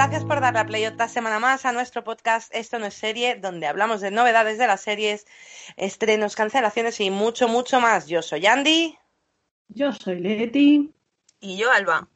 [0.00, 3.34] gracias por darle a play otra semana más a nuestro podcast Esto no es serie,
[3.34, 5.26] donde hablamos de novedades de las series,
[5.76, 8.06] estrenos, cancelaciones y mucho, mucho más.
[8.06, 8.96] Yo soy Andy.
[9.68, 10.90] Yo soy Leti.
[11.38, 12.08] Y yo, Alba.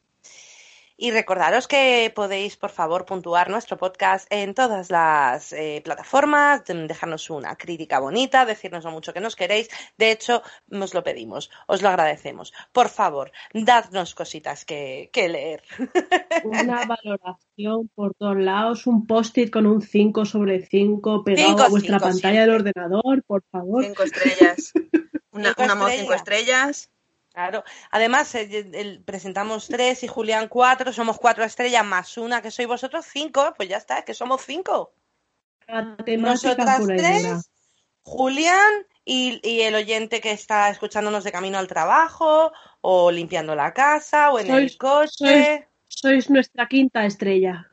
[0.97, 7.29] Y recordaros que podéis, por favor, puntuar nuestro podcast en todas las eh, plataformas, dejarnos
[7.29, 9.69] una crítica bonita, decirnos lo mucho que nos queréis.
[9.97, 12.53] De hecho, os lo pedimos, os lo agradecemos.
[12.71, 15.63] Por favor, dadnos cositas que, que leer.
[16.45, 21.69] Una valoración por todos lados, un post-it con un 5 sobre 5 pegado Cinco, a
[21.69, 23.83] vuestra cinco, pantalla del ordenador, por favor.
[23.83, 24.71] Cinco estrellas.
[25.31, 25.91] Una, estrellas.
[25.97, 26.89] cinco estrellas.
[27.35, 27.65] Claro.
[27.91, 32.65] Además, eh, el- presentamos tres y Julián cuatro, somos cuatro estrellas más una que sois
[32.65, 34.93] vosotros cinco, pues ya está, es que somos cinco.
[36.17, 37.51] Nosotras tres,
[38.03, 43.73] Julián y, y el oyente que está escuchándonos de camino al trabajo, o limpiando la
[43.73, 45.67] casa, o en el coche.
[45.89, 47.69] Sois nuestra quinta estrella.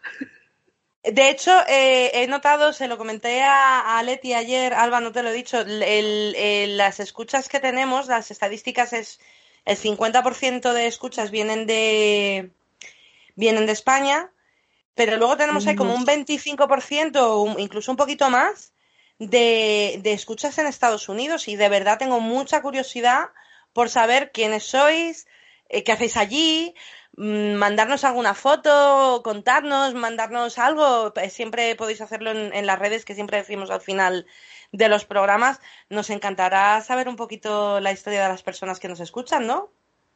[1.05, 5.23] De hecho, eh, he notado, se lo comenté a, a Leti ayer, Alba, no te
[5.23, 9.21] lo he dicho, el- el- el- las escuchas que tenemos, las estadísticas es
[9.65, 12.51] el 50% de escuchas vienen de
[13.35, 14.31] vienen de España,
[14.95, 18.73] pero luego tenemos ahí como un 25% o un- incluso un poquito más
[19.19, 23.31] de, de escuchas en Estados Unidos y de verdad tengo mucha curiosidad
[23.73, 25.27] por saber quiénes sois,
[25.69, 26.75] eh, qué hacéis allí,
[27.17, 31.13] mm, mandarnos alguna foto, contarnos, mandarnos algo.
[31.31, 34.27] Siempre podéis hacerlo en, en las redes que siempre decimos al final
[34.73, 35.61] de los programas.
[35.89, 39.71] Nos encantará saber un poquito la historia de las personas que nos escuchan, ¿no?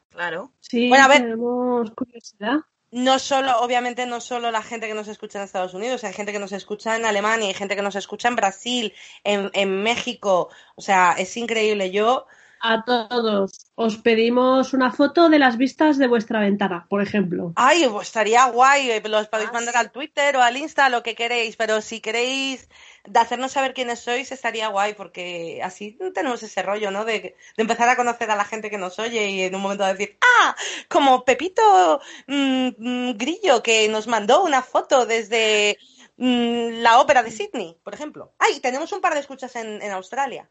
[0.09, 0.51] Claro.
[0.59, 1.21] Sí, Bueno, a ver.
[1.21, 2.57] tenemos curiosidad.
[2.89, 6.31] No solo, obviamente, no solo la gente que nos escucha en Estados Unidos, hay gente
[6.31, 8.93] que nos escucha en Alemania, hay gente que nos escucha en Brasil,
[9.25, 10.49] en, en México.
[10.75, 11.91] O sea, es increíble.
[11.91, 12.27] Yo,
[12.61, 17.55] A todos os pedimos una foto de las vistas de vuestra ventana, por ejemplo.
[17.55, 18.91] ay, pues estaría guay.
[18.91, 19.79] eh, Los podéis Ah, mandar sí.
[19.79, 22.69] al Twitter o al Insta, lo que queréis, pero si queréis
[23.05, 27.03] de hacernos saber quiénes sois, estaría guay, porque así tenemos ese rollo, ¿no?
[27.05, 29.85] De, de empezar a conocer a la gente que nos oye y en un momento
[29.85, 30.55] decir, ah,
[30.89, 35.77] como Pepito mm, mm, Grillo, que nos mandó una foto desde
[36.17, 38.33] mm, la ópera de Sydney, por ejemplo.
[38.39, 40.49] Ay, tenemos un par de escuchas en, en Australia.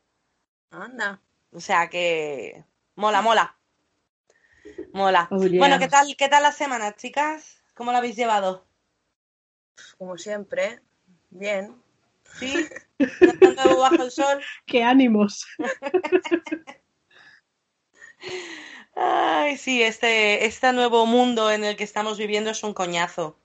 [0.71, 1.21] Anda.
[1.57, 3.57] O sea que mola, mola.
[4.93, 5.27] Mola.
[5.31, 5.59] Oh, yeah.
[5.59, 7.63] Bueno, ¿qué tal, qué tal la semana, chicas?
[7.73, 8.67] ¿Cómo la habéis llevado?
[9.97, 10.83] Como siempre.
[11.31, 11.75] Bien.
[12.39, 12.69] ¿Sí?
[12.99, 14.43] ¿No está nuevo bajo el sol?
[14.67, 15.47] ¡Qué ánimos!
[18.95, 23.39] Ay, sí, este, este nuevo mundo en el que estamos viviendo es un coñazo.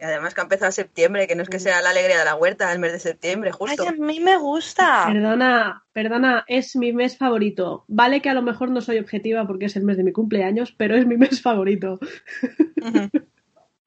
[0.00, 2.34] Y además que ha empezado septiembre, que no es que sea la alegría de la
[2.34, 3.86] huerta el mes de septiembre, Ay, justo.
[3.88, 5.04] a mí me gusta.
[5.06, 7.84] Perdona, perdona, es mi mes favorito.
[7.88, 10.72] Vale que a lo mejor no soy objetiva porque es el mes de mi cumpleaños,
[10.72, 11.98] pero es mi mes favorito.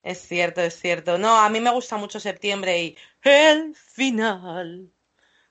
[0.03, 1.17] Es cierto, es cierto.
[1.17, 4.89] No, a mí me gusta mucho septiembre y el final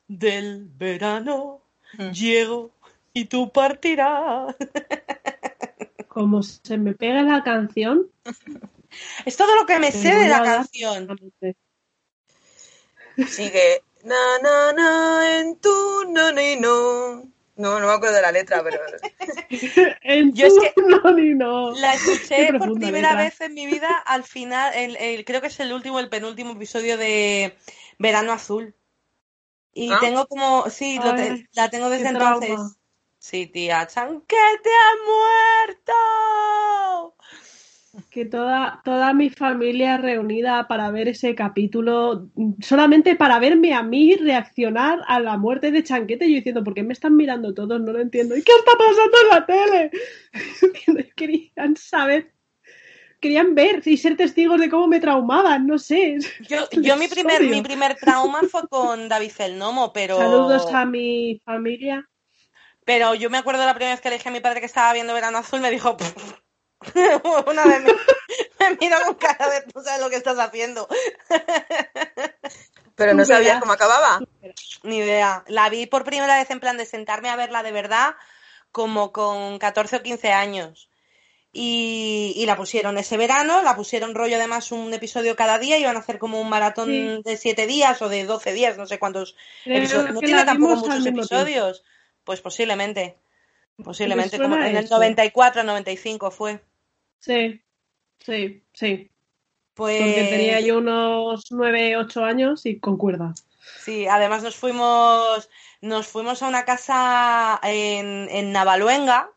[0.06, 1.58] del verano
[1.98, 2.10] Mm.
[2.12, 2.70] llego
[3.12, 4.56] y tú partirás.
[6.08, 8.06] Como se me pega la canción,
[9.26, 11.08] Es todo lo que me Te sé de la canción.
[13.28, 13.82] Sigue.
[14.04, 15.70] Na, na, na, en tu,
[16.08, 17.22] no, ni, no.
[17.54, 18.78] No, no me acuerdo de la letra, pero.
[20.02, 21.70] En Yo es tu- que- no, ni no.
[21.72, 23.22] La escuché por primera letra.
[23.24, 26.52] vez en mi vida al final, el, el- creo que es el último, el penúltimo
[26.52, 27.56] episodio de
[27.98, 28.74] Verano Azul.
[29.74, 29.98] Y Ah.
[30.00, 32.48] tengo como, sí, te- la tengo desde entonces.
[32.54, 32.74] trauma.
[33.18, 37.11] Sí, tía, Chanquete ha muerto.
[38.12, 42.28] Que toda, toda mi familia reunida para ver ese capítulo,
[42.60, 46.82] solamente para verme a mí reaccionar a la muerte de Chanquete, yo diciendo, ¿por qué
[46.82, 47.80] me están mirando todos?
[47.80, 48.36] No lo entiendo.
[48.36, 49.90] ¿Y qué está pasando en la tele?
[51.16, 52.34] Querían saber,
[53.18, 56.18] querían ver y ser testigos de cómo me traumaban, no sé.
[56.40, 57.50] Yo, yo mi primer, odio.
[57.50, 60.18] mi primer trauma fue con David el Nomo, pero.
[60.18, 62.06] Saludos a mi familia.
[62.84, 64.92] Pero yo me acuerdo la primera vez que le dije a mi padre que estaba
[64.92, 65.96] viendo Verano Azul, me dijo.
[67.46, 67.92] Una vez me,
[68.70, 70.88] me miro con cara de tú sabes lo que estás haciendo.
[72.94, 74.20] Pero no sabías cómo acababa.
[74.82, 75.44] Ni idea.
[75.48, 78.14] La vi por primera vez en plan de sentarme a verla de verdad,
[78.70, 80.88] como con 14 o 15 años.
[81.54, 85.96] Y, y la pusieron ese verano, la pusieron rollo además un episodio cada día, iban
[85.96, 87.20] a hacer como un maratón Sí.
[87.24, 89.36] de 7 días o de 12 días, no sé cuántos
[89.66, 90.14] episodios.
[90.14, 91.20] No tiene tampoco muchos tiempo.
[91.20, 91.84] episodios.
[92.24, 93.18] Pues posiblemente.
[93.82, 94.94] Posiblemente, suena como en el eso.
[94.94, 96.60] 94, 95 fue.
[97.22, 97.62] Sí,
[98.18, 99.10] sí, sí.
[99.74, 103.32] Pues Porque tenía yo unos 9, 8 años y concuerda.
[103.78, 105.48] Sí, además nos fuimos,
[105.80, 109.30] nos fuimos a una casa en, en Navaluenga,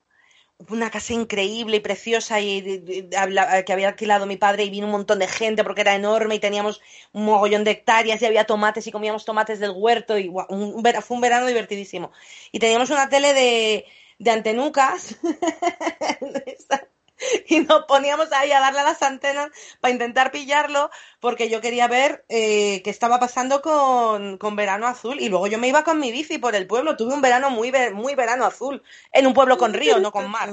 [0.69, 4.71] una casa increíble y preciosa y, y- y- habla- que había alquilado mi padre y
[4.71, 6.81] vino un montón de gente porque era enorme y teníamos
[7.13, 10.73] un mogollón de hectáreas y había tomates y comíamos tomates del huerto y guau, un,
[10.73, 12.11] un fue un verano divertidísimo.
[12.51, 13.85] Y teníamos una tele de,
[14.17, 15.17] de antenucas
[17.47, 20.89] y nos poníamos ahí a darle a las antenas para intentar pillarlo
[21.19, 25.57] porque yo quería ver eh, qué estaba pasando con, con Verano Azul y luego yo
[25.57, 26.97] me iba con mi bici por el pueblo.
[26.97, 30.29] Tuve un verano muy, ve- muy verano azul en un pueblo con río, no con
[30.29, 30.49] mar.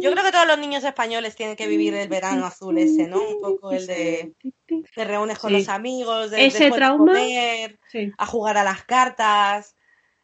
[0.00, 3.20] Yo creo que todos los niños españoles tienen que vivir el verano azul ese, ¿no?
[3.22, 4.32] Un poco el de
[4.94, 5.58] te reúnes con Sí.
[5.58, 8.10] los amigos, de, Ese después de trauma- comer, Sí.
[8.16, 9.76] a jugar a las cartas,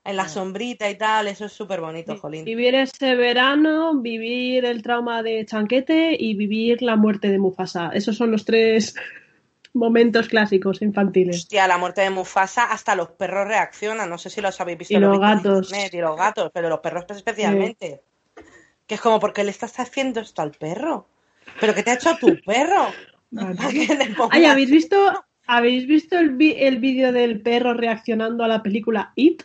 [0.05, 2.45] en la sombrita y tal, eso es súper bonito, jolín.
[2.45, 7.91] Vivir ese verano, vivir el trauma de Chanquete y vivir la muerte de Mufasa.
[7.93, 8.95] Esos son los tres
[9.75, 11.37] momentos clásicos infantiles.
[11.37, 14.09] Hostia, la muerte de Mufasa, hasta los perros reaccionan.
[14.09, 15.67] No sé si los habéis visto Y los gatos.
[15.69, 18.01] internet, y los gatos, pero los perros especialmente.
[18.87, 21.07] Que es como, ¿por qué le estás haciendo esto al perro?
[21.61, 22.95] ¿Pero qué te ha hecho tu perro?
[23.35, 24.97] ¿Para que le pongas- Ay, ¿habéis visto,
[25.47, 29.43] ¿habéis visto el, vi- el vídeo del perro reaccionando a la película It?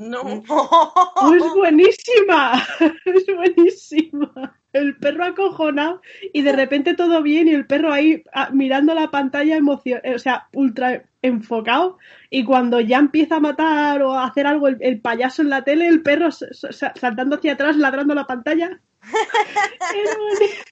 [0.00, 0.42] No.
[0.48, 2.52] ¡Oh, es buenísima!
[3.04, 4.56] Es buenísima.
[4.72, 6.00] El perro acojonado
[6.32, 10.18] y de repente todo bien y el perro ahí ah, mirando la pantalla emoción, o
[10.18, 11.98] sea, ultra enfocado
[12.30, 15.64] y cuando ya empieza a matar o a hacer algo el, el payaso en la
[15.64, 18.80] tele, el perro saltando hacia atrás, ladrando la pantalla.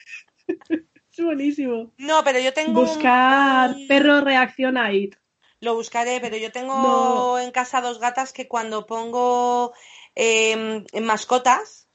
[1.18, 1.92] Es buenísimo.
[1.98, 2.82] No, pero yo tengo.
[2.82, 5.16] Buscar un- perro reacciona a It.
[5.60, 7.38] Lo buscaré, pero yo tengo No.
[7.38, 9.72] en casa dos gatas que cuando pongo
[10.14, 11.88] em, mascotas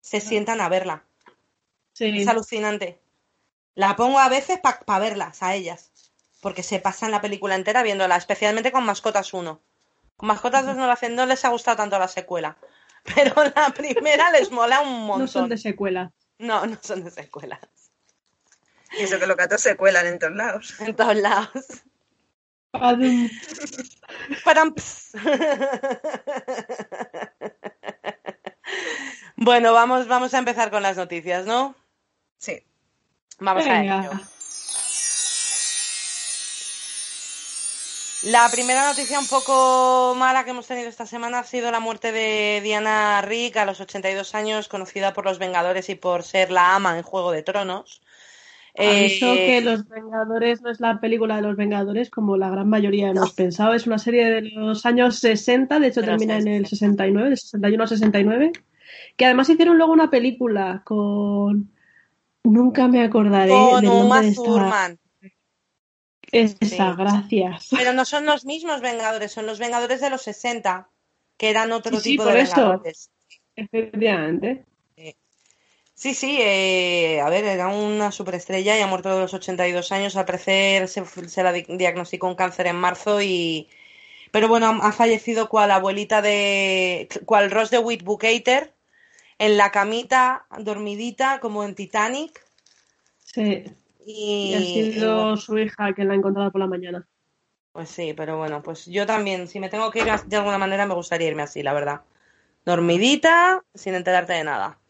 [0.00, 1.04] se sientan a verla.
[1.92, 2.12] Sí.
[2.20, 3.00] Es alucinante.
[3.74, 5.90] La pongo a veces para verlas, a ellas.
[6.40, 9.60] Porque se pasan la película entera viéndola, especialmente con Mascotas 1.
[10.16, 12.56] Con Mascotas 2 no, hacen, no les ha gustado tanto la secuela.
[13.14, 15.20] Pero la primera les mola un montón.
[15.20, 16.12] No son de secuela.
[16.38, 17.60] No, no son de secuelas.
[18.98, 20.80] Y eso que los gatos se cuelan en todos lados.
[20.80, 21.66] En todos lados.
[29.36, 31.74] Bueno, vamos, vamos a empezar con las noticias, ¿no?
[32.38, 32.62] Sí.
[33.38, 34.10] Vamos a ello.
[38.22, 42.10] La primera noticia un poco mala que hemos tenido esta semana ha sido la muerte
[42.10, 46.74] de Diana Rick a los 82 años, conocida por los Vengadores y por ser la
[46.74, 48.00] ama en Juego de Tronos.
[48.78, 52.68] Aviso Eh, que Los Vengadores no es la película de los Vengadores como la gran
[52.68, 53.74] mayoría hemos pensado.
[53.74, 57.04] Es una serie de los años 60, de hecho termina en el 60.
[57.04, 58.52] 69, de 61 a 69.
[59.16, 61.70] Que además hicieron luego una película con.
[62.44, 64.96] Nunca me acordaré con del nombre de esta.
[66.32, 66.76] Esa, Sí.
[66.98, 67.68] gracias.
[67.70, 70.88] Pero no son los mismos Vengadores, son los Vengadores de los 60,
[71.36, 72.56] que eran otro Sí, sí, tipo por de eso.
[72.56, 73.10] Vengadores.
[73.54, 74.64] Efectivamente.
[76.02, 80.14] Sí, sí, eh, a ver, era una superestrella y ha muerto a los 82 años.
[80.16, 83.68] Al parecer se, se la di- diagnosticó un cáncer en marzo y...
[84.32, 87.08] Pero bueno, ha fallecido cual abuelita de...
[87.26, 88.74] cual Ross de Whitbucater,
[89.38, 92.44] en la camita, dormidita, como en Titanic.
[93.18, 93.64] Sí.
[94.06, 94.62] Y, Y ha
[94.96, 97.06] y sido bueno, su hija que la ha encontrado por la mañana.
[97.72, 100.86] pues sí, pero bueno, pues yo también, si me tengo que ir de alguna manera,
[100.86, 102.02] me gustaría irme así, la verdad.
[102.66, 104.80] Dormidita, sin enterarte de nada.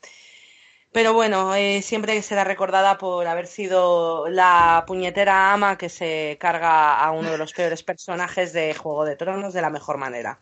[0.97, 6.99] Pero bueno, eh, siempre será recordada por haber sido la puñetera ama que se carga
[6.99, 10.41] a uno de los peores personajes de Juego de Tronos de la mejor manera.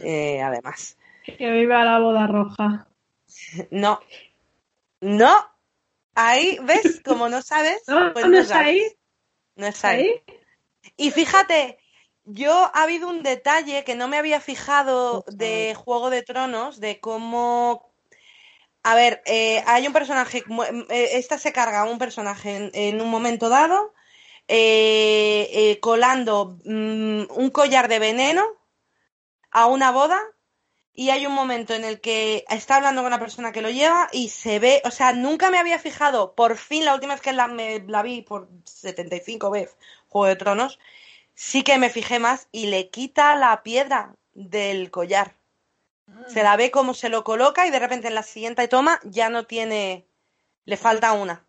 [0.00, 0.98] Eh, además.
[1.22, 2.88] Que viva la boda roja.
[3.70, 4.00] No.
[5.00, 5.32] No.
[6.16, 7.00] Ahí, ¿ves?
[7.04, 8.66] Como no sabes, No, pues no no está sabes.
[8.66, 8.82] ahí.
[9.54, 10.08] No está ahí.
[10.26, 10.38] ¿Ahí?
[10.96, 11.78] Y fíjate,
[12.24, 16.98] yo ha habido un detalle que no me había fijado de Juego de Tronos, de
[16.98, 17.87] cómo...
[18.82, 20.44] A ver, eh, hay un personaje,
[20.90, 23.94] eh, esta se carga a un personaje en, un momento dado,
[24.48, 28.44] eh, eh, colando mm, un collar de veneno
[29.50, 30.20] a una boda
[30.94, 34.08] y hay un momento en el que está hablando con una persona que lo lleva
[34.12, 37.32] y se ve, o sea, nunca me había fijado, por fin la última vez que
[37.32, 39.76] la, me, la vi por 75 veces,
[40.08, 40.78] Juego de Tronos,
[41.34, 45.37] sí que me fijé más y le quita la piedra del collar.
[46.28, 49.30] Se la ve como se lo coloca y de repente en la siguiente toma ya
[49.30, 50.06] no tiene,
[50.64, 51.44] le falta una.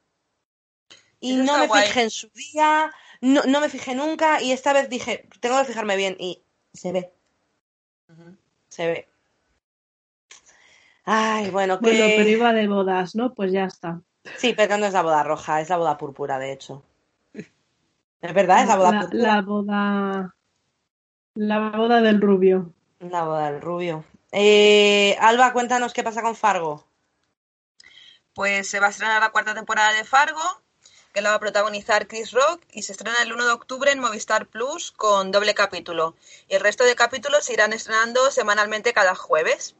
[1.19, 1.83] Y Eso no me guay.
[1.87, 5.65] fijé en su día, no, no me fijé nunca y esta vez dije, tengo que
[5.65, 6.41] fijarme bien y
[6.73, 7.11] se ve,
[8.69, 9.09] se ve.
[11.05, 11.89] Ay, bueno, que...
[11.89, 13.33] Bueno, pero iba de bodas, ¿no?
[13.33, 14.01] Pues ya está.
[14.37, 16.83] Sí, pero no es la boda roja, es la boda púrpura, de hecho.
[17.33, 19.23] Es verdad, es la boda La, púrpura.
[19.35, 20.35] la boda.
[21.35, 22.73] La boda del rubio.
[22.99, 24.03] La boda del rubio.
[24.31, 26.85] Eh, Alba, cuéntanos qué pasa con Fargo.
[28.33, 30.41] Pues se va a estrenar la cuarta temporada de Fargo,
[31.13, 33.99] que la va a protagonizar Chris Rock y se estrena el 1 de octubre en
[33.99, 36.15] Movistar Plus con doble capítulo.
[36.47, 39.75] Y el resto de capítulos se irán estrenando semanalmente cada jueves.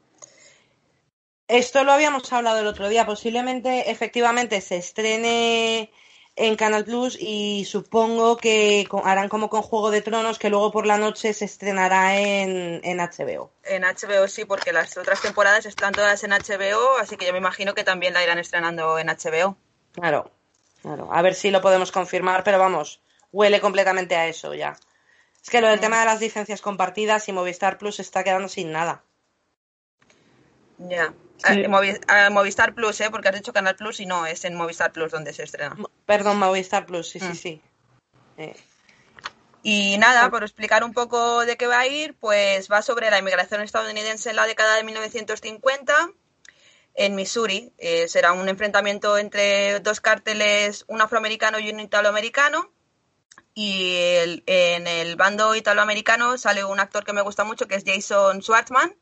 [1.46, 3.06] Esto lo habíamos hablado el otro día.
[3.06, 5.92] Posiblemente, efectivamente, se estrene
[6.40, 10.86] en Canal Plus y supongo que harán como con Juego de Tronos, que luego por
[10.86, 13.50] la noche se estrenará en, en HBO.
[13.64, 17.38] En HBO sí, porque las otras temporadas están todas en HBO, así que yo me
[17.38, 19.56] imagino que también la irán estrenando en HBO.
[19.92, 20.30] Claro,
[20.80, 21.08] claro.
[21.12, 24.78] A ver si lo podemos confirmar, pero vamos, huele completamente a eso ya.
[25.42, 28.72] Es que lo del tema de las licencias compartidas y Movistar Plus está quedando sin
[28.72, 29.02] nada.
[30.78, 31.12] Ya.
[31.46, 31.60] Sí.
[31.60, 33.08] Eh, Movi- Movistar Plus, ¿eh?
[33.10, 35.76] Porque has dicho Canal Plus y no, es en Movistar Plus donde se estrena.
[36.06, 37.34] Perdón, Movistar Plus, sí, sí, Mm.
[37.34, 37.62] sí.
[38.38, 38.56] Eh,
[39.62, 43.18] Y nada, por explicar un poco de qué va a ir, pues va sobre la
[43.18, 45.94] inmigración estadounidense en la década de 1950
[46.94, 47.70] en Missouri.
[47.76, 52.72] Eh, será un enfrentamiento entre dos cárteles, un afroamericano y un italoamericano.
[53.52, 57.84] Y el- en el bando italoamericano sale un actor que me gusta mucho, que es
[57.84, 58.96] Jason Schwartzman,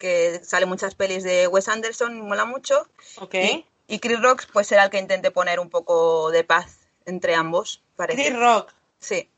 [0.00, 2.88] que sale muchas pelis de Wes Anderson, y mola mucho.
[3.18, 3.34] ok.
[3.34, 7.34] Y, y Chris Rock pues será el que intente poner un poco de paz entre
[7.36, 8.24] ambos, parece.
[8.24, 9.30] Chris Rock, Sí.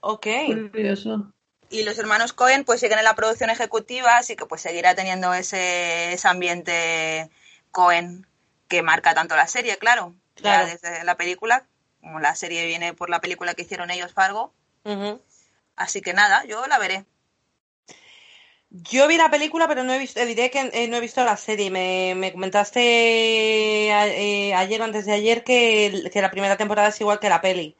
[0.00, 0.26] ok.
[0.70, 1.30] Curioso.
[1.70, 5.32] Y los hermanos Cohen pues siguen en la producción ejecutiva, así que pues seguirá teniendo
[5.34, 7.30] ese, ese ambiente
[7.72, 8.26] Cohen
[8.68, 10.14] que marca tanto la serie, claro.
[10.34, 10.66] Claro.
[10.66, 11.66] Ya desde la película,
[12.00, 14.52] como la serie viene por la película que hicieron ellos Fargo.
[15.76, 17.04] Así que nada, yo la veré.
[18.82, 21.36] Yo vi la película, pero no he visto, diré que eh, no he visto la
[21.36, 21.70] serie.
[21.70, 27.00] Me, me comentaste a- eh, ayer o antes de ayer que, la primera temporada es
[27.00, 27.76] igual que la peli.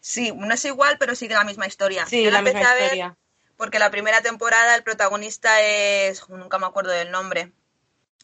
[0.00, 2.06] Sí, no es igual, pero sigue la misma historia.
[2.06, 3.16] Sí, Yo la empecé misma a ver historia.
[3.56, 7.52] porque la primera temporada el protagonista es, nunca me acuerdo del nombre,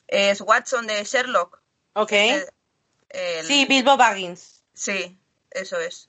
[0.06, 1.60] es Watson de Sherlock.
[1.94, 2.12] Ok.
[2.12, 2.44] El-
[3.10, 4.62] el- Sí, Bilbo Baggins.
[4.72, 5.18] sí,
[5.50, 6.07] eso es.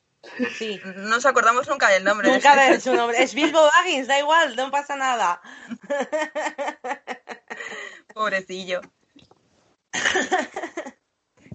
[0.58, 0.80] Sí.
[0.84, 2.32] No nos acordamos nunca del nombre.
[2.32, 3.24] Nunca de su nombre.
[3.24, 5.42] Es Bilbo Baggins, da igual, no pasa nada.
[8.14, 8.82] Pobrecillo.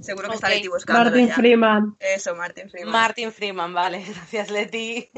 [0.00, 0.48] Seguro que está.
[0.48, 1.34] Leti buscándolo Martin ya.
[1.34, 1.96] Freeman.
[1.98, 2.92] Eso, Martin Freeman.
[2.92, 5.10] Martin Freeman, vale, gracias Leti.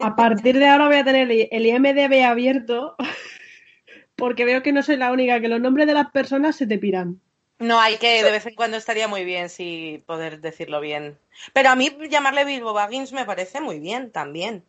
[0.00, 2.96] A partir de ahora voy a tener el el IMDB abierto
[4.16, 6.78] porque veo que no soy la única, que los nombres de las personas se te
[6.78, 7.20] piran.
[7.58, 11.18] No, hay que, de vez en cuando estaría muy bien si poder decirlo bien.
[11.52, 14.64] Pero a mí llamarle Bilbo Baggins me parece muy bien también.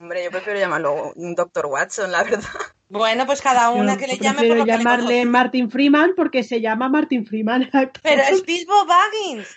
[0.00, 2.42] Hombre, yo prefiero llamarlo Doctor Watson, la verdad.
[2.88, 5.24] Bueno, pues cada una Yo que le llame por que le llamarle.
[5.24, 7.70] Martin Freeman porque se llama Martin Freeman.
[8.02, 9.48] Pero es Bilbo Baggins.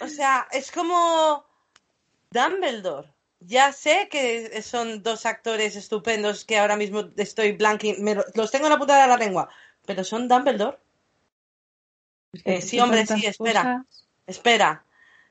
[0.00, 1.44] O sea, es como
[2.30, 3.08] Dumbledore.
[3.40, 7.96] Ya sé que son dos actores estupendos que ahora mismo estoy blanking,
[8.34, 9.48] los tengo en la punta de la lengua,
[9.84, 10.78] pero son Dumbledore.
[12.44, 13.62] Eh, sí, hombre, sí, espera.
[13.62, 14.06] cosas.
[14.26, 14.84] Espera,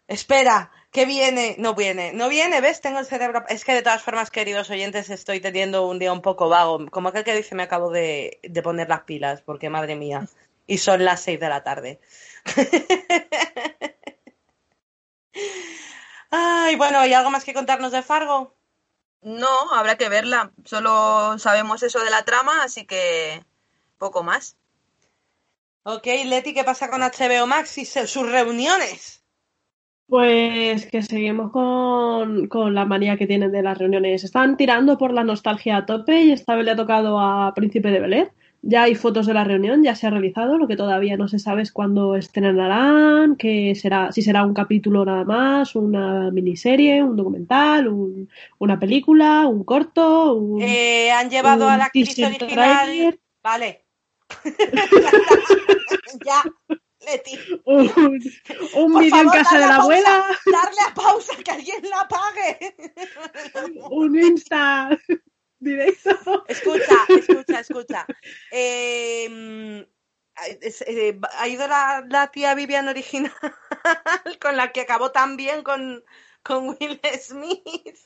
[0.08, 2.82] espera, que viene, no viene, no viene, ¿ves?
[2.82, 3.44] Tengo el cerebro.
[3.48, 6.86] Es que de todas formas, queridos oyentes, estoy teniendo un día un poco vago.
[6.92, 10.28] Como aquel que dice, me acabo de, de poner las pilas, porque madre mía.
[10.68, 12.00] Y son las seis de la tarde.
[16.30, 18.56] Ay, bueno, ¿hay algo más que contarnos de Fargo?
[19.22, 20.52] No, habrá que verla.
[20.66, 23.44] Solo sabemos eso de la trama, así que
[23.98, 24.58] poco más.
[25.84, 29.24] Ok, Leti, ¿qué pasa con HBO Max y sus reuniones?
[30.08, 34.24] Pues que seguimos con, con la manía que tienen de las reuniones.
[34.24, 37.90] Están tirando por la nostalgia a tope y esta vez le ha tocado a Príncipe
[37.92, 38.32] de Bel Air.
[38.64, 41.40] Ya hay fotos de la reunión, ya se ha realizado, lo que todavía no se
[41.40, 47.16] sabe es cuándo estrenarán, que será, si será un capítulo nada más, una miniserie, un
[47.16, 52.38] documental, un- una película, un corto, un, Eh, han llevado a un la actriz original.
[52.38, 53.20] trailer.
[53.42, 53.86] Vale.
[56.26, 56.44] ya,
[57.00, 57.40] Leti.
[57.66, 58.22] un,
[58.76, 62.76] un vídeo en casa de la pausa, abuela, Darle a pausa, que alguien la pague.
[63.90, 64.90] un Insta
[65.60, 66.46] directo.
[66.48, 68.06] Escucha, escucha, escucha.
[68.52, 69.86] Eh,
[70.88, 73.32] eh, ha ido la, la, tía Vivian original
[74.42, 76.04] con la que acabó tan bien con,
[76.44, 77.98] con Will Smith.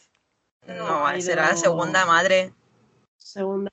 [0.68, 2.54] No, no será la segunda madre.
[3.18, 3.72] Segunda.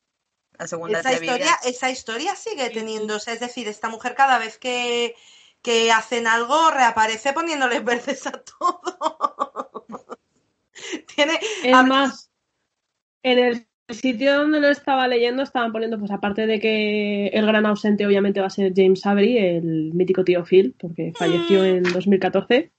[0.62, 5.16] La segunda esa historia, esa historia sigue teniéndose, es decir, esta mujer cada vez que,
[5.60, 9.86] que hacen algo reaparece poniéndoles verdes a todo.
[11.16, 11.32] Tiene.
[11.64, 12.30] Es más,
[13.24, 17.66] en el sitio donde lo estaba leyendo estaban poniendo, pues aparte de que el gran
[17.66, 22.70] ausente obviamente va a ser James Avery, el mítico tío Phil, porque falleció en 2014.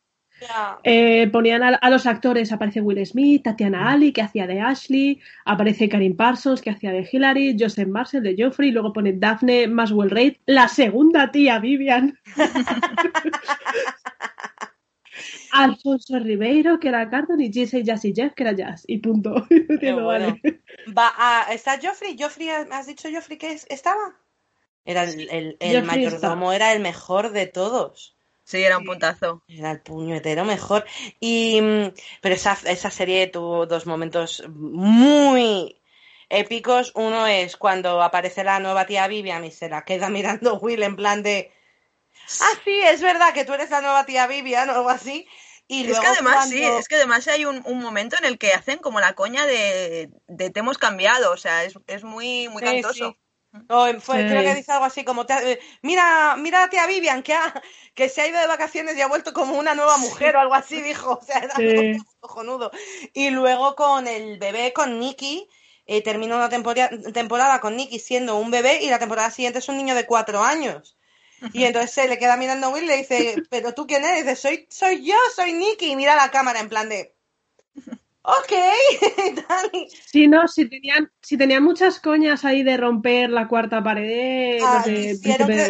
[0.84, 5.90] Eh, ponían a, los actores, aparece Will Smith, Tatiana Ali, que hacía de Ashley, aparece
[5.90, 10.36] Karim Parsons, que hacía de Hillary, Joseph Marcel, de Geoffrey, luego pone Daphne Maswell Reid,
[10.46, 12.18] la segunda tía Vivian.
[15.54, 18.84] Alfonso Ribeiro, que era Carton, y Jesse Jazzy Jeff, que era Jazz.
[18.88, 19.36] Y punto.
[20.98, 22.18] Va a, ¿Está Joffrey?
[22.20, 22.50] ¿Joffrey?
[22.50, 24.18] ¿Has dicho Joffrey que estaba?
[24.86, 28.18] Era el, el, mayordomo, era el mejor de todos.
[28.44, 29.42] Sí, era un puntazo.
[29.48, 30.86] Era el puñetero mejor.
[31.20, 35.82] Y, mm, pero esa, esa serie tuvo dos momentos muy
[36.30, 36.92] épicos.
[36.96, 40.96] Uno es cuando aparece la nueva tía Vivian y se la queda mirando Will en
[40.96, 41.52] plan de
[42.42, 45.28] ah, sí, es verdad que tú eres la nueva tía Vivian o algo así.
[45.68, 48.80] Y es que además, sí, es que además hay un, momento en el que hacen
[48.80, 53.18] como la coña de, de te hemos cambiado, o sea, es, es muy, muy cantoso.
[54.28, 57.36] Creo que dice algo así como, eh, mira, mira a tía Vivian que,
[57.94, 60.56] que se ha ido de vacaciones y ha vuelto como una nueva mujer o algo
[60.56, 61.20] así, dijo.
[61.22, 62.72] O sea, era algo cojonudo.
[63.14, 65.48] Y luego con el bebé, con Nicky,
[65.86, 69.70] eh, termina una temporada, temporada con Nicky siendo un bebé y la temporada siguiente es
[69.70, 70.98] un niño de cuatro años.
[71.52, 74.24] Y entonces se le queda mirando a Will y le dice, ¿pero tú quién eres?
[74.24, 75.92] dice, soy, soy yo, soy Nicky.
[75.92, 77.14] Y mira la cámara en plan de,
[78.24, 78.54] ok.
[80.06, 84.62] sí, no, si tenían, si tenían muchas coñas ahí de romper la cuarta pared.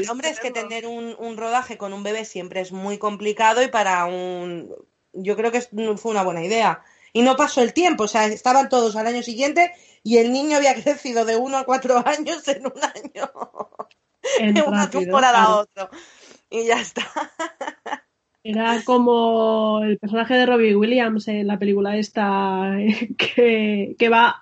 [0.09, 3.67] hombre, es que tener un, un rodaje con un bebé siempre es muy complicado y
[3.67, 4.73] para un...
[5.13, 6.83] Yo creo que fue una buena idea.
[7.11, 10.57] Y no pasó el tiempo, o sea, estaban todos al año siguiente y el niño
[10.57, 13.31] había crecido de uno a cuatro años en un año
[14.53, 15.89] de una temporada a otro.
[16.49, 17.07] Y ya está.
[18.43, 22.75] Era como el personaje de Robbie Williams en la película esta
[23.17, 24.41] que, que va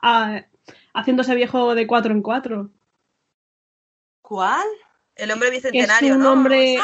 [0.94, 2.72] haciéndose viejo de cuatro en cuatro.
[4.22, 4.68] ¿Cuál?
[5.16, 6.78] El hombre bicentenario, es un Hombre...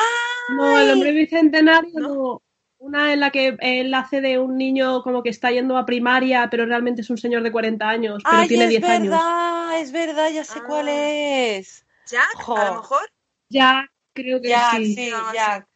[0.49, 2.41] No, el hombre bicentenario no.
[2.79, 6.47] Una en la que él hace de un niño como que está yendo a primaria,
[6.51, 8.93] pero realmente es un señor de 40 años, pero tiene 10 años.
[8.93, 10.91] Es verdad, es verdad, ya sé cuál ah.
[10.91, 11.85] es.
[12.05, 13.09] Jack, a lo mejor.
[13.49, 14.95] Ya, creo que sí.
[14.95, 15.66] sí Jack.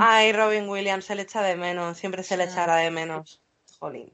[0.00, 3.40] Ay, Robin Williams se le echa de menos, siempre se le echará de menos.
[3.78, 4.12] Jolín.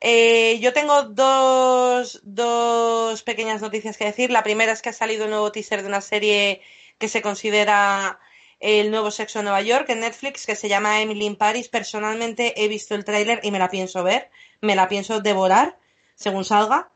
[0.00, 4.30] Eh, yo tengo dos, dos pequeñas noticias que decir.
[4.30, 6.60] La primera es que ha salido un nuevo teaser de una serie
[6.98, 8.18] que se considera
[8.58, 11.68] el nuevo sexo en Nueva York en Netflix, que se llama Emily in Paris.
[11.68, 15.78] Personalmente he visto el tráiler y me la pienso ver, me la pienso devorar
[16.14, 16.90] según salga.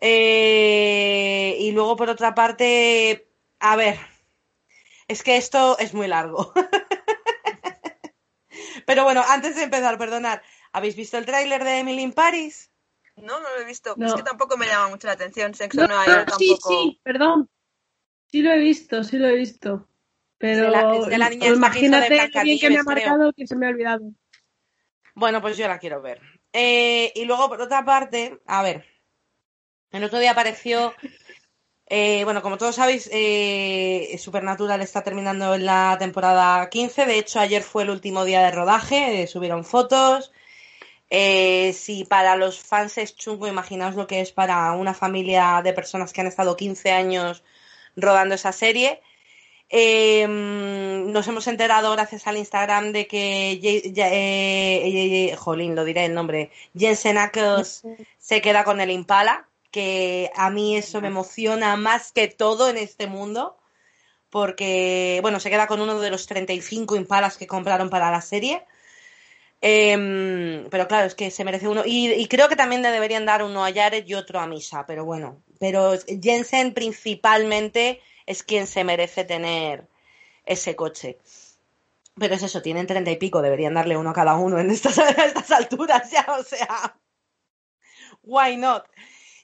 [0.00, 3.26] Eh, y luego, por otra parte,
[3.58, 3.98] a ver,
[5.08, 6.52] es que esto es muy largo.
[8.88, 10.40] Pero bueno, antes de empezar, perdonad,
[10.72, 12.70] ¿habéis visto el tráiler de Emily in Paris?
[13.16, 13.94] No, no lo he visto.
[14.00, 15.52] Es que tampoco me llama mucho la atención.
[15.52, 16.68] Sexo no, Nueva York tampoco.
[16.70, 17.50] Sí, sí, perdón.
[18.28, 19.86] Sí lo he visto, sí lo he visto.
[20.38, 20.72] Pero
[21.54, 24.10] imagínate bien que me ha marcado que se me ha olvidado.
[25.14, 26.22] Bueno, pues yo la quiero ver.
[26.54, 28.86] Eh, y luego, por otra parte, a ver,
[29.90, 30.94] el otro día apareció,
[31.90, 37.06] eh, bueno, como todos sabéis, eh, Supernatural está terminando en la temporada 15.
[37.06, 40.32] De hecho, ayer fue el último día de rodaje, eh, subieron fotos.
[41.10, 46.12] si para los fans es chungo, imaginaos lo que es para una familia de personas
[46.12, 47.42] que han estado 15 años
[47.96, 49.00] rodando esa serie.
[49.70, 53.58] nos hemos enterado gracias al Instagram de que,
[55.38, 57.84] jolín, lo diré el nombre, Jensen Ackles
[58.18, 62.76] se queda con el Impala, que a mí eso me emociona más que todo en
[62.76, 63.58] este mundo,
[64.30, 68.64] porque, bueno, se queda con uno de los 35 impalas que compraron para la serie.
[69.60, 71.82] Em, pero claro, es que se merece uno.
[71.84, 75.04] Y, creo que también le deberían dar uno a Jared y otro a Misa, pero
[75.04, 75.42] bueno.
[75.58, 79.88] Pero Jensen principalmente es quien se merece tener
[80.44, 81.18] ese coche.
[82.18, 84.98] Pero es eso, tienen treinta y pico, deberían darle uno a cada uno en estas,
[85.50, 86.96] alturas ya, o sea.
[88.22, 88.84] Why not?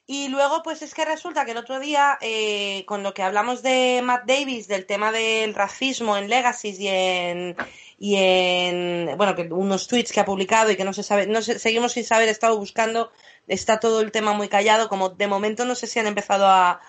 [0.06, 3.62] Y luego, pues es que resulta que el otro día, eh, con lo que hablamos
[3.62, 7.56] de Matt Davis, del tema del racismo en Legacy y en,
[7.98, 11.40] y en, bueno, que unos tweets que ha publicado y que no se sabe, no
[11.40, 13.12] sé, seguimos sin saber, he estado buscando,
[13.48, 16.80] está todo el tema muy callado, como de momento no sé si han empezado a,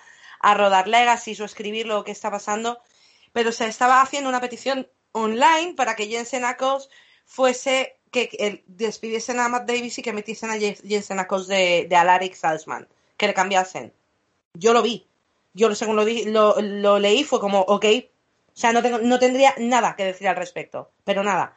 [0.42, 2.82] a rodar Legacy o escribir lo que está pasando,
[3.32, 6.90] pero se estaba haciendo una petición online para que Jensen Ackles
[7.26, 12.36] fuese que despidiesen a Matt Davis y que metiesen a Jensen Ackles de, de Alaric
[12.36, 13.94] Salzman que le cambiasen.
[14.54, 15.08] Yo lo vi.
[15.54, 17.86] Yo según lo, lo, leí fue como, ok.
[18.48, 20.92] O sea, no, tengo, no tendría nada que decir al respecto.
[21.04, 21.56] Pero nada.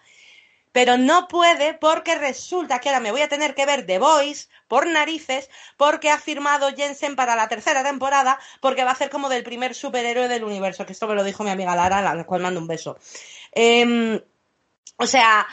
[0.73, 4.49] Pero no puede porque resulta que ahora me voy a tener que ver The Voice
[4.68, 9.29] por narices porque ha firmado Jensen para la tercera temporada porque va a ser como
[9.29, 10.87] del primer superhéroe del universo.
[10.87, 12.99] Que esto me lo dijo mi amiga Lara, a la cual mando un beso.
[13.53, 14.21] Em,
[14.97, 15.47] o sea,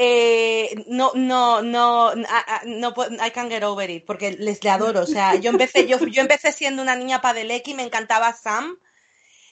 [0.00, 5.00] eh, no, no, no, no, I can't get over it, porque les le adoro.
[5.00, 8.78] O sea, yo empecé, yo, yo empecé siendo una niña padeleki, me encantaba Sam,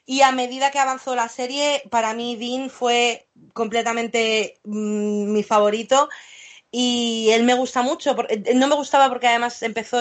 [0.06, 6.09] y a medida que avanzó la serie, para mí Dean fue completamente mm, mi favorito.
[6.70, 9.98] Y él me gusta mucho, eh, no me gustaba porque además empezó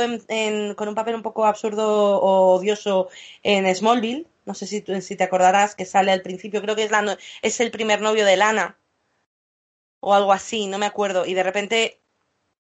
[0.76, 3.10] con un papel un poco absurdo o odioso
[3.42, 4.28] en Smallville.
[4.46, 7.60] No sé si, si te acordarás que sale al principio, creo que es, la, es
[7.62, 8.78] el primer novio de Lana
[10.08, 11.26] o algo así, no me acuerdo.
[11.26, 12.00] Y de repente,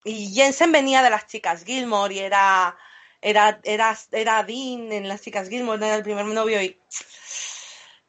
[0.04, 2.76] y Jensen venía de las chicas Gilmore y era,
[3.22, 6.80] era, era, era Dean en las chicas Gilmore, era el primer novio y,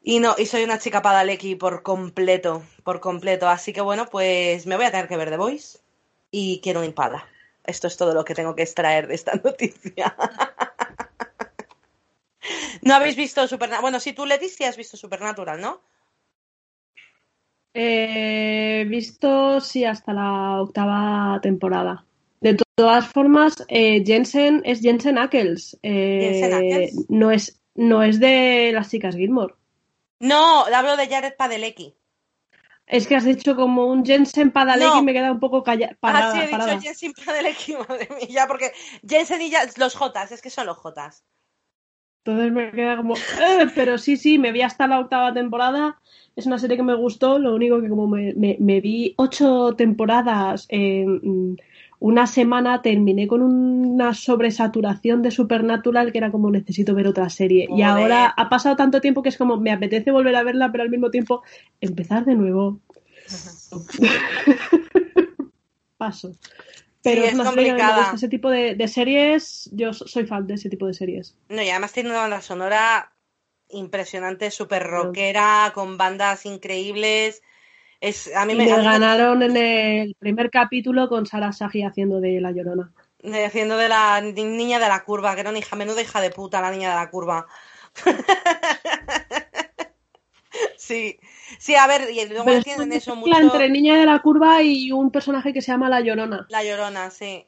[0.03, 3.47] y no, y soy una chica padaleki por completo, por completo.
[3.47, 5.81] Así que bueno, pues me voy a tener que ver The Voice
[6.31, 7.29] y quiero un impada.
[7.65, 10.17] Esto es todo lo que tengo que extraer de esta noticia.
[12.81, 13.83] ¿No habéis visto Supernatural?
[13.83, 15.83] Bueno, si tú, Leticia, has visto Supernatural, ¿no?
[17.79, 22.07] He visto, sí, hasta la octava temporada.
[22.41, 25.79] De todas formas, eh, Jensen es Jensen Ackles.
[25.83, 29.57] Eh, no, es, no es de las chicas Gilmore.
[30.21, 31.95] No, hablo de Jared Padalecki.
[32.87, 35.99] Es que has dicho como un Jensen Padalecki y me queda un poco callada.
[36.01, 38.73] Ah, sí, he dicho Jensen Padalecki, madre mía, porque
[39.07, 41.27] Jensen y ya, los Jotas, es que son los Jotas.
[42.25, 43.17] Entonces me queda como.
[43.17, 46.01] Eh", pero sí, sí, me vi hasta la octava temporada
[46.37, 50.67] es una serie que me gustó, lo único que como me, me, vi ocho temporadas
[50.69, 51.59] en
[51.99, 57.67] una semana, terminé con una sobresaturación de Supernatural que era como necesito ver otra serie.
[57.75, 60.85] Y ahora ha pasado tanto tiempo que es como me apetece volver a verla, pero
[60.85, 61.43] al mismo tiempo
[61.81, 62.81] empezar de nuevo.
[65.97, 66.33] Paso.
[67.03, 67.77] Pero es, una serie
[68.15, 69.71] ese tipo de, de, series.
[69.73, 71.35] Yo soy fan de ese tipo de series.
[71.49, 73.11] No, y además tiene una banda sonora
[73.71, 77.43] impresionante, súper rockera, con bandas increíbles.
[78.01, 82.53] Es, a mí me, ganaron en el primer capítulo con Sara Sagi haciendo de la
[82.53, 82.93] llorona.
[83.45, 86.61] Haciendo de la niña de la curva, que era una hija menuda hija de puta,
[86.61, 87.47] la niña de la curva.
[90.77, 91.19] sí,
[91.59, 93.37] sí, a ver, y luego entienden eso mucho.
[93.37, 96.47] Entre niña de la curva y un personaje que se llama La Llorona.
[96.51, 97.47] La Llorona, sí.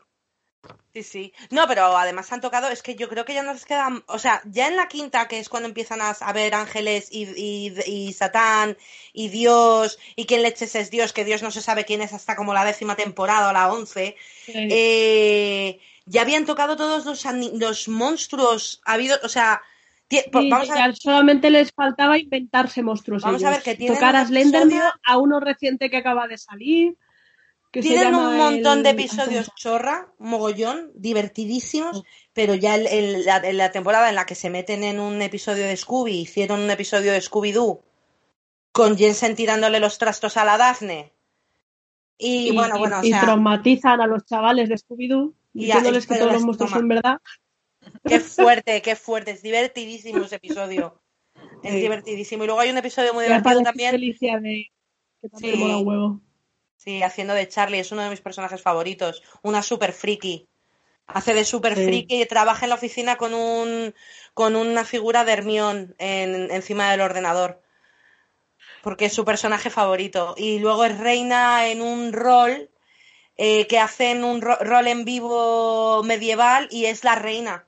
[0.93, 1.33] Sí, sí.
[1.51, 4.43] No, pero además han tocado, es que yo creo que ya nos quedan, o sea,
[4.45, 8.77] ya en la quinta, que es cuando empiezan a, ver ángeles y, y, Satán
[9.13, 12.35] y Dios y quién leches es Dios, que Dios no se sabe quién es hasta
[12.35, 14.17] como la décima temporada o la once,
[14.49, 19.63] eh, ya habían tocado todos los, los monstruos, ha habido, o sea,
[20.33, 20.97] vamos a ver.
[20.97, 23.23] solamente les faltaba inventarse monstruos.
[23.23, 26.97] Vamos a ver que tienen tocar a Slenderman, a uno reciente que acaba de salir.
[27.71, 32.03] Tienen un montón de episodios chorra, mogollón, divertidísimos,
[32.33, 33.25] pero ya en
[33.59, 37.13] la, temporada en la que se meten en un episodio de Scooby, hicieron un episodio
[37.13, 37.83] de Scooby-Doo
[38.73, 41.13] con Jensen tirándole los trastos a la Daphne.
[42.17, 46.71] Y, bueno, bueno, y traumatizan a los chavales de Scooby-Doo diciéndoles que todos los monstruos
[46.71, 47.21] son verdad.
[48.05, 51.01] Qué fuerte, qué fuerte, es divertidísimo ese episodio.
[51.63, 52.45] Es divertidísimo.
[52.45, 54.01] Y luego hay un episodio muy divertido también.
[54.01, 54.71] de
[55.21, 56.21] que también mola huevo.
[56.79, 59.23] Sí, haciendo de Charlie, es uno de mis personajes favoritos.
[59.43, 60.49] Una super friki.
[61.09, 63.95] Hace de super friki y trabaja en la oficina con un
[64.33, 67.61] con una figura de Hermión en, encima del ordenador.
[68.83, 70.35] Porque es su personaje favorito.
[70.37, 72.71] Y luego es reina en un rol
[73.37, 77.67] eh, que hacen un rol en vivo medieval y es la reina.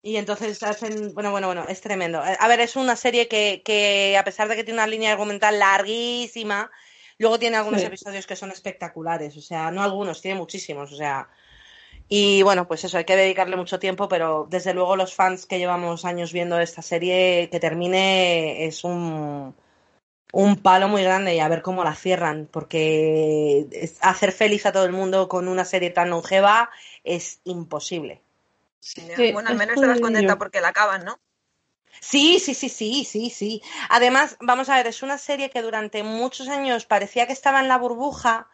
[0.00, 2.22] Y entonces hacen, bueno, bueno, bueno, es tremendo.
[2.22, 5.58] A ver, es una serie que, que a pesar de que tiene una línea argumental
[5.58, 6.70] larguísima,
[7.18, 11.28] Luego tiene algunos episodios que son espectaculares, o sea, no algunos, tiene muchísimos, o sea.
[12.08, 15.58] Y bueno, pues eso, hay que dedicarle mucho tiempo, pero desde luego los fans que
[15.58, 19.54] llevamos años viendo esta serie, que termine es un,
[20.32, 23.66] un palo muy grande y a ver cómo la cierran, porque
[24.02, 26.70] hacer feliz a todo el mundo con una serie tan longeva
[27.02, 28.20] es imposible.
[28.78, 31.18] Sí, bueno, al menos estarás contenta porque la acaban, ¿no?
[32.00, 33.62] Sí, sí, sí, sí, sí, sí.
[33.90, 37.68] Además, vamos a ver, es una serie que durante muchos años parecía que estaba en
[37.68, 38.48] la burbuja,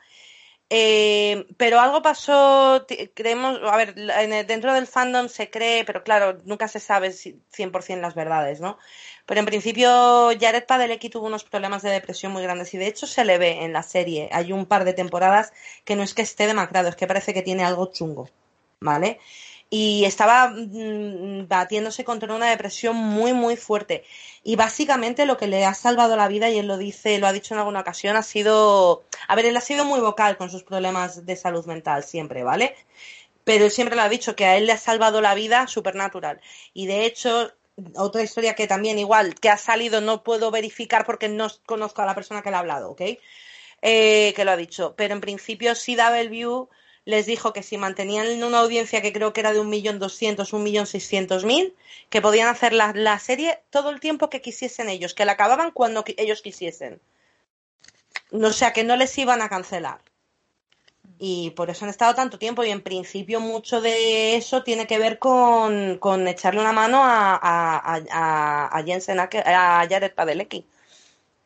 [0.70, 3.94] eh, pero algo pasó, creemos, a ver,
[4.46, 8.78] dentro del fandom se cree, pero claro, nunca se sabe si- 100% las verdades, ¿no?
[9.26, 13.06] Pero en principio Jared Padalecki tuvo unos problemas de depresión muy grandes y de hecho
[13.06, 14.28] se le ve en la serie.
[14.32, 15.52] Hay un par de temporadas
[15.84, 18.28] que no es que esté demacrado, es que parece que tiene algo chungo,
[18.80, 19.20] ¿vale?
[19.74, 24.04] Y estaba mm, batiéndose contra una depresión muy, muy fuerte.
[24.44, 27.32] Y básicamente lo que le ha salvado la vida, y él lo dice, lo ha
[27.32, 30.62] dicho en alguna ocasión, ha sido, a ver, él ha sido muy vocal con sus
[30.62, 32.76] problemas de salud mental siempre, ¿vale?
[33.44, 36.42] Pero él siempre lo ha dicho, que a él le ha salvado la vida Supernatural.
[36.74, 37.50] Y de hecho,
[37.96, 42.06] otra historia que también igual, que ha salido, no puedo verificar porque no conozco a
[42.06, 43.02] la persona que le ha hablado, ¿ok?
[43.80, 44.94] Eh, que lo ha dicho.
[44.96, 45.96] Pero en principio sí
[46.28, 46.68] View
[47.04, 50.52] les dijo que si mantenían una audiencia que creo que era de un millón doscientos,
[50.52, 51.74] un millón seiscientos mil,
[52.10, 55.72] que podían hacer la, la serie todo el tiempo que quisiesen ellos, que la acababan
[55.72, 57.00] cuando ellos quisiesen.
[58.30, 60.00] O sea, que no les iban a cancelar.
[61.18, 64.98] Y por eso han estado tanto tiempo y en principio mucho de eso tiene que
[64.98, 69.28] ver con, con echarle una mano a, a, Jensen a
[69.88, 70.66] Jared Padalecki.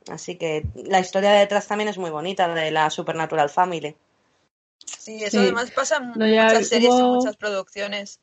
[0.08, 3.96] Así que la historia de detrás también es muy bonita de la Supernatural Family.
[4.98, 5.38] Sí, eso Sí.
[5.38, 8.20] además pasa en No, muchas series y muchas producciones.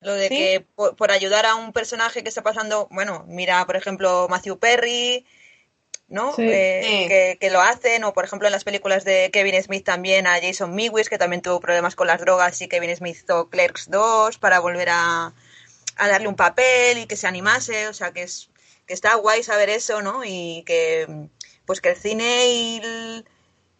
[0.00, 0.36] Lo de ¿Sí?
[0.36, 4.58] que por, por ayudar a un personaje que está pasando, bueno, mira, por ejemplo, Matthew
[4.58, 5.26] Perry,
[6.08, 6.34] ¿no?
[6.34, 6.42] Sí.
[6.46, 7.08] Eh, Sí.
[7.08, 10.38] Que, que lo hacen, o por ejemplo en las películas de Kevin Smith también a
[10.40, 14.36] Jason Mewes, que también tuvo problemas con las drogas y Kevin Smith hizo Clerks 2
[14.38, 15.32] para volver a,
[15.96, 18.50] a darle un papel y que se animase, o sea que es
[18.86, 20.22] que está guay saber eso, ¿no?
[20.24, 21.28] Y que
[21.64, 23.24] pues que el cine y el,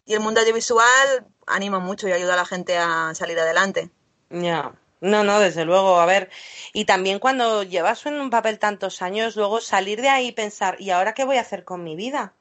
[0.07, 3.89] y el mundo audiovisual anima mucho y ayuda a la gente a salir adelante.
[4.29, 4.73] Ya.
[5.01, 5.99] No, no, desde luego.
[5.99, 6.29] A ver,
[6.73, 10.77] y también cuando llevas en un papel tantos años, luego salir de ahí y pensar,
[10.79, 12.33] ¿y ahora qué voy a hacer con mi vida?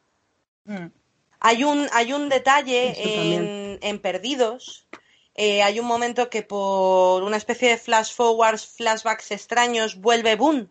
[0.65, 0.87] Mm.
[1.41, 4.87] Hay un, hay un detalle en, en Perdidos.
[5.35, 10.69] eh, hay un momento que por una especie de flash forwards, flashbacks extraños, vuelve Boone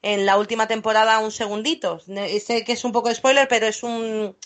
[0.00, 2.00] en la última temporada un segundito.
[2.00, 4.36] Sé que es un poco de spoiler, pero es un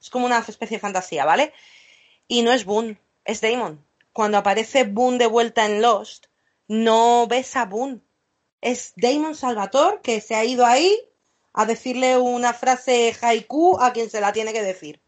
[0.00, 1.52] es como una especie de fantasía, ¿vale?
[2.28, 3.84] Y no es Boone, es Damon.
[4.12, 6.26] Cuando aparece Boone de vuelta en Lost,
[6.68, 8.00] no ves a Boone.
[8.60, 10.96] Es Damon Salvator que se ha ido ahí
[11.52, 15.00] a decirle una frase haiku a quien se la tiene que decir.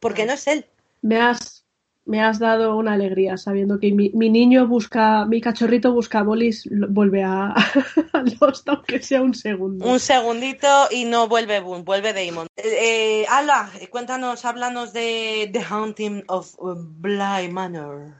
[0.00, 0.66] Porque no es él.
[1.00, 1.61] Me has,
[2.04, 6.68] me has dado una alegría sabiendo que mi, mi niño busca, mi cachorrito busca bolis,
[6.70, 7.54] vuelve a,
[8.12, 9.86] a Lost, aunque sea un segundo.
[9.86, 12.48] Un segundito y no vuelve Boone, vuelve Damon.
[12.56, 18.14] Eh, eh, Ala, cuéntanos, háblanos de The Haunting of uh, Bly Manor.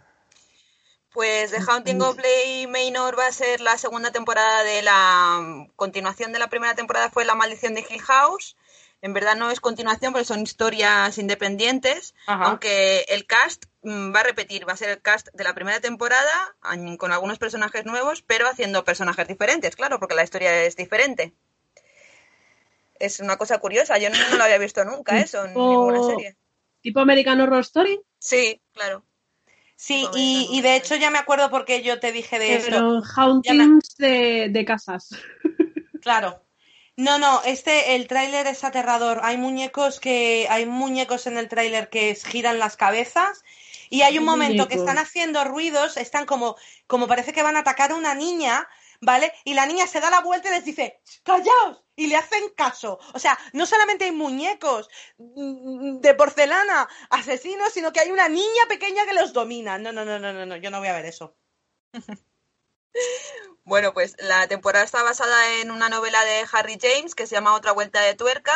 [1.12, 6.32] Pues The Haunting of Bly Manor va a ser la segunda temporada de la continuación
[6.32, 8.56] de la primera temporada fue La maldición de Hill House.
[9.02, 12.44] En verdad no es continuación, porque son historias independientes, Ajá.
[12.44, 15.80] aunque el cast mm, va a repetir, va a ser el cast de la primera
[15.80, 16.56] temporada
[16.98, 21.34] con algunos personajes nuevos, pero haciendo personajes diferentes, claro, porque la historia es diferente.
[23.00, 26.02] Es una cosa curiosa, yo no, no lo había visto nunca eso en Tipo- ninguna
[26.04, 26.36] serie.
[26.80, 28.00] ¿Tipo American Horror Story?
[28.18, 29.04] Sí, claro.
[29.74, 32.70] Sí, y, de hecho ya me acuerdo porque yo te dije de esto.
[32.70, 35.10] Pero Hauntings de, de casas.
[36.00, 36.40] Claro.
[36.96, 39.20] No, no, este, el tráiler es aterrador.
[39.22, 43.42] Hay muñecos que, hay muñecos en el tráiler que giran las cabezas
[43.88, 47.60] y hay un momento que están haciendo ruidos, están como, como parece que van a
[47.60, 48.68] atacar a una niña,
[49.00, 49.32] ¿vale?
[49.44, 51.82] Y la niña se da la vuelta y les dice, ¡callaos!
[51.96, 52.98] Y le hacen caso.
[53.14, 58.66] O sea, no solamente hay muñecos mm, de porcelana asesinos, sino que hay una niña
[58.68, 59.78] pequeña que los domina.
[59.78, 61.36] No, no, no, no, no, no, yo no voy a ver eso.
[63.64, 67.54] Bueno, pues la temporada está basada en una novela de Harry James que se llama
[67.54, 68.54] Otra Vuelta de Tuerca,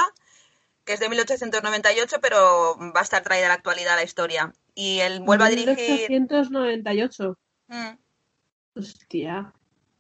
[0.85, 4.53] que es de 1898, pero va a estar traída a la actualidad la historia.
[4.75, 6.11] Y él vuelve a dirigir.
[6.11, 7.39] 1898.
[7.69, 7.97] Mm,
[8.77, 9.53] Hostia.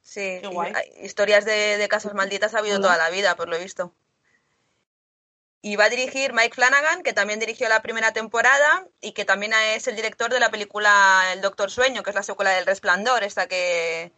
[0.02, 0.72] sí, Qué guay.
[1.02, 2.82] historias de, de casas malditas ha habido Hola.
[2.88, 3.94] toda la vida, por lo visto.
[5.62, 9.52] Y va a dirigir Mike Flanagan, que también dirigió la primera temporada y que también
[9.74, 13.24] es el director de la película El Doctor Sueño, que es la secuela del Resplandor,
[13.24, 14.12] esta que,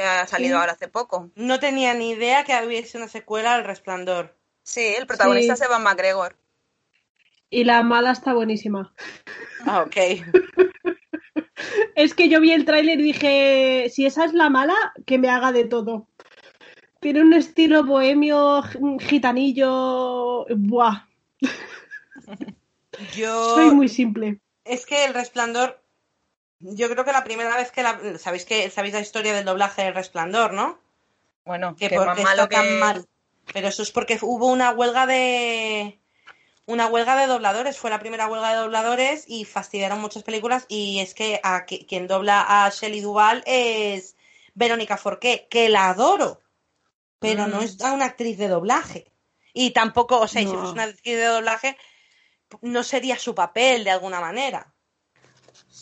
[0.00, 0.60] que ha salido Sí.
[0.60, 1.30] ahora hace poco.
[1.34, 4.34] No tenía ni idea que hubiese una secuela al Resplandor.
[4.62, 5.62] Sí, el protagonista Sí.
[5.62, 6.36] es Evan McGregor.
[7.50, 8.94] Y la mala está buenísima.
[9.66, 9.96] Ah, ok.
[11.94, 15.28] Es que yo vi el tráiler y dije, si esa es la mala, que me
[15.28, 16.08] haga de todo.
[17.00, 20.46] Tiene un estilo bohemio, gi- gitanillo.
[20.56, 21.06] Buah,
[23.14, 24.40] Yo soy muy simple.
[24.64, 25.79] es que el resplandor
[26.60, 27.98] Yo creo que la primera vez que la...
[28.18, 30.78] Sabéis que sabéis la historia del doblaje del Resplandor, ¿no?
[31.44, 32.78] Bueno, Que que por más qué malo está tan que...
[32.78, 33.06] mal.
[33.52, 35.98] Pero eso es porque hubo una huelga de
[36.66, 41.00] una huelga de dobladores, fue la primera huelga de dobladores y fastidiaron muchas películas y
[41.00, 44.14] es que a qui- quien dobla a Shelley Duvall es
[44.54, 46.40] Verónica Forqué, que la adoro,
[47.18, 47.64] pero no Mm.
[47.64, 49.10] es una actriz de doblaje.
[49.52, 50.58] Y tampoco, o sea, y si No.
[50.58, 51.76] fuese una actriz de doblaje,
[52.60, 54.72] no sería su papel de alguna manera.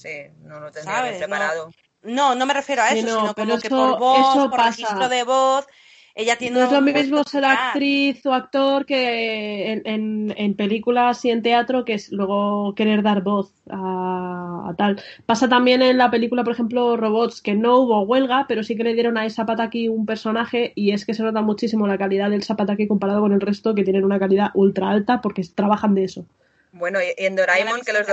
[0.00, 1.18] Sí, no lo tendría ¿Sabes?
[1.18, 1.36] bien No.
[1.36, 1.70] preparado.
[2.02, 4.42] No, no me refiero a Sí, eso, no, sino como que eso- por voz, eso
[4.50, 4.70] por pasa.
[4.70, 5.66] registro de voz,
[6.14, 11.24] ella tiene No es lo mismo ser actriz o actor que en, en- en películas
[11.24, 15.02] y en teatro que es luego querer dar voz a, a tal.
[15.26, 18.84] Pasa también en la película, por ejemplo, Robots, que no hubo huelga, pero sí que
[18.84, 22.30] le dieron a Elsa Pataki un personaje y es que se nota muchísimo la calidad
[22.30, 26.04] del Pataki comparado con el resto que tienen una calidad ultra alta porque trabajan de
[26.04, 26.26] eso.
[26.70, 28.06] Bueno, y en Doraemon, que los.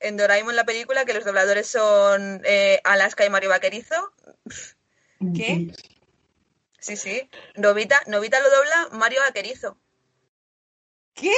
[0.00, 4.12] En Doraemon la película, que los dobladores son eh, Alaska y Mario Vaquerizo.
[5.34, 5.74] ¿Qué?
[6.78, 7.28] Sí, sí.
[7.56, 9.78] Novita, Novita lo dobla Mario Vaquerizo.
[11.14, 11.34] ¿Qué?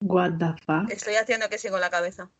[0.00, 0.90] What the fuck?
[0.90, 2.30] Estoy haciendo que sí con la cabeza.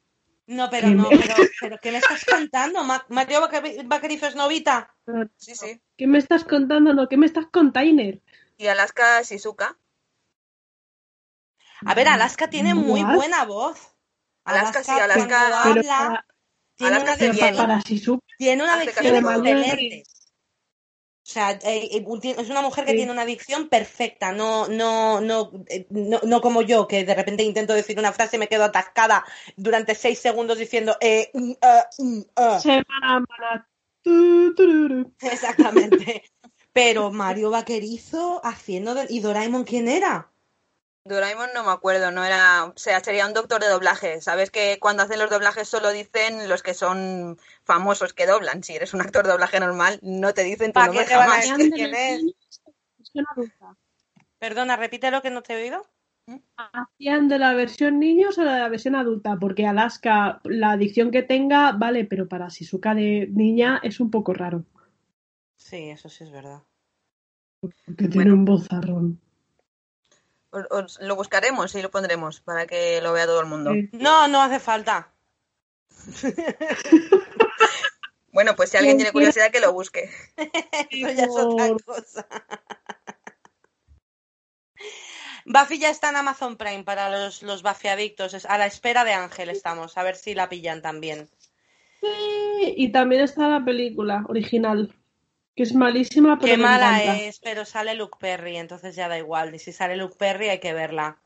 [0.46, 2.82] No, pero ¿Qué no, me- pero, pero ¿qué me estás contando?
[2.84, 4.94] Ma- Mario Vaque- Vaquerizo es novita.
[5.36, 5.80] Sí, sí.
[5.96, 6.92] ¿Qué me estás contando?
[6.94, 8.20] No, ¿qué me estás container?
[8.56, 9.76] Y Alaska Shizuka.
[11.86, 13.14] A ver, Alaska tiene muy What?
[13.14, 13.94] buena voz.
[14.50, 16.26] Alaska sí, Alaska- habla, para,
[16.76, 19.44] tiene, Alaska una dicción, para Shizuka, tiene una hace dicción casi todo.
[19.46, 20.02] excelente.
[21.28, 22.96] O sea, eh, eh, es una mujer que Sí.
[22.96, 27.42] tiene una dicción perfecta, no, no, no, eh, no, no como yo, que de repente
[27.42, 31.30] intento decir una frase y me quedo atascada durante seis segundos diciendo eh,
[32.62, 33.68] semana.
[35.20, 36.22] Exactamente.
[36.72, 39.06] Pero Mario Vaquerizo haciendo de...
[39.10, 40.30] ¿Y Doraemon quién era?
[41.08, 44.20] Doraemon no me acuerdo, no era, o sea, sería un doctor de doblaje.
[44.20, 48.62] Sabes que cuando hacen los doblajes solo dicen los que son famosos que doblan.
[48.62, 51.16] Si eres un actor de doblaje normal, no te dicen tu ¿Pa' nombre qué te
[51.16, 51.70] van a jamás.
[51.72, 52.22] quién es?
[52.22, 52.62] niños
[52.98, 53.76] versión adulta.
[54.38, 55.84] Perdona, repite lo que no te he oído.
[56.56, 59.36] ¿Hacían de la versión niños o de la versión adulta?
[59.40, 64.34] Porque Alaska, la adicción que tenga, vale, pero para Shizuka de niña es un poco
[64.34, 64.64] raro.
[65.56, 66.62] Sí, eso sí es verdad.
[67.60, 69.20] Porque tiene un vozarrón.
[70.50, 73.72] Os- lo buscaremos y lo pondremos para que lo vea todo el mundo.
[73.92, 75.12] No, no hace falta.
[78.30, 80.10] Bueno, pues si alguien tiene curiosidad que lo busque.
[80.36, 82.26] Eso ya es otra cosa.
[85.44, 88.34] Buffy ya está en Amazon Prime para los, los Buffy adictos.
[88.34, 91.28] Es a la espera de Ángel estamos, a ver si la pillan también.
[92.00, 94.94] Sí, Y también está la película original,
[95.58, 97.14] que es malísima, pero Qué me mala encanta.
[97.26, 99.54] es, pero sale Luke Perry, entonces ya da igual.
[99.54, 101.18] Y si sale Luke Perry hay que verla.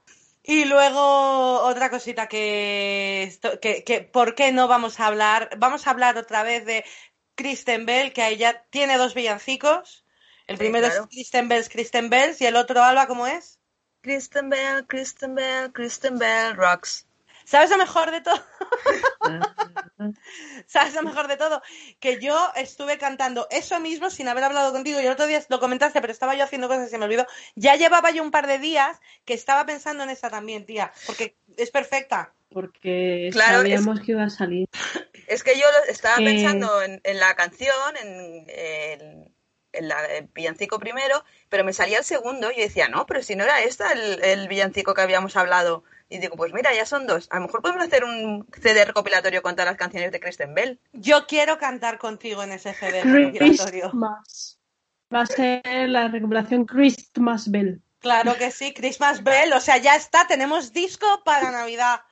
[0.42, 5.50] Y luego otra cosita que, esto- que, que ¿por qué no vamos a hablar?
[5.58, 6.84] Vamos a hablar otra vez de
[7.36, 10.04] Kristen Bell, que ella tiene dos villancicos.
[10.46, 11.04] El Sí, primero claro.
[11.04, 13.60] es Kristen Bells, Kristen Bells, y el otro, Alba, ¿cómo es?
[14.02, 17.06] Kristen Bell, Kristen Bell, Kristen Bell, rocks.
[17.52, 18.42] ¿Sabes lo mejor de todo?
[20.66, 21.60] ¿Sabes lo mejor de todo?
[22.00, 25.60] Que yo estuve cantando eso mismo sin haber hablado contigo y el otro día lo
[25.60, 27.26] comentaste, pero estaba yo haciendo cosas y se me olvidó.
[27.54, 31.36] Ya llevaba yo un par de días que estaba pensando en esa también, tía, porque
[31.58, 32.32] es perfecta.
[32.48, 34.66] Porque Claro, sabíamos que iba a salir.
[35.26, 39.34] Es que yo lo- estaba pensando en, en la canción, en, en-
[39.74, 43.22] en la- el villancico primero, pero me salía el segundo y yo decía, no, pero
[43.22, 45.84] si no era esta el, el villancico que habíamos hablado.
[46.12, 47.26] Y digo, pues mira, ya son dos.
[47.30, 50.78] A lo mejor podemos hacer un CD recopilatorio con todas las canciones de Kristen Bell.
[50.92, 53.88] Yo quiero cantar contigo en ese CD recopilatorio.
[53.88, 54.60] Christmas.
[55.12, 57.80] Va a ser la recuperación Christmas Bell.
[57.98, 62.02] Claro que sí, Christmas Bell, o sea, ya está, tenemos disco para Navidad.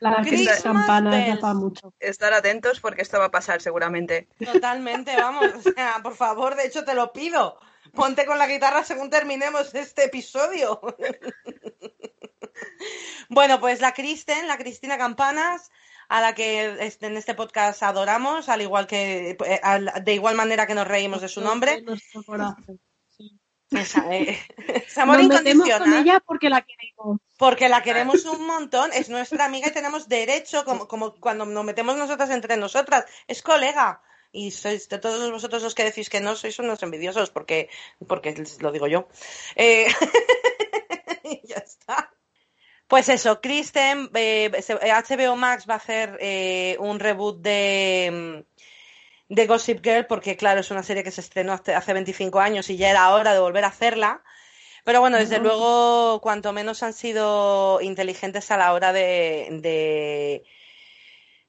[0.00, 0.22] La
[0.62, 1.94] campana ya para mucho.
[2.00, 4.28] Estar atentos porque esto va a pasar seguramente.
[4.44, 7.58] Totalmente, vamos, o sea, por favor, de hecho te lo pido.
[7.94, 10.80] Ponte con la guitarra según terminemos este episodio.
[13.28, 15.70] Bueno, pues la Kristen, la Cristina Campanas,
[16.08, 19.60] a la que en este podcast adoramos, al igual que eh,
[20.02, 21.82] de igual manera que nos reímos de su nombre.
[23.70, 24.38] Esa, eh,
[24.86, 26.02] es amor Nos metemos con incondicional.
[26.02, 27.20] ella porque la queremos.
[27.38, 31.64] Porque la queremos un montón, es nuestra amiga y tenemos derecho, como, como cuando nos
[31.64, 34.02] metemos nosotras entre nosotras, es colega.
[34.34, 37.68] Y sois de todos vosotros los que decís que no, sois unos envidiosos, porque,
[38.08, 39.08] porque lo digo yo.
[39.56, 39.86] Eh,
[41.24, 42.10] y ya está.
[42.92, 48.44] Pues eso, Kristen, eh, HBO Max va a hacer eh, un reboot de,
[49.30, 52.38] mm, de Gossip Girl, porque claro, es una serie que se estrenó hace, hace 25
[52.38, 54.22] años y ya era hora de volver a hacerla.
[54.84, 60.44] Pero bueno, desde luego, cuanto menos han sido inteligentes a la hora de, de,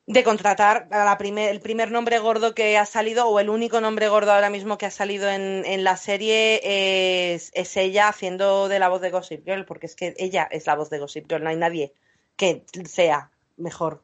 [0.05, 3.79] de contratar a la primer, el primer nombre gordo que ha salido, o el único
[3.79, 8.67] nombre gordo ahora mismo que ha salido en, en la serie es, es, ella haciendo
[8.67, 11.29] de la voz de Gossip Girl, porque es que ella es la voz de Gossip
[11.29, 11.93] Girl, no hay nadie
[12.35, 14.03] que sea mejor.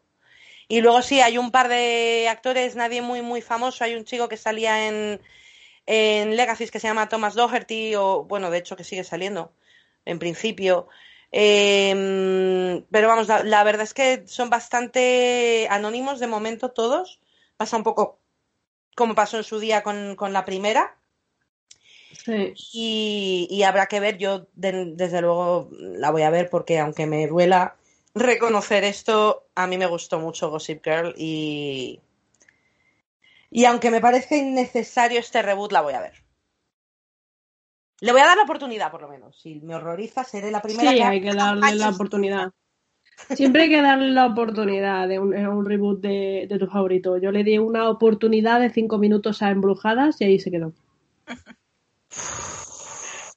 [0.69, 4.29] Y luego sí, hay un par de actores, nadie muy, muy famoso, hay un chico
[4.29, 5.19] que salía en,
[5.85, 9.51] en Legacy que se llama Thomas Doherty, o bueno, de hecho que sigue saliendo,
[10.05, 10.87] en principio.
[11.31, 17.19] Eh, pero vamos, la, la, verdad es que son bastante anónimos de momento todos.
[17.57, 18.19] Pasa un poco
[18.95, 20.97] como pasó en su día con, con la primera.
[22.25, 22.53] Sí.
[22.73, 27.05] Y, y, habrá que ver, yo de, desde luego la voy a ver porque aunque
[27.05, 27.75] me duela
[28.13, 32.01] reconocer esto, a mí me gustó mucho Gossip Girl y,
[33.49, 36.28] y aunque me parezca innecesario este reboot, la voy a ver.
[38.01, 39.39] Le voy a dar la oportunidad, por lo menos.
[39.39, 40.91] Si me horroriza, seré la primera.
[40.91, 41.03] Sí, que...
[41.03, 42.51] hay que darle la oportunidad.
[43.35, 47.17] Siempre hay que darle la oportunidad de un, un reboot de, de, tu favorito.
[47.17, 50.71] Yo le di una oportunidad de cinco minutos a Embrujadas y ahí se quedó.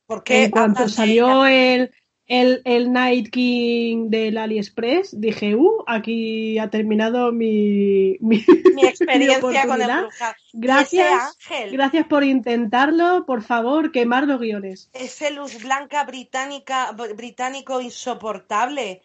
[0.07, 1.91] Porque en cuanto salió el,
[2.33, 8.43] el, el, Night King del AliExpress, dije, uh, aquí ha terminado mi, mi,
[8.75, 10.37] mi experiencia mi con Embrujadas.
[10.55, 11.37] Gracias,
[11.71, 13.27] gracias por intentarlo.
[13.27, 14.89] Por favor, quemar los guiones.
[14.95, 19.03] Ese luz blanca británica, británico insoportable.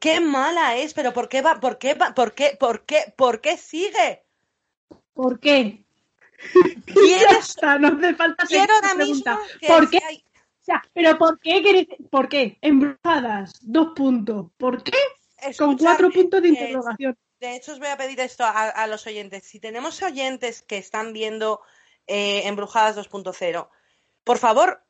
[0.00, 1.60] Qué mala es, pero ¿por qué va?
[1.60, 2.14] ¿Por qué va?
[2.14, 2.56] ¿Por qué?
[2.58, 3.12] ¿Por qué?
[3.14, 4.22] ¿Por qué sigue?
[5.12, 5.84] ¿Por qué?
[6.86, 7.38] ¿Quieres?
[7.56, 9.98] Está, no hace falta Quiero ahora mismo que ¿Por qué?
[10.08, 10.24] hay...
[10.70, 11.88] Sea, pero ¿por qué queréis?
[12.10, 12.56] ¿Por qué?
[12.60, 14.52] Embrujadas, dos puntos.
[14.56, 14.92] ¿Por qué?
[15.58, 17.18] Con cuatro puntos de interrogación.
[17.40, 19.44] De hecho, os voy a pedir esto a, a los oyentes.
[19.44, 21.60] Si tenemos oyentes que están viendo
[22.06, 23.68] eh, Embrujadas 2.0,
[24.22, 24.84] por favor,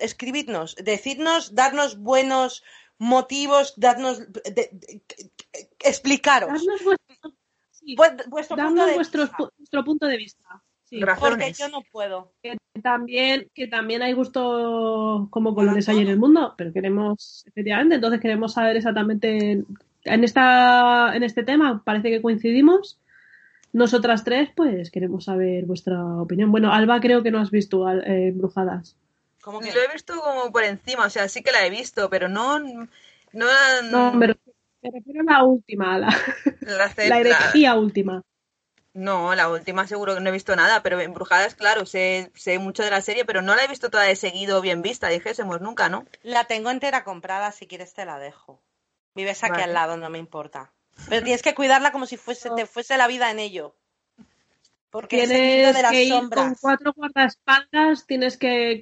[0.00, 2.64] escribidnos, decidnos, darnos buenos
[2.96, 5.02] motivos, darnos, de, de, de,
[5.80, 6.48] explicaros.
[6.48, 7.32] Darnos vuestro,
[7.70, 7.96] sí,
[8.28, 9.36] vuestro darnos punto de vuestro, vista.
[9.58, 10.62] vuestro punto de vista.
[10.88, 12.32] Sí, porque yo no puedo.
[12.42, 17.96] Que también, que también hay gusto como colores hay en el mundo, pero queremos, efectivamente,
[17.96, 19.64] entonces queremos saber exactamente
[20.04, 22.98] en esta en este tema parece que coincidimos.
[23.74, 26.50] Nosotras tres, pues queremos saber vuestra opinión.
[26.50, 28.96] Bueno, Alba, creo que no has visto eh, Brujadas.
[29.42, 29.72] ¿Cómo que?
[29.72, 32.58] Lo he visto como por encima, o sea, sí que la he visto, pero no.
[32.58, 33.46] No,
[33.90, 34.28] no me,
[34.82, 36.08] refiero a la última, la,
[36.60, 38.22] la, la herejía última.
[38.98, 42.82] No, la última seguro que no he visto nada, pero Embrujadas, claro, sé, sé mucho
[42.82, 45.88] de la serie, pero no la he visto toda de seguido bien vista, dijésemos nunca,
[45.88, 46.04] ¿no?
[46.22, 48.60] La tengo entera comprada, si quieres te la dejo.
[49.14, 49.62] Vives aquí vale.
[49.62, 50.72] al lado, no me importa.
[51.08, 53.76] Pero tienes que cuidarla como si fuese, te fuese la vida en ello.
[54.90, 56.44] Porque tienes es de las que ir sombras.
[56.46, 58.80] con cuatro guardaespaldas, tienes que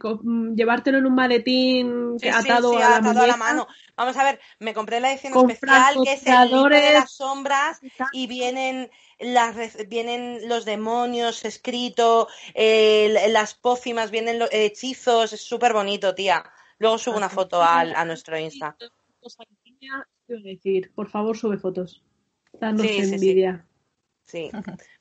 [0.55, 3.67] llevártelo en un maletín sí, atado, sí, sí, a, la atado a, la mano.
[3.97, 7.11] Vamos a ver, me compré la edición con especial que es el libro de las
[7.11, 7.81] sombras
[8.13, 8.89] y vienen
[9.19, 9.57] las,
[9.89, 16.45] vienen los demonios escrito, eh, las pócimas, vienen los hechizos, es súper bonito, tía.
[16.79, 18.77] Luego subo una foto a, a nuestro Insta.
[20.29, 22.03] Decir, por favor, sube fotos.
[22.53, 23.67] Danos envidia.
[24.27, 24.51] Sí.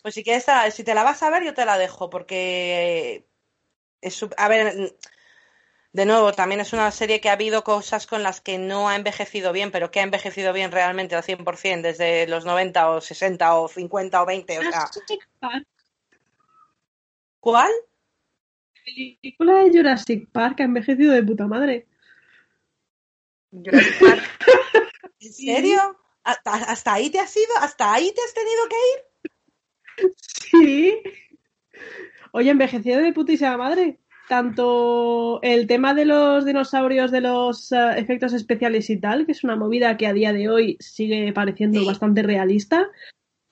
[0.02, 3.26] Pues si quieres, si te la vas a ver, yo te la dejo, porque
[4.02, 4.96] es a ver,
[5.96, 8.98] de nuevo, también es una serie que ha habido cosas con las que no ha
[8.98, 13.56] envejecido bien, pero que ha envejecido bien realmente al 100% desde los 90 o 60
[13.56, 14.60] o 50 o 20.
[14.60, 14.90] O sea.
[17.40, 17.72] ¿Cuál?
[18.76, 21.88] La película de Jurassic Park ha envejecido de puta madre.
[23.52, 24.24] Jurassic Park.
[25.22, 25.98] ¿En serio?
[26.26, 27.58] ¿Hasta, ¿Hasta ahí te has ido?
[27.62, 29.15] ¿Hasta ahí te has tenido que ir?
[30.18, 31.02] Sí.
[32.32, 38.34] Oye, envejecido de putísima madre tanto el tema de los dinosaurios, de los uh, efectos
[38.34, 41.86] especiales y tal, que es una movida que a día de hoy sigue pareciendo sí.
[41.86, 42.90] bastante realista,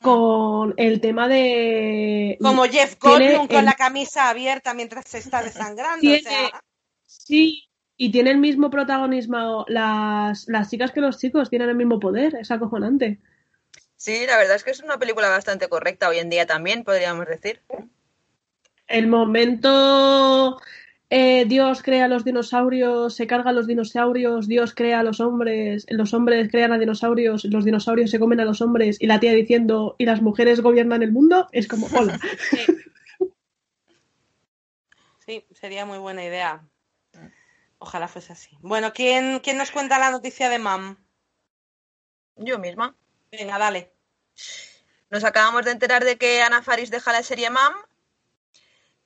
[0.02, 2.38] con el tema de...
[2.42, 3.66] Como Jeff Goldblum con el...
[3.66, 6.02] la camisa abierta mientras se está desangrando.
[6.02, 6.18] Tiene...
[6.18, 6.64] O sea...
[7.06, 12.00] Sí, y tiene el mismo protagonismo las, las chicas que los chicos, tienen el mismo
[12.00, 13.22] poder, es acojonante.
[14.04, 17.26] Sí, la verdad es que es una película bastante correcta hoy en día también, podríamos
[17.26, 17.62] decir
[18.88, 20.60] el momento
[21.10, 25.86] eh, Dios crea los dinosaurios, se carga a los dinosaurios, Dios crea a los hombres,
[25.88, 29.32] los hombres crean a dinosaurios, los dinosaurios se comen a los hombres y la tía
[29.32, 32.20] diciendo y las mujeres gobiernan el mundo, es como, hola.
[32.50, 32.66] Sí,
[35.26, 36.68] sí sería muy buena idea.
[37.78, 38.58] Ojalá fuese así.
[38.62, 40.98] Bueno, ¿quién, ¿quién nos cuenta la noticia de Mam?
[42.36, 42.98] Yo misma.
[43.32, 43.93] Venga, dale.
[45.10, 47.74] Nos acabamos de enterar de que Ana Faris deja la serie Mam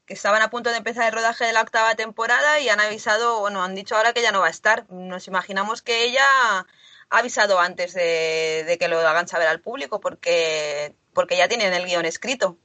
[0.07, 3.41] que estaban a punto de empezar el rodaje de la octava temporada y han avisado,
[3.41, 4.89] bueno, han dicho ahora que ya no va a estar.
[4.89, 6.65] Nos imaginamos que ella ha
[7.09, 12.05] avisado antes de, que lo hagan saber al público porque, porque ya tienen el guion
[12.05, 12.57] escrito.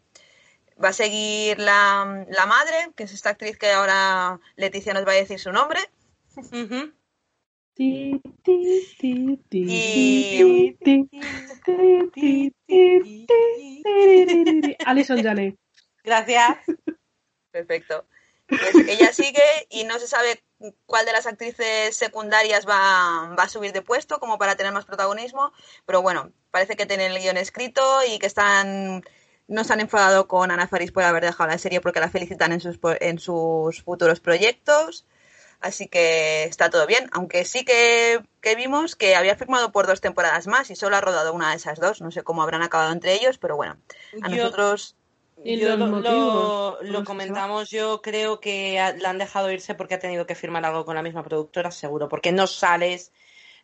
[0.82, 5.10] Va a seguir la, la madre, que es esta actriz que ahora Leticia nos va
[5.10, 5.80] a decir su nombre.
[14.86, 15.56] Alison Janet.
[16.04, 16.58] Gracias.
[17.50, 18.06] Perfecto.
[18.46, 20.42] Pues ella sigue y no se sabe
[20.86, 24.84] cuál de las actrices secundarias va, va, a subir de puesto como para tener más
[24.84, 25.52] protagonismo,
[25.86, 29.02] pero bueno, parece que tienen el guion escrito y que están
[29.48, 32.52] no se han enfadado con Ana Faris por haber dejado la serie porque la felicitan
[32.52, 35.06] en sus, en sus futuros proyectos.
[35.62, 40.00] Así que está todo bien, aunque sí que, que, vimos que había firmado por dos
[40.00, 42.00] temporadas más y solo ha rodado una de esas dos.
[42.00, 43.76] No sé cómo habrán acabado entre ellos, pero bueno,
[44.22, 44.96] a nosotros
[45.44, 50.34] yo lo, lo, comentamos, yo creo que la han dejado irse porque ha tenido que
[50.34, 53.12] firmar algo con la misma productora, seguro, porque no sales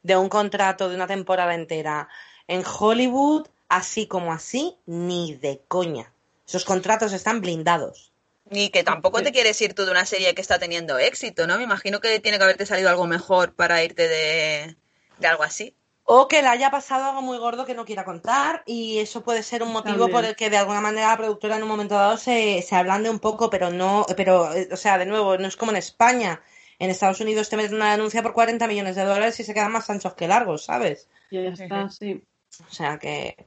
[0.03, 2.09] de un contrato de una temporada entera
[2.47, 6.13] en Hollywood así como así, ni de coña.
[6.47, 8.13] Esos contratos están blindados.
[8.51, 11.59] Ni que tampoco te quieres ir tú de una serie que está teniendo éxito, ¿no?
[11.59, 14.77] Me imagino que tiene que haberte salido algo mejor para irte de,
[15.19, 15.75] de algo así.
[16.11, 19.43] O que le haya pasado algo muy gordo que no quiera contar y eso puede
[19.43, 22.17] ser un motivo por el que de alguna manera la productora en un momento dado
[22.17, 25.57] se, se ablande un poco, pero no, pero, eh, o sea, de nuevo, no es
[25.57, 26.41] como en España.
[26.79, 29.73] En Estados Unidos te meten una denuncia por 40 millones de dólares y se quedan
[29.73, 31.11] más anchos que largos, ¿sabes?
[31.31, 32.25] Ya está, sí.
[32.67, 33.47] O sea que...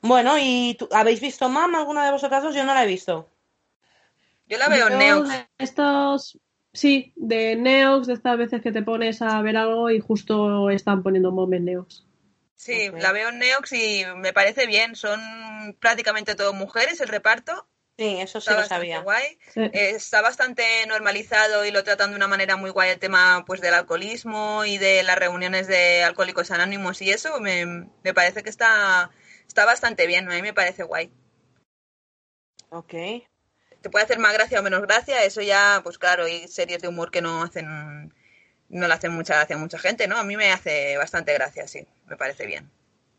[0.00, 2.54] Bueno, ¿y habéis visto Mam alguna de vosotras dos?
[2.54, 3.28] Yo no la he visto.
[4.48, 5.30] Yo la veo en Neox.
[5.58, 6.38] Estos,
[6.72, 11.02] sí, de Neox, de estas veces que te pones a ver algo y justo están
[11.02, 12.06] poniendo Mom en Neox.
[12.56, 14.96] Sí, la veo en Neox y me parece bien.
[14.96, 15.20] Son
[15.78, 17.68] prácticamente todos mujeres el reparto.
[17.98, 19.00] Sí, eso sí lo sabía.
[19.00, 19.38] Guay.
[19.56, 23.60] Eh, está bastante normalizado y lo tratan de una manera muy guay el tema pues
[23.60, 27.66] del alcoholismo y de las reuniones de alcohólicos anónimos y eso me,
[28.02, 29.10] me parece que está,
[29.46, 30.30] está bastante bien.
[30.30, 31.12] A mí me parece guay.
[32.70, 32.94] Ok
[33.80, 36.88] te puede hacer más gracia o menos gracia, eso ya, pues claro, hay series de
[36.88, 38.12] humor que no hacen,
[38.68, 40.16] no le hacen mucha gracia a mucha gente, ¿no?
[40.16, 42.70] A mí me hace bastante gracia, sí, me parece bien.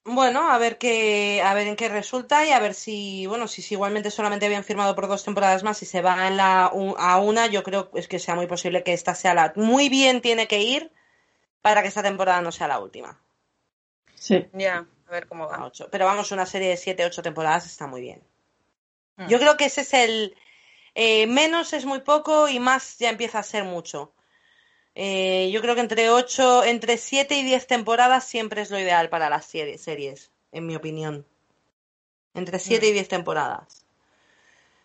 [0.06, 3.62] Bueno, a ver qué, a ver en qué resulta y a ver si, bueno, si,
[3.74, 7.48] igualmente solamente habían firmado por dos temporadas más y se va en la, a una,
[7.48, 10.62] yo creo es que sea muy posible que esta sea la, muy bien tiene que
[10.62, 10.92] ir
[11.62, 13.20] para que esta temporada no sea la última.
[14.16, 14.48] Sí.
[14.54, 15.72] Ya, a ver cómo va.
[15.92, 18.24] Pero vamos, una serie de siete, ocho temporadas está muy bien.
[19.18, 19.28] Mm.
[19.28, 20.36] Yo creo que ese es el,
[20.96, 24.14] eh, menos es muy poco y más ya empieza a ser mucho.
[24.96, 29.10] Eh, yo creo que entre ocho, entre 7 y 10 temporadas siempre es lo ideal
[29.10, 31.26] para las series, en mi opinión.
[32.34, 33.86] Entre 7 y 10 temporadas.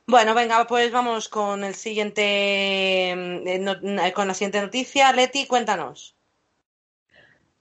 [0.07, 5.13] Bueno, venga, pues vamos con el siguiente, eh, con la siguiente noticia.
[5.13, 6.15] Leti, cuéntanos.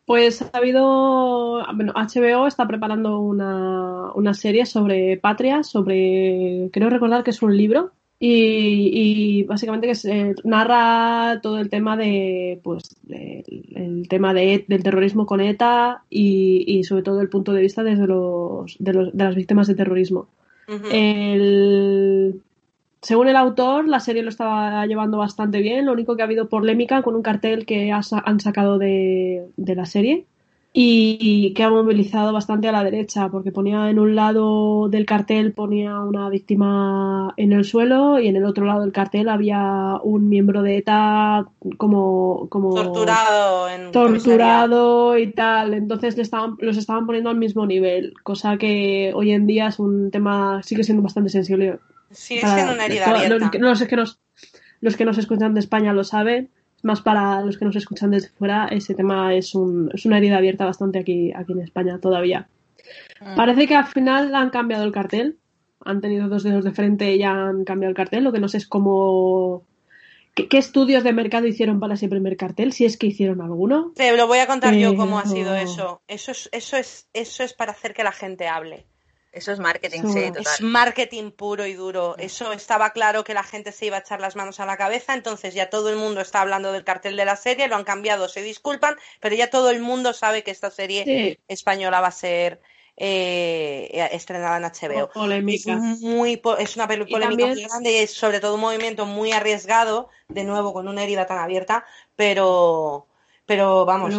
[0.06, 7.24] Pues ha habido, bueno, HBO está preparando una, una serie sobre Patria, sobre, creo recordar
[7.24, 7.94] que es un libro
[8.26, 15.26] y, básicamente que se narra todo el tema de pues el tema de, del terrorismo
[15.26, 19.36] con ETA y, sobre todo el punto de vista desde los de, los, de las
[19.36, 20.30] víctimas de terrorismo.
[23.02, 25.86] según el autor, la serie lo estaba llevando bastante bien.
[25.86, 29.86] Lo único que ha habido polémica con un cartel que han sacado de, de la
[29.86, 30.26] serie
[30.76, 35.54] y que ha movilizado bastante a la derecha, porque ponía en un lado del cartel
[35.54, 40.30] ponía una víctima en el suelo y en el otro lado del cartel había un
[40.30, 41.46] miembro de ETA
[41.78, 45.76] como, como torturado, torturado y tal.
[45.76, 49.78] Entonces le estaban, los estaban poniendo al mismo nivel, cosa que hoy en día es
[49.78, 51.78] un tema, sigue siendo bastante sensible.
[52.10, 53.60] Sigue siendo una herida abierta.
[53.60, 54.20] Los, que nos,
[54.82, 56.50] los que nos escuchan de España lo saben
[56.84, 60.38] más para los que nos escuchan desde fuera, ese tema es, un, es una herida
[60.38, 62.48] abierta bastante aquí, aquí en España todavía.
[63.22, 63.34] Ah.
[63.36, 65.38] Parece que al final han cambiado el cartel,
[65.80, 68.58] han tenido dos dedos de frente y han cambiado el cartel, lo que no sé
[68.58, 69.64] es cómo...
[70.36, 72.74] ¿Qué, estudios de mercado hicieron para ese primer cartel?
[72.74, 73.92] Si es que hicieron alguno.
[73.96, 76.02] Te lo voy a contar yo cómo ha sido eso.
[76.08, 78.88] Eso es, eso es, eso es para hacer que la gente hable.
[79.34, 80.42] Eso es marketing, sí, total.
[80.42, 82.16] Es marketing puro y duro.
[82.20, 85.16] Eso estaba claro que la gente se iba a echar las manos a la cabeza,
[85.16, 88.30] entonces ya todo el mundo está hablando del cartel de la serie, lo han cambiado,
[88.30, 92.62] se disculpan, pero ya todo el mundo sabe que esta serie española va a ser
[92.96, 95.10] eh, estrenada en HBO.
[95.10, 95.74] Polémica.
[95.74, 100.10] Es, muy, es una polémica muy grande y es sobre todo un movimiento muy arriesgado,
[100.28, 103.08] de nuevo con una herida tan abierta, pero
[103.46, 104.14] pero vamos,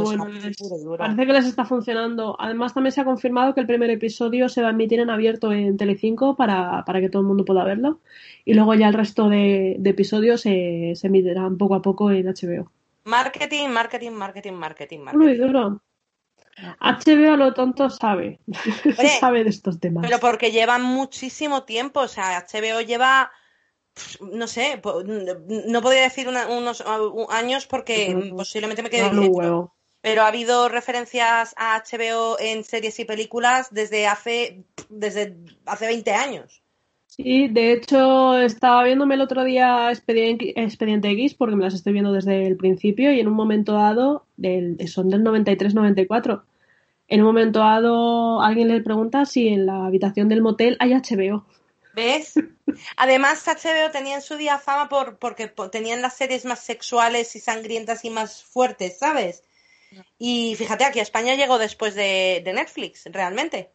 [0.98, 2.36] parece que les está funcionando.
[2.38, 5.50] Además, también se ha confirmado que el primer episodio se va a emitir en abierto
[5.52, 8.00] en Telecinco para, para que todo el mundo pueda verlo.
[8.44, 12.70] Y luego ya el resto de, episodios se, se, emitirán poco a poco en HBO.
[13.04, 15.24] Marketing, marketing, marketing, marketing, marketing.
[15.24, 15.80] Muy duro.
[16.80, 18.38] HBO lo tonto sabe,
[19.20, 20.04] sabe de estos temas.
[20.06, 23.32] Pero porque llevan muchísimo tiempo, o sea, HBO lleva,
[24.20, 26.84] no sé, no podría decir unos
[27.30, 33.06] años porque posiblemente me quede no, pero ha habido referencias a HBO en series y
[33.06, 35.34] películas desde hace, desde
[35.64, 36.62] hace 20 años.
[37.06, 40.52] Sí, de hecho estaba viéndome el otro día Expediente,
[41.12, 44.76] X porque me las estoy viendo desde el principio y en un momento dado, del,
[44.88, 46.42] son del 93-94,
[47.08, 51.46] en un momento dado alguien le pregunta si en la habitación del motel hay HBO.
[51.94, 52.34] ¿Ves?
[52.96, 57.40] Además, HBO tenía en su día fama por, porque tenían las series más sexuales y
[57.40, 59.42] sangrientas y más fuertes, ¿sabes?
[60.18, 63.70] Y fíjate, aquí a España llegó después de, de Netflix, realmente.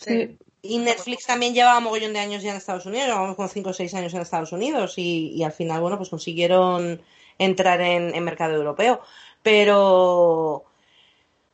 [0.00, 0.38] Sí.
[0.62, 3.72] Y Netflix también llevaba mogollón de años ya en Estados Unidos, llevamos como 5 o
[3.72, 7.00] 6 años en Estados Unidos y, al final, bueno, pues consiguieron
[7.38, 9.00] entrar en, en, mercado europeo.
[9.42, 10.64] Pero,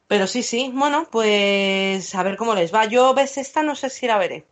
[0.06, 2.86] pero sí, sí, bueno, pues a ver cómo les va.
[2.86, 4.46] Yo ves esta, no sé si la veré,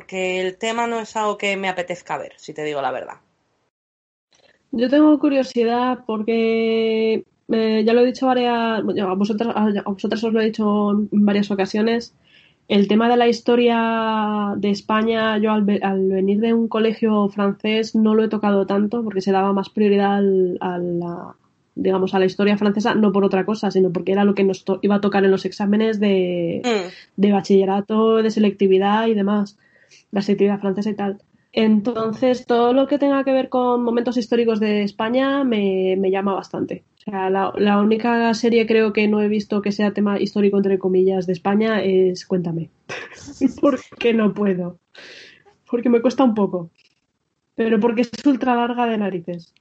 [0.00, 3.16] porque el tema no es algo que me apetezca ver, si te digo la verdad.
[4.72, 10.32] Yo tengo curiosidad porque eh, ya lo he dicho varias, a vosotras, a vosotras os
[10.32, 12.14] lo he dicho en varias ocasiones
[12.66, 18.14] el tema de la historia de España, yo al, venir de un colegio francés no
[18.14, 20.22] lo he tocado tanto porque se daba más prioridad
[20.60, 21.34] a la,
[21.74, 24.64] digamos, a la historia francesa, no por otra cosa, sino porque era lo que nos
[24.80, 27.20] iba a tocar en los exámenes de, mm.
[27.20, 29.58] de bachillerato, de selectividad y demás,
[30.10, 31.22] la selectividad francesa y tal.
[31.52, 36.34] Entonces, todo lo que tenga que ver con momentos históricos de España me, me llama
[36.34, 36.84] bastante.
[36.98, 40.78] O sea, la, única serie creo que no he visto que sea tema histórico, entre
[40.78, 42.70] comillas, de España es Cuéntame.
[43.60, 44.78] porque no puedo.
[45.68, 46.70] Porque me cuesta un poco.
[47.56, 49.54] Pero porque es ultra larga de narices.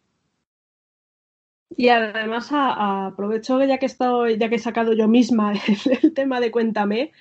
[1.75, 5.53] Y además aprovecho que ya que estoy, ya que he sacado yo misma
[6.01, 7.13] el tema de Cuéntame,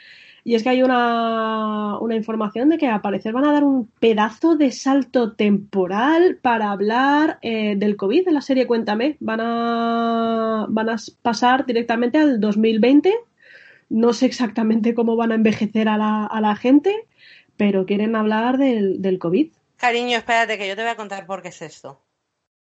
[0.49, 4.57] y es que hay una, información de que al parecer van a dar un pedazo
[4.57, 9.19] de salto temporal para hablar eh, del COVID de la serie Cuéntame.
[9.21, 13.15] Van a, van a pasar directamente al 2020.
[13.91, 17.07] No sé exactamente cómo van a envejecer a la, a la gente,
[17.59, 19.53] pero quieren hablar del, del, COVID.
[19.77, 22.01] Cariño, espérate que yo te voy a contar por qué es esto.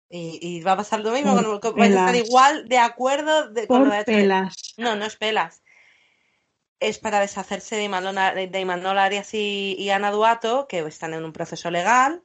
[0.07, 4.75] Y, va a pasar lo mismo, va a estar igual de acuerdo de, por pelas.
[4.77, 5.63] No, no es pelas
[6.81, 12.23] es para deshacerse de Imanol, Arias y, Ana Duato, que están en un proceso legal.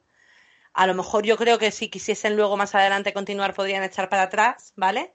[0.73, 4.23] A lo mejor yo creo que si quisiesen luego más adelante continuar podrían echar para
[4.23, 5.13] atrás, ¿vale?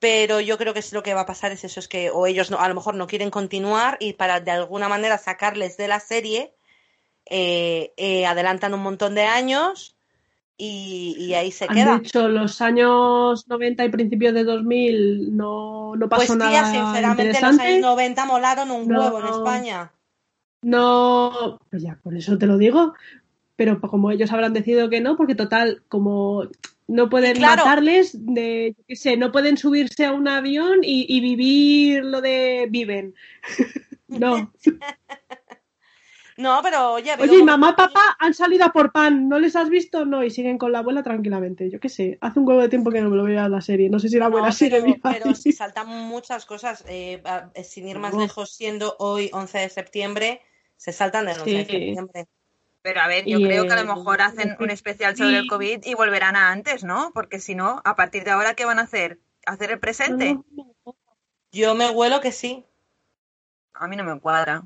[0.00, 2.26] Pero yo creo que es lo que va a pasar es eso, es que o
[2.26, 5.88] ellos no, a lo mejor no quieren continuar y para de alguna manera sacarles de
[5.88, 6.54] la serie,
[7.26, 9.93] eh, eh, adelantan un montón de años
[10.56, 11.94] y, ahí se queda.
[11.94, 16.72] Han dicho los años 90 y principios de 2000 no, no pasó pues, tía, nada.
[16.72, 19.92] sinceramente, los años 90 molaron un huevo en España.
[20.62, 22.94] No, pues ya, por eso te lo digo.
[23.56, 26.48] Pero como ellos habrán decidido que no, porque total, como
[26.88, 31.20] no pueden matarles, de, yo qué sé, no pueden subirse a un avión y, y
[31.20, 33.14] vivir lo de viven.
[34.08, 34.52] no.
[36.36, 37.14] No, pero oye.
[37.18, 40.04] Oye, mamá y papá han salido a por pan, ¿no les has visto?
[40.04, 41.70] No, y siguen con la abuela tranquilamente.
[41.70, 43.60] Yo qué sé, hace un huevo de tiempo que no me lo veo a la
[43.60, 43.88] serie.
[43.88, 47.22] No sé si la abuela sigue pero, Pero saltan muchas cosas, eh,
[47.62, 50.42] sin ir más lejos, siendo hoy 11 de septiembre,
[50.76, 52.26] se saltan del 11 de septiembre.
[52.82, 55.84] Pero a ver, yo creo que a lo mejor hacen un especial sobre el COVID
[55.84, 57.12] y volverán a antes, ¿no?
[57.14, 59.20] Porque si no, a partir de ahora, ¿qué van a hacer?
[59.46, 60.38] ¿Hacer el presente?
[61.52, 62.66] Yo me huelo que sí.
[63.72, 64.64] A mí no me cuadra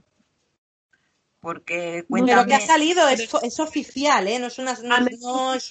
[1.40, 4.38] porque Pero que ha salido es, oficial, ¿eh?
[4.38, 4.74] No es una...
[4.82, 5.70] No, es,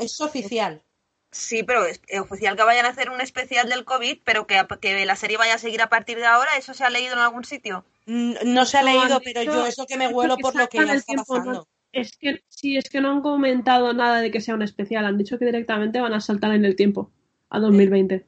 [0.00, 0.82] es, oficial.
[1.30, 5.04] Sí, pero es oficial que vayan a hacer un especial del COVID, pero que, que
[5.04, 7.44] la serie vaya a seguir a partir de ahora, ¿eso se ha leído en algún
[7.44, 7.84] sitio?
[8.06, 10.94] No, se ha leído, pero yo es lo que me huelo por lo que ya
[10.94, 11.66] está pasando.
[11.90, 15.18] es que sí, es que no han comentado nada de que sea un especial, han
[15.18, 17.10] dicho que directamente van a saltar en el tiempo,
[17.50, 18.26] a 2020.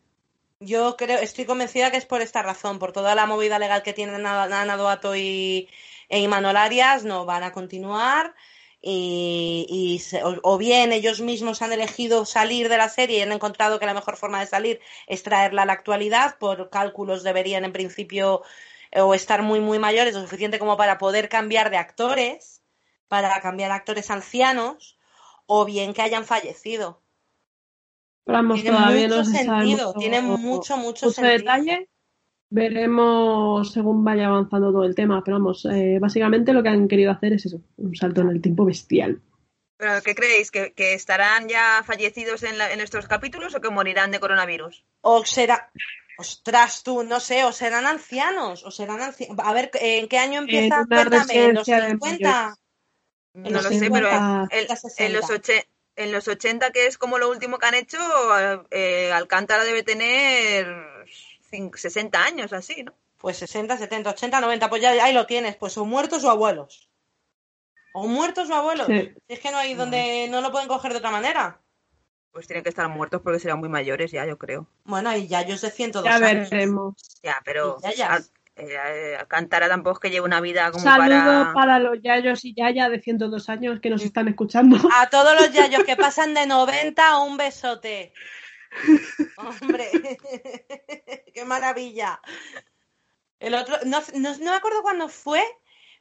[0.58, 3.92] Yo creo, estoy convencida que es por esta razón, por toda la movida legal que
[3.92, 5.14] tienen Ana Doato
[6.08, 8.34] y, e Imanol Arias no van a continuar
[8.80, 13.86] y, o, bien ellos mismos han elegido salir de la serie y han encontrado que
[13.86, 18.42] la mejor forma de salir es traerla a la actualidad, por cálculos deberían en principio
[18.94, 22.62] o estar muy muy mayores, lo suficiente como para poder cambiar de actores,
[23.08, 24.98] para cambiar actores ancianos,
[25.46, 27.02] o bien que hayan fallecido.
[28.24, 31.38] tiene mucho sentido, tiene mucho, mucho, sentido.
[31.38, 31.88] detalle
[32.48, 37.10] Veremos según vaya avanzando todo el tema, pero vamos, eh, básicamente lo que han querido
[37.10, 39.20] hacer es eso, un salto en el tiempo bestial.
[39.78, 40.50] ¿Pero qué creéis?
[40.50, 44.84] ¿Que, estarán ya fallecidos en, estos capítulos o que morirán de coronavirus?
[45.02, 45.70] O será...
[46.18, 49.36] Ostras, tú, no sé, o serán ancianos, o serán ancianos.
[49.44, 50.86] A ver, ¿en qué año empieza?
[50.86, 52.56] Cuéntame, ¿en los residencia de 50?
[53.34, 55.34] No los lo sé, pero 50, el- los en, los 60.
[55.34, 57.98] oche- en los 80, que es como lo último que han hecho,
[58.70, 60.66] eh, Alcántara debe tener
[61.74, 62.94] 60 años, así, ¿no?
[63.18, 66.88] Pues 60, 70, 80, 90, pues ya ahí lo tienes, pues o muertos o abuelos.
[67.94, 68.86] O muertos o abuelos.
[68.86, 69.10] Sí.
[69.26, 71.60] Es que no hay donde no lo pueden coger de otra manera.
[72.30, 74.68] Pues tienen que estar muertos porque serán muy mayores ya, yo creo.
[74.84, 76.50] Bueno, hay yayos de 102 Ya años.
[76.50, 76.94] veremos.
[77.22, 78.10] Ya, pero Y yayas.
[78.10, 78.26] Al-
[78.58, 81.52] eh, Alcántara tampoco es que lleve una vida como Saludo para...
[81.54, 81.78] para...
[81.78, 84.76] los yayos y yaya de 102 años que nos están escuchando.
[84.94, 88.12] A todos los yayos que pasan de 90, un besote.
[89.36, 89.90] Hombre,
[91.34, 92.20] qué maravilla.
[93.38, 95.42] El otro, no, no, no me acuerdo cuándo fue,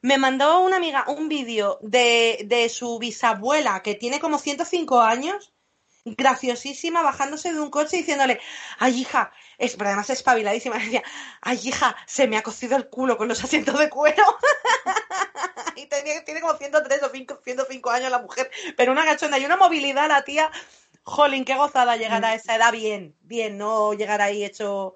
[0.01, 5.53] me mandó una amiga un vídeo de, de su bisabuela que tiene como 105 años,
[6.05, 8.39] graciosísima, bajándose de un coche y diciéndole,
[8.80, 11.03] ay hija, es, pero además espabiladísima, decía,
[11.41, 14.23] ay hija, se me ha cocido el culo con los asientos de cuero.
[15.76, 19.45] y tenía- tiene como 103 o 5 105 años la mujer, pero una gachonda y
[19.45, 20.51] una movilidad la tía.
[21.05, 24.95] Jolín, qué gozada llegar a esa edad bien, bien, no llegar ahí hecho,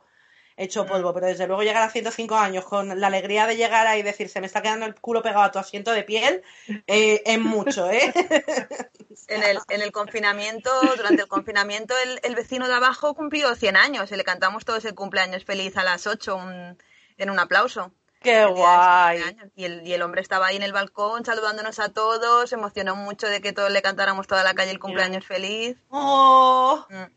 [0.57, 3.99] hecho polvo, pero desde luego llegar a 105 años con la alegría de llegar ahí
[3.99, 6.43] y decir se me está quedando el culo pegado a tu asiento de piel,
[6.87, 8.11] eh, es mucho, ¿eh?
[9.27, 13.75] En el, en el confinamiento, durante el confinamiento, el, el vecino de abajo cumplió 100
[13.77, 16.77] años y le cantamos todos el cumpleaños feliz a las 8 un-
[17.17, 17.93] en un aplauso.
[18.19, 19.17] Qué guay.
[19.21, 19.51] 100 años.
[19.55, 22.95] Y el, y el hombre estaba ahí en el balcón saludándonos a todos, se emocionó
[22.95, 25.77] mucho de que todos le cantáramos toda la calle el cumpleaños feliz.
[25.89, 27.11] Oh, Mm,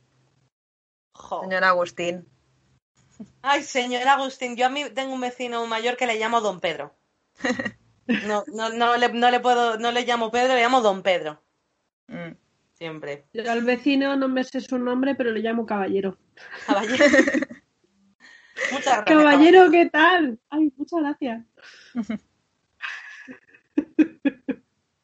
[1.13, 1.43] jo.
[1.43, 2.29] Señor Agustín.
[3.43, 6.95] Ay, señor Agustín, yo a mí tengo un vecino mayor que le llamo Don Pedro.
[8.27, 11.41] No, no, no, le, no le puedo, no le llamo Pedro, le llamo Don Pedro.
[12.09, 12.33] Mm.
[12.75, 13.25] Siempre.
[13.33, 16.19] Yo al vecino no me sé su nombre, pero le llamo caballero.
[16.67, 17.05] Caballero.
[18.73, 19.05] Muchas gracias.
[19.05, 20.39] Caballero, ¿qué tal?
[20.51, 21.43] Ay, muchas gracias.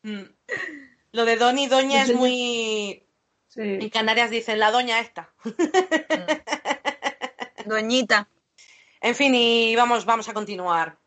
[0.03, 0.23] Mm.
[1.13, 3.05] Lo de Don y Doña es muy.
[3.57, 3.91] En.
[3.91, 5.31] Canarias dicen la doña esta.
[7.67, 8.29] Doñita.
[9.01, 10.99] En fin, y vamos, vamos a continuar.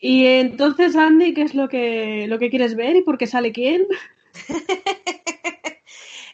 [0.00, 3.52] Y entonces, Andy, ¿qué es lo que, lo que quieres ver y por qué sale
[3.52, 3.86] quién?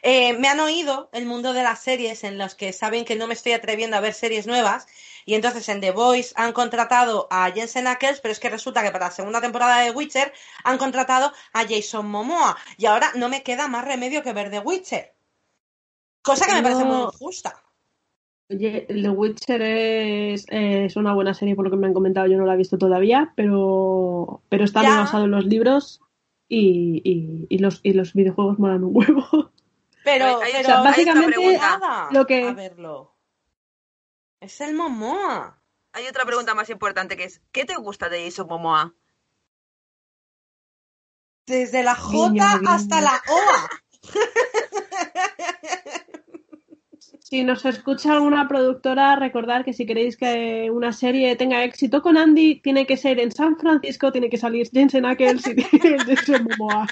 [0.01, 3.27] Eh, me han oído el mundo de las series en los que saben que no
[3.27, 4.87] me estoy atreviendo a ver series nuevas
[5.25, 8.91] y entonces en The Voice han contratado a Jensen Ackles, pero es que resulta que
[8.91, 10.33] para la segunda temporada de Witcher
[10.63, 14.59] han contratado a Jason Momoa y ahora no me queda más remedio que ver The
[14.59, 15.13] Witcher.
[16.21, 17.61] Cosa que me parece muy injusta.
[18.51, 22.37] Oye, The Witcher es, es una buena serie por lo que me han comentado, yo
[22.37, 26.01] no la he visto todavía, pero, pero está muy basado en los libros
[26.47, 29.51] y, y, y los, y los videojuegos molan un huevo.
[30.11, 31.59] Pero, Hay- hay- pero o sea, hay básicamente,
[32.11, 33.15] lo que- a verlo.
[34.39, 35.61] Es el Momoa.
[35.93, 38.93] Hay otra pregunta más importante que es, ¿qué te gusta de Jason Momoa?
[41.45, 43.69] Desde la J hasta la OA.
[47.21, 52.17] Si nos escucha alguna productora, recordar que si queréis que una serie tenga éxito con
[52.17, 55.55] Andy, tiene que ser en San Francisco, tiene que salir Jensen Ackles y
[56.07, 56.87] Jason Momoa.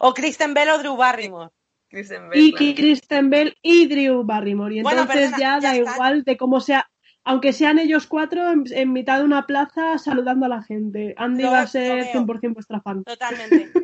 [0.00, 1.50] O Kristen Bell o Drew Barrymore.
[1.96, 2.74] Kristen Y Bell.
[2.74, 4.74] Kristen Bell y Drew Barrymore.
[4.76, 6.90] Y Bueno, entonces perdona, ya ya da igual de cómo sea,
[7.24, 11.14] aunque sean ellos cuatro en, en mitad de una plaza saludando a la gente.
[11.16, 12.12] Andy Lo- va a ser veo.
[12.26, 13.02] 100% vuestra fan.
[13.04, 13.72] Totalmente.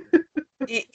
[0.64, 0.86] Y,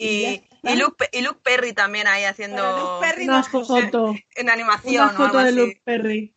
[0.64, 4.50] Y Luke, y Luke Perry también ahí haciendo Pero Luke Perry Una no- foto, en
[4.50, 5.56] animación una o algo foto de así.
[5.58, 6.36] Luke Perry.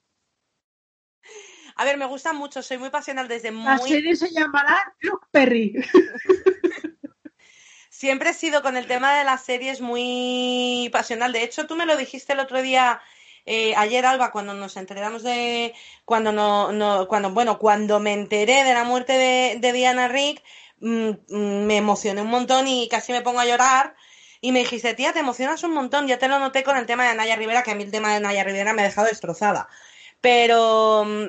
[1.76, 3.88] A ver, me gusta mucho, soy muy pasional desde La muy...
[3.88, 5.74] serie se llamará Luke Perry.
[8.00, 11.34] Siempre he sido con el tema de las series muy pasional.
[11.34, 13.02] De hecho, tú me lo dijiste el otro día,
[13.44, 15.74] eh, ayer, Alba, cuando nos enteramos de...
[16.06, 19.12] Cuando no, no, cuando, bueno, cuando me enteré de la muerte
[19.60, 20.42] de, Diana Rick,
[20.80, 23.94] mm, mm, me emocioné un montón y casi me pongo a llorar.
[24.40, 26.08] Y me dijiste, tía, te emocionas un montón.
[26.08, 28.14] Ya te lo noté con el tema de Naya Rivera, que a mí el tema
[28.14, 29.68] de Naya Rivera me ha dejado destrozada.
[30.22, 31.26] Pero, mm,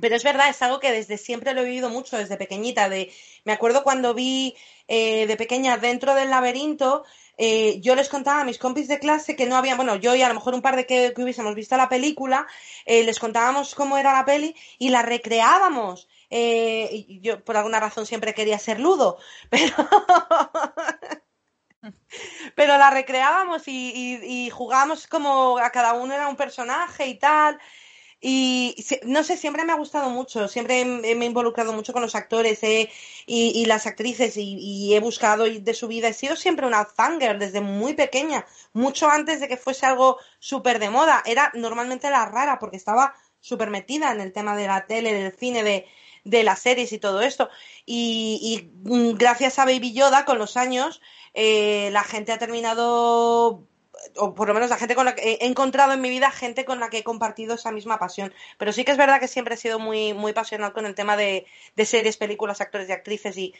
[0.00, 2.88] pero es verdad, es algo que desde siempre lo he vivido mucho, desde pequeñita.
[2.88, 3.12] De,
[3.44, 4.56] me acuerdo cuando vi
[4.88, 7.04] eh, de pequeña dentro del laberinto,
[7.38, 10.22] eh, yo les contaba a mis compis de clase que no habían, bueno, yo y
[10.22, 12.46] a lo mejor un par de que, que hubiésemos visto la película,
[12.84, 16.08] eh, les contábamos cómo era la peli y la recreábamos.
[16.30, 19.18] Eh, y yo por alguna razón siempre quería ser ludo,
[19.50, 19.74] pero
[22.54, 27.18] pero la recreábamos y, y, y jugábamos como a cada uno era un personaje y
[27.18, 27.58] tal.
[28.24, 32.14] Y no sé, siempre me ha gustado mucho, siempre me he involucrado mucho con los
[32.14, 32.88] actores eh,
[33.26, 36.06] y, las actrices y, he buscado de su vida.
[36.06, 40.78] He sido siempre una fangirl desde muy pequeña, mucho antes de que fuese algo súper
[40.78, 41.20] de moda.
[41.26, 45.32] Era normalmente la rara porque estaba súper metida en el tema de la tele, del
[45.32, 45.86] cine, de,
[46.22, 47.50] de las series y todo esto.
[47.86, 51.00] Y, y mm, gracias a Baby Yoda, con los años,
[51.34, 53.66] eh, la gente ha terminado
[54.16, 56.64] o por lo menos la gente con la que he encontrado en mi vida gente
[56.64, 58.32] con la que he compartido esa misma pasión.
[58.58, 61.16] Pero sí que es verdad que siempre he sido muy, muy pasional con el tema
[61.16, 61.46] de,
[61.76, 63.54] de series, películas, actores y actrices y,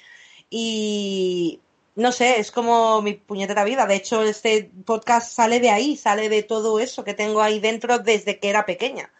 [0.51, 1.61] y
[1.95, 3.87] no sé, es como mi puñetera vida.
[3.87, 7.99] De hecho, este podcast sale de ahí, sale de todo eso que tengo ahí dentro
[7.99, 9.13] desde que era pequeña.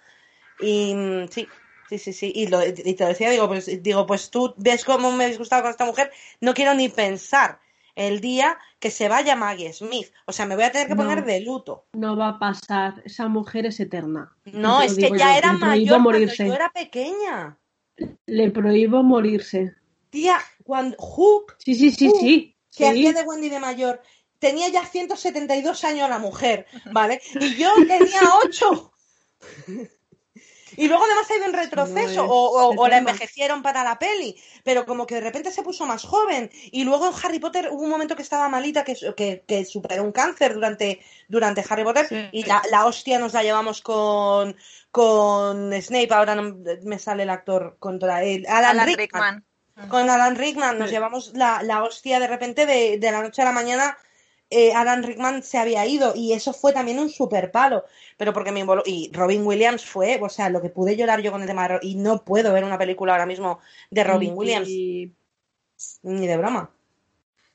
[0.61, 1.49] Y mm, sí,
[1.89, 2.33] sí, sí, sí.
[2.35, 5.71] Y, lo, te decía, digo, pues, digo, pues tú ves cómo me he disgustado con
[5.71, 6.11] esta mujer,
[6.41, 7.61] no quiero ni pensar
[7.95, 10.09] el día que se vaya Maggie Smith.
[10.27, 11.27] O sea, me voy a tener que poner No.
[11.27, 11.87] de luto.
[11.93, 13.03] No va a pasar.
[13.05, 14.35] Esa mujer es eterna.
[14.45, 16.47] No, es que ya yo, era mayor cuando morirse.
[16.47, 17.59] yo era pequeña.
[18.27, 19.75] Le prohíbo morirse.
[20.11, 22.57] Tía, cuando Hook, Sí, sí, sí, sí.
[22.77, 22.85] que Sí.
[22.85, 24.03] hacía de Wendy de mayor,
[24.39, 27.21] tenía ya 172 años la mujer, ¿vale?
[27.41, 28.93] Y yo tenía 8.
[30.77, 34.41] Y luego además ha ido en retroceso, No, o, o- la envejecieron para la peli,
[34.65, 36.51] pero como que de repente se puso más joven.
[36.71, 40.03] Y luego en Harry Potter hubo un momento que estaba malita, que, que, que superó
[40.03, 42.29] un cáncer durante, durante Harry Potter, Sí.
[42.33, 44.57] y la, la hostia nos la llevamos con,
[44.91, 49.45] con Snape, ahora no me sale el actor contra él, Alan, Alan Rickman.
[49.77, 49.89] Rickman.
[49.89, 50.95] Con Alan Rickman nos Sí.
[50.95, 53.97] llevamos la, la hostia de repente de, de la noche a la mañana.
[54.53, 57.85] Eh, Alan Rickman se había ido y eso fue también un super palo.
[58.17, 61.33] Pero porque me involu- Y Robin Williams fue, o sea, lo que pude llorar yo
[61.33, 63.59] con el tema de Y no puedo ver una película ahora mismo
[63.91, 64.69] de Robin Y- Williams,
[66.03, 66.71] ni de broma.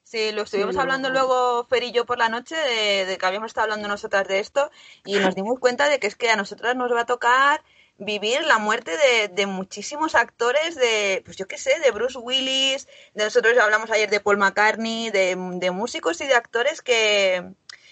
[0.04, 1.16] Sí, lo estuvimos hablando no.
[1.16, 4.40] luego Fer y yo por la noche de, de que habíamos estado hablando nosotras de
[4.40, 4.72] esto
[5.06, 7.62] y nos dimos cuenta de que es que a nosotras nos va a tocar
[7.98, 12.88] vivir la muerte de, de muchísimos actores de, pues yo qué sé, de Bruce Willis,
[13.14, 17.44] de nosotros hablamos ayer de Paul McCartney, de, de músicos y de actores que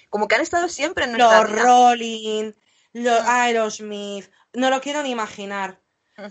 [0.10, 1.64] como que han estado siempre en nuestra Los vida.
[1.64, 2.52] Rolling,
[2.94, 3.20] los.
[3.22, 5.80] Aerosmith, no lo quiero ni imaginar.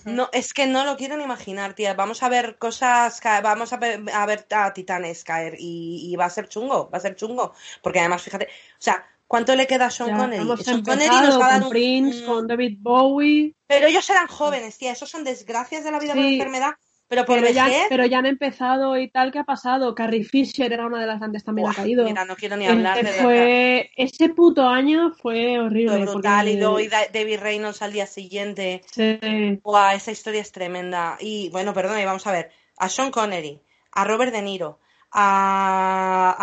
[0.06, 1.92] No, es que no lo quiero ni imaginar, tía.
[1.92, 6.24] Vamos a ver cosas, vamos a ver a, ver a titanes caer y, y va
[6.24, 7.52] a ser chungo, va a ser chungo.
[7.82, 10.62] Porque además, fíjate, o sea, ¿cuánto le queda a Sean ya Connery?
[10.62, 14.08] Sean Connery nos va a dar con un- Prince, un- con David Bowie, Pero ellos
[14.10, 14.92] eran jóvenes, tía.
[14.92, 16.34] Esos son desgracias de la vida por Sí.
[16.34, 16.72] enfermedad.
[17.06, 19.30] Pero por pero ya, pero ya han empezado y tal.
[19.30, 19.94] ¿Qué ha pasado?
[19.94, 22.04] Carrie Fisher era una de las antes también ha caído.
[22.04, 25.96] mira, no quiero ni hablar Ese de fue, ese puto año fue horrible.
[25.98, 26.46] Fue brutal.
[26.46, 26.78] porque- Y luego
[27.12, 28.82] David Reynolds al día siguiente.
[28.90, 29.18] Sí.
[29.62, 31.16] Buah, esa historia es tremenda.
[31.20, 32.50] Y bueno, perdón, y vamos a ver.
[32.78, 33.60] A Sean Connery,
[33.92, 34.80] a Robert De Niro,
[35.12, 36.34] a,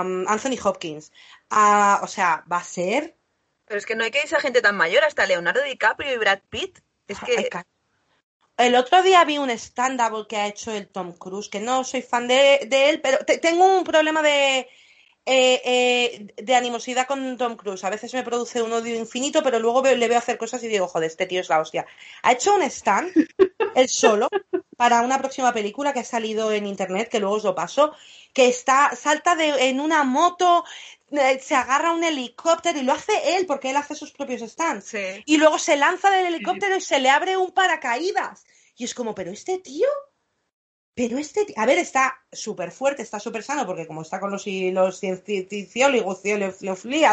[0.00, 1.12] a um, Anthony Hopkins,
[1.50, 3.16] a, o sea, va a ser.
[3.66, 6.18] Pero es que no hay que irse a gente tan mayor, hasta Leonardo DiCaprio y
[6.18, 6.80] Brad Pitt.
[7.08, 7.48] Es que
[8.56, 12.02] El otro día vi un stand-up que ha hecho el Tom Cruise, que no soy
[12.02, 14.68] fan de, de él, pero te- tengo un problema de,
[15.26, 17.84] eh, eh, de animosidad con Tom Cruise.
[17.84, 20.68] A veces me produce un odio infinito, pero luego veo- le veo hacer cosas y
[20.68, 21.86] digo, joder, este tío es la hostia.
[22.22, 23.12] Ha hecho un stand,
[23.74, 24.28] él solo,
[24.76, 27.94] para una próxima película que ha salido en internet, que luego os lo paso,
[28.34, 30.64] que está, salta de, en una moto,
[31.40, 35.22] se agarra un helicóptero y lo hace él, porque él hace sus propios stands sí.
[35.26, 38.44] y luego se lanza del helicóptero y se le abre un paracaídas.
[38.76, 39.88] Y es como, pero este tío,
[41.00, 44.44] pero este a ver, está súper fuerte, está súper sano, porque como está con los,
[44.46, 46.20] los cienciólogos,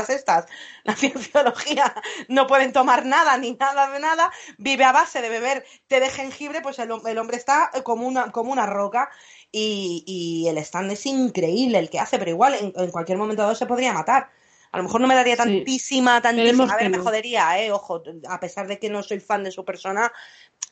[0.09, 0.45] estas,
[0.83, 1.95] la cienciología,
[2.27, 6.09] no pueden tomar nada ni nada de nada, vive a base de beber té de
[6.09, 9.09] jengibre, pues el, hom- el hombre está como una, como una roca.
[9.53, 13.43] Y, y el stand es increíble el que hace, pero igual en, en cualquier momento
[13.43, 14.29] dado se podría matar.
[14.73, 15.43] A lo mejor no me daría Sí.
[15.43, 16.73] tantísima, tantísima.
[16.73, 19.63] A ver, me jodería, eh, ojo, a pesar de que no soy fan de su
[19.63, 20.11] persona,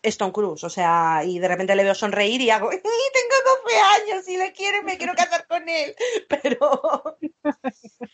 [0.08, 3.36] es Tom Cruise, o sea, y de repente le veo sonreír y hago, "Ih, tengo
[3.64, 5.96] 12 años y le quiero me quiero casar con él,
[6.30, 7.18] pero...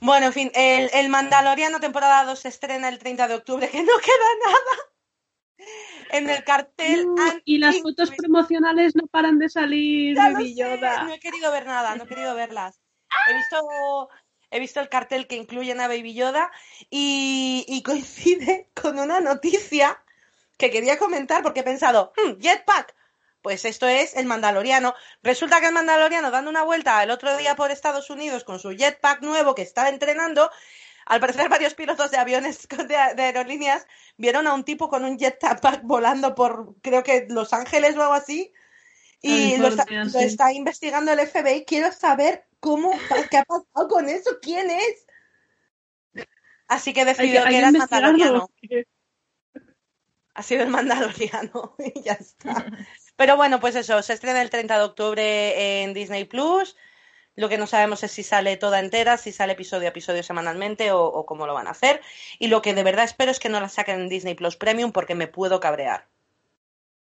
[0.00, 3.82] Bueno, en fin, el, el Mandaloriano temporada 2 se estrena el 30 de octubre, que
[3.82, 5.68] no queda nada.
[6.10, 7.06] En el cartel
[7.46, 11.04] y las fotos promocionales no paran de salir, ya Baby sé, Yoda.
[11.04, 12.78] no he querido ver nada, no he querido verlas.
[13.30, 14.08] He visto,
[14.50, 16.50] he visto el cartel que incluyen a Baby Yoda
[16.90, 20.04] y, y coincide con una noticia
[20.56, 22.94] que quería comentar porque he pensado, "Hmm, jetpack.
[23.42, 24.94] Pues esto es el Mandaloriano.
[25.22, 28.70] Resulta que el Mandaloriano dando una vuelta el otro día por Estados Unidos con su
[28.72, 30.50] jetpack nuevo que está entrenando,
[31.04, 33.86] al parecer varios pilotos de aviones de, de aerolíneas
[34.16, 38.14] vieron a un tipo con un jetpack volando por, creo que Los Ángeles o algo
[38.14, 38.52] así.
[39.22, 40.24] Y lo está, California, lo sí.
[40.26, 41.64] está investigando el FBI.
[41.64, 42.90] Quiero saber cómo,
[43.30, 45.06] qué ha pasado con eso, quién es.
[46.68, 47.78] Así que decidió que que era el.
[47.78, 48.48] Mandaloriano.
[48.60, 48.86] porque-
[50.36, 52.66] Ha sido el Mandaloriano y ya está.
[53.16, 56.76] Pero bueno, pues eso, se estrena el 30 de octubre en Disney Plus.
[57.34, 60.92] Lo que no sabemos es si sale toda entera, si sale episodio a episodio semanalmente
[60.92, 62.02] o, o cómo lo van a hacer.
[62.38, 64.92] Y lo que de verdad espero es que no la saquen en Disney Plus Premium
[64.92, 66.06] porque me puedo cabrear.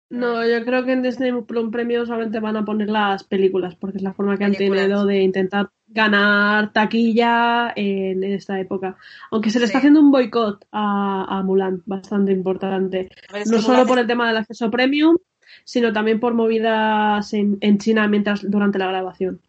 [0.09, 3.97] No, yo creo que en Disney Plus Premium solamente van a poner las películas, porque
[3.97, 8.97] es la forma que han tenido de intentar ganar taquilla en esta época.
[9.31, 13.09] Aunque se le está haciendo un boicot a, a Mulan, bastante importante.
[13.47, 15.17] No solo Mulan por es- el tema del acceso premium,
[15.63, 19.41] sino también por movidas en, en China mientras durante la grabación.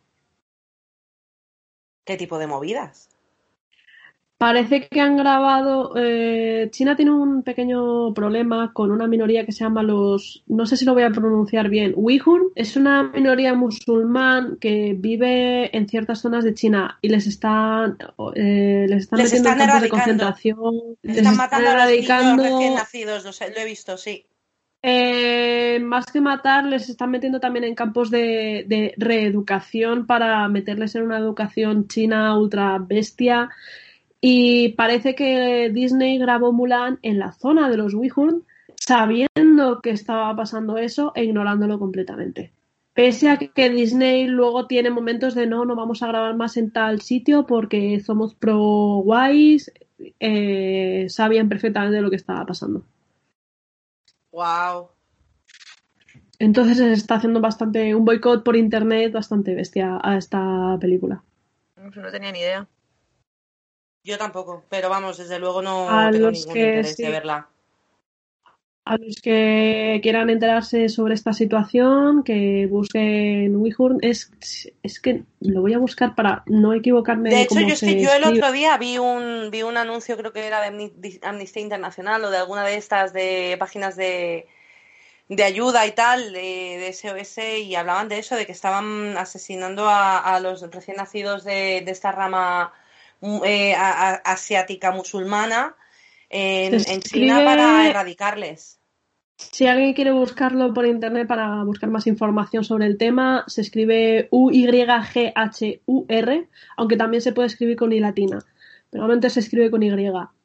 [2.04, 3.10] ¿Qué tipo de movidas?
[4.38, 5.94] Parece que han grabado.
[5.96, 10.44] eh, China tiene un pequeño problema con una minoría que se llama los.
[10.46, 11.94] No sé si lo voy a pronunciar bien.
[11.96, 17.96] Uighur es una minoría musulmán que vive en ciertas zonas de China y les están,
[18.34, 20.58] eh, les están Les metiendo están en campos de concentración.
[21.02, 24.26] Les les están matando a los niños nacidos, lo, sé- lo he visto, sí.
[24.82, 30.94] Eh, más que matar, les están metiendo también en campos de, de reeducación para meterles
[30.94, 33.48] en una educación china ultra bestia.
[34.20, 38.42] Y parece que Disney grabó Mulan en la zona de los Uighur,
[38.76, 42.52] sabiendo que estaba pasando eso e ignorándolo completamente.
[42.94, 46.70] Pese a que Disney luego tiene momentos de no, no vamos a grabar más en
[46.70, 49.70] tal sitio porque somos pro guays,
[50.18, 52.84] eh, sabían perfectamente lo que estaba pasando.
[54.32, 54.88] Wow.
[56.38, 61.22] Entonces se está haciendo bastante un boicot por internet bastante bestia a esta película.
[61.76, 62.66] No tenía ni idea.
[64.06, 67.02] Yo tampoco, pero vamos, desde luego no A tengo los ningún que interés sí.
[67.02, 67.48] de verla.
[68.84, 73.96] A los que quieran enterarse sobre esta situación, que busquen Uighur.
[74.00, 74.30] Es,
[74.84, 77.30] es que lo voy a buscar para no equivocarme.
[77.30, 79.76] De hecho, cómo yo es se que yo el otro día vi un, vi un
[79.76, 83.96] anuncio, creo que era de Amni- Amnistía Internacional o de alguna de estas de páginas
[83.96, 84.46] de,
[85.28, 89.88] de ayuda y tal, de, de SOS, y hablaban de eso, de que estaban asesinando
[89.88, 92.72] a, a los recién nacidos de, de esta rama
[93.44, 95.74] eh, a- a- asiática musulmana
[96.28, 98.78] en, China para erradicarles.
[99.38, 104.28] Si alguien quiere buscarlo por internet para buscar más información sobre el tema, se escribe
[105.36, 108.38] U-Y-G-H-U-R, aunque también se puede escribir con I latina.
[108.90, 109.90] Pero normalmente se escribe con Y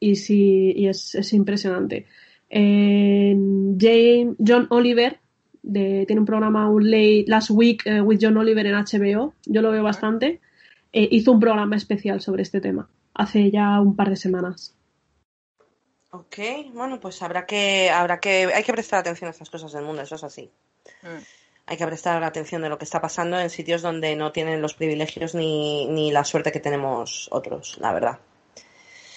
[0.00, 2.06] y, sí, y es, es impresionante.
[2.50, 5.20] Jane- John Oliver
[5.62, 9.62] de- tiene un programa un late, Last Week eh, with John Oliver en HBO, yo
[9.62, 10.40] lo veo bastante.
[10.92, 14.74] Eh, hizo un programa especial sobre este tema hace ya un par de semanas.
[16.10, 16.38] Ok,
[16.74, 20.02] bueno, pues habrá que, habrá que, hay que prestar atención a estas cosas del mundo,
[20.02, 20.50] eso es así.
[21.02, 21.22] Mm.
[21.66, 24.74] Hay que prestar atención de lo que está pasando en sitios donde no tienen los
[24.74, 28.18] privilegios ni, ni la suerte que tenemos otros, la verdad.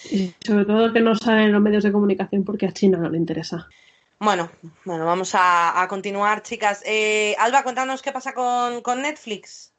[0.09, 3.09] Y sobre todo que no salen en los medios de comunicación porque a China no
[3.09, 3.67] le interesa.
[4.19, 4.49] Bueno,
[4.86, 6.82] bueno, vamos a, a continuar, chicas.
[6.86, 9.74] Eh, Alba, cuéntanos qué pasa con, con Netflix.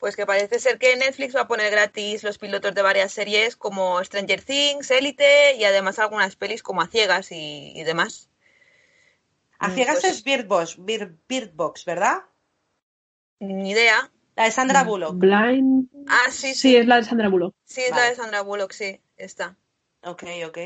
[0.00, 3.54] Pues que parece ser que Netflix va a poner gratis los pilotos de varias series
[3.54, 8.30] como Stranger Things, Élite y además algunas pelis como A Ciegas y, y demás.
[9.58, 12.22] A Mm, ciegas pues- es Bird Box, Bird, Bird Box, ¿verdad?
[13.40, 14.10] Ni idea.
[14.36, 15.16] La de Sandra Bullock.
[15.18, 15.88] Blind.
[16.08, 16.76] Ah, sí, Sí, sí.
[16.76, 17.54] es la de Sandra Bullock.
[17.64, 18.02] Sí, es Vale.
[18.02, 19.58] la de Sandra Bullock, sí, está.
[20.02, 20.58] Ok, ok.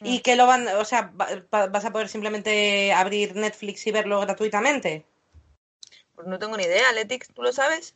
[0.00, 0.06] Mm.
[0.06, 3.92] ¿Y que lo van, o sea, va- va- vas a poder simplemente abrir Netflix y
[3.92, 5.04] verlo gratuitamente?
[6.16, 7.94] Pues no tengo ni idea, Letix, ¿tú lo sabes?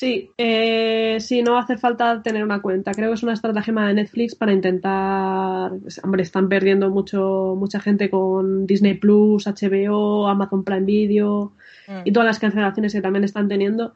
[0.00, 2.92] Sí, eh, sí, no hace falta tener una cuenta.
[2.92, 5.72] Creo que es una estratagema de Netflix para intentar.
[6.02, 11.52] Hombre, están perdiendo mucho, mucha gente con Disney Plus, HBO, Amazon Prime Video
[11.86, 12.00] Mm.
[12.06, 13.92] y todas las cancelaciones que también están teniendo.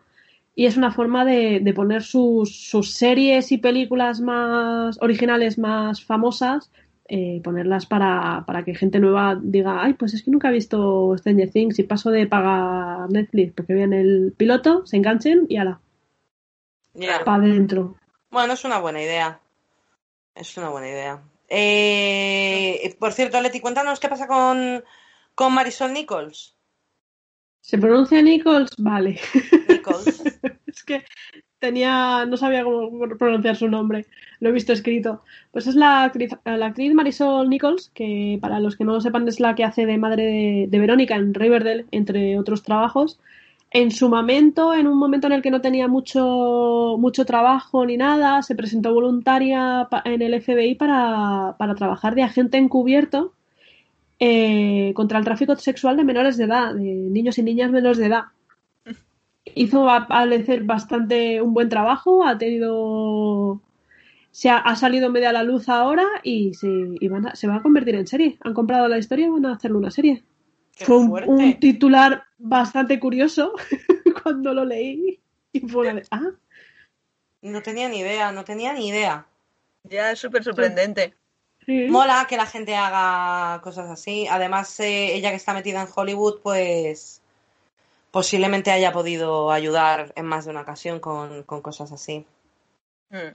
[0.54, 6.04] Y es una forma de, de poner sus, sus series y películas más originales, más
[6.04, 6.70] famosas,
[7.08, 11.16] eh, ponerlas para, para que gente nueva diga, ay, pues es que nunca he visto
[11.16, 15.80] Stranger Things y paso de pagar Netflix porque vean el piloto, se enganchen y ala,
[17.24, 17.96] Para adentro.
[18.30, 19.40] Bueno, es una buena idea.
[20.34, 21.22] Es una buena idea.
[21.48, 24.82] Eh, por cierto, Leti, cuéntanos qué pasa con,
[25.34, 26.56] con Marisol Nichols.
[27.60, 28.70] ¿Se pronuncia Nichols?
[28.78, 29.20] Vale.
[29.68, 30.22] Nichols.
[30.66, 31.04] es que
[31.58, 34.06] tenía, no sabía cómo pronunciar su nombre,
[34.40, 35.22] lo he visto escrito.
[35.50, 39.26] Pues es la actriz, la actriz Marisol Nichols, que para los que no lo sepan
[39.28, 43.18] es la que hace de madre de, de Verónica en Riverdale, entre otros trabajos.
[43.74, 47.96] En su momento, en un momento en el que no tenía mucho, mucho trabajo ni
[47.98, 53.34] nada, se presentó voluntaria en el FBI para, para trabajar de agente encubierto
[54.20, 58.06] eh, contra el tráfico sexual de menores de edad, de niños y niñas menores de
[58.06, 58.24] edad
[59.54, 63.60] hizo a parecer bastante un buen trabajo, ha tenido
[64.30, 66.68] se ha, ha salido media a la luz ahora y, se,
[67.00, 68.38] y van a- se va a convertir en serie.
[68.42, 70.24] Han comprado la historia y van a hacerle una serie.
[70.74, 73.52] Qué Fue un, titular bastante curioso
[74.22, 75.20] cuando lo leí.
[75.52, 76.30] Y fue de, ah.
[77.42, 79.26] No tenía ni idea, no tenía ni idea.
[79.84, 81.14] Ya es súper sorprendente.
[81.64, 81.86] Sí.
[81.88, 84.26] Mola que la gente haga cosas así.
[84.28, 87.22] Además, eh, ella que está metida en Hollywood, pues
[88.10, 92.24] posiblemente haya podido ayudar en más de una ocasión con, con cosas así.
[93.10, 93.34] Mm.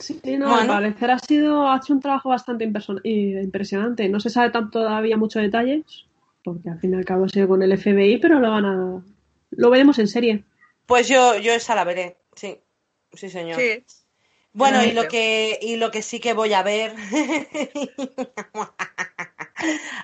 [0.00, 0.74] Sí, no, Bueno.
[0.74, 4.08] al parecer ha sido, ha hecho un trabajo bastante impresionante.
[4.08, 6.06] No se sabe tanto todavía muchos detalles,
[6.44, 9.04] porque al fin y al cabo ha sido con el FBI, pero lo van a,
[9.50, 10.44] lo veremos en serie.
[10.86, 12.58] Pues yo, yo esa la veré, sí.
[13.12, 13.58] Sí, señor.
[13.58, 13.84] Sí.
[14.52, 16.94] Bueno, y lo que, y lo que sí que voy a ver.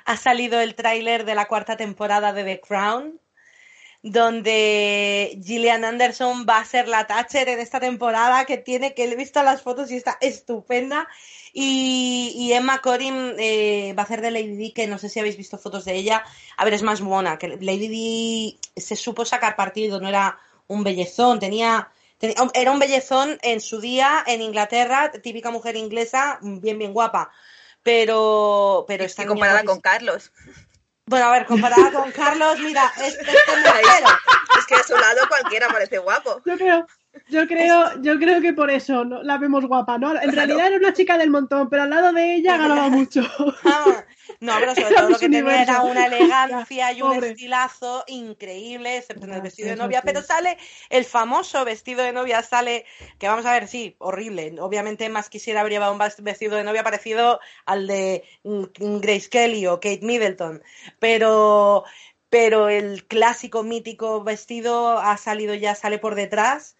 [0.05, 3.21] ha salido el tráiler de la cuarta temporada de The Crown,
[4.03, 9.17] donde Gillian Anderson va a ser la Thatcher en esta temporada, que tiene, que he
[9.17, 11.09] visto las fotos y está estupenda.
[11.53, 15.21] Y, y Emma Corrin eh, va a hacer de Lady Di, que no sé si
[15.21, 16.25] habéis visto fotos de ella.
[16.57, 20.85] A ver, es más mona, que Lady Di se supo sacar partido, no era un
[20.85, 26.79] bellezón, tenía Tenía- Era un bellezón en su día en Inglaterra, típica mujer inglesa, bien,
[26.79, 27.31] bien guapa.
[27.83, 30.33] Pero, pero esta niña comparada guapis- con Carlos.
[31.07, 34.05] Bueno, a ver, comparada con Carlos, mira, este, este mujer-
[34.59, 36.41] Es que a su lado cualquiera parece guapo.
[36.45, 36.87] Yo creo,
[37.29, 39.23] yo creo, yo creo que por eso ¿no?
[39.23, 40.21] la vemos guapa, ¿no?
[40.21, 43.23] En realidad era una chica del montón, pero al lado de ella ganaba mucho.
[43.65, 44.05] Ah,
[44.41, 48.99] No, pero sobre Era todo lo que tenía era una elegancia y un estilazo increíble,
[48.99, 50.59] excepto en el vestido de novia, pero sale
[50.91, 52.85] el famoso vestido de novia, sale,
[53.19, 54.55] que vamos a ver, sí, horrible.
[54.61, 59.67] Obviamente más quisiera habría llevado un vestido de novia parecido al de mm, Grace Kelly
[59.67, 60.63] o Kate Middleton,
[60.99, 61.85] pero,
[62.31, 66.76] pero el clásico mítico vestido ha salido ya, sale por detrás.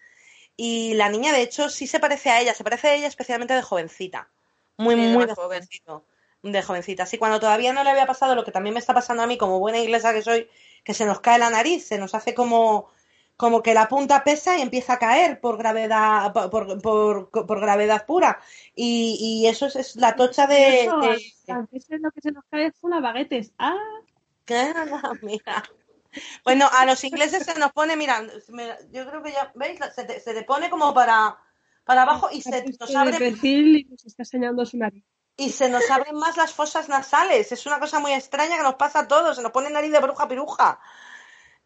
[0.57, 3.53] Y la niña, de hecho, sí se parece a ella, se parece a ella especialmente
[3.53, 4.29] de jovencita.
[4.77, 5.35] Muy, Sí, muy de joven.
[5.35, 6.03] jovencito.
[6.43, 7.03] De jovencita.
[7.03, 9.37] Así cuando todavía no le había pasado lo que también me está pasando a mí,
[9.37, 10.49] como buena inglesa que soy,
[10.83, 12.89] que se nos cae la nariz, se nos hace como,
[13.37, 18.39] como que la punta pesa y empieza a caer por gravedad, por, por, gravedad pura.
[18.75, 20.85] Y, y eso es, es la tocha de.
[20.85, 23.51] Eso, de- a franceses lo que se nos cae son las baguetes.
[23.57, 23.75] Ah,
[24.49, 25.63] Ah, mira.
[26.43, 29.79] Bueno, a los ingleses se nos pone, mira, me- yo creo que ya, ¿veis?
[29.95, 31.37] Se te, se te pone como para,
[31.83, 35.03] para abajo y se nos este abre perfil y nos está enseñando su nariz.
[35.37, 37.51] y se nos abren más las fosas nasales.
[37.51, 39.35] Es una cosa muy extraña que nos pasa a todos.
[39.35, 40.79] Se nos pone nariz de bruja piruja.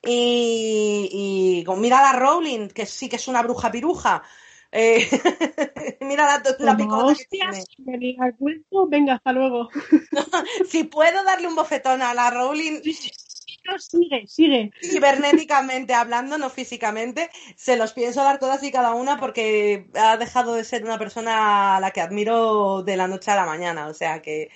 [0.03, 4.23] Y, y mira la Rowling, que sí que es una bruja piruja.
[4.71, 5.07] Eh,
[6.01, 7.63] mira la, la picota que tiene.
[7.79, 9.69] venir al cuento, venga, hasta luego.
[10.69, 12.81] Si puedo darle un bofetón a la Rowling
[13.63, 14.71] No, sigue, sigue.
[14.81, 20.55] cibernéticamente hablando, no físicamente, se los pienso dar todas y cada una porque ha dejado
[20.55, 23.87] de ser una persona a la que admiro de la noche a la mañana.
[23.87, 24.49] O sea que.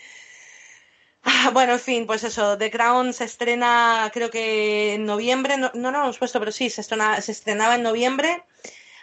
[1.23, 5.71] Ah, Bueno, en fin, pues eso, The Crown se estrena creo que en noviembre, no,
[5.73, 8.43] no lo hemos puesto, pero sí, se, estrena- se estrenaba en noviembre,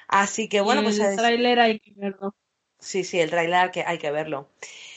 [0.08, 2.34] así que bueno, pues el es- tráiler hay que verlo.
[2.78, 4.48] sí, sí, el tráiler que hay que verlo.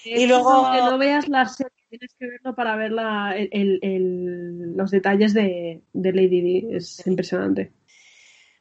[0.03, 3.49] Es Y luego- aunque no veas la serie, tienes que verlo para ver la, el,
[3.51, 6.67] el- el- los detalles de, de Lady Di.
[6.71, 7.71] Es impresionante.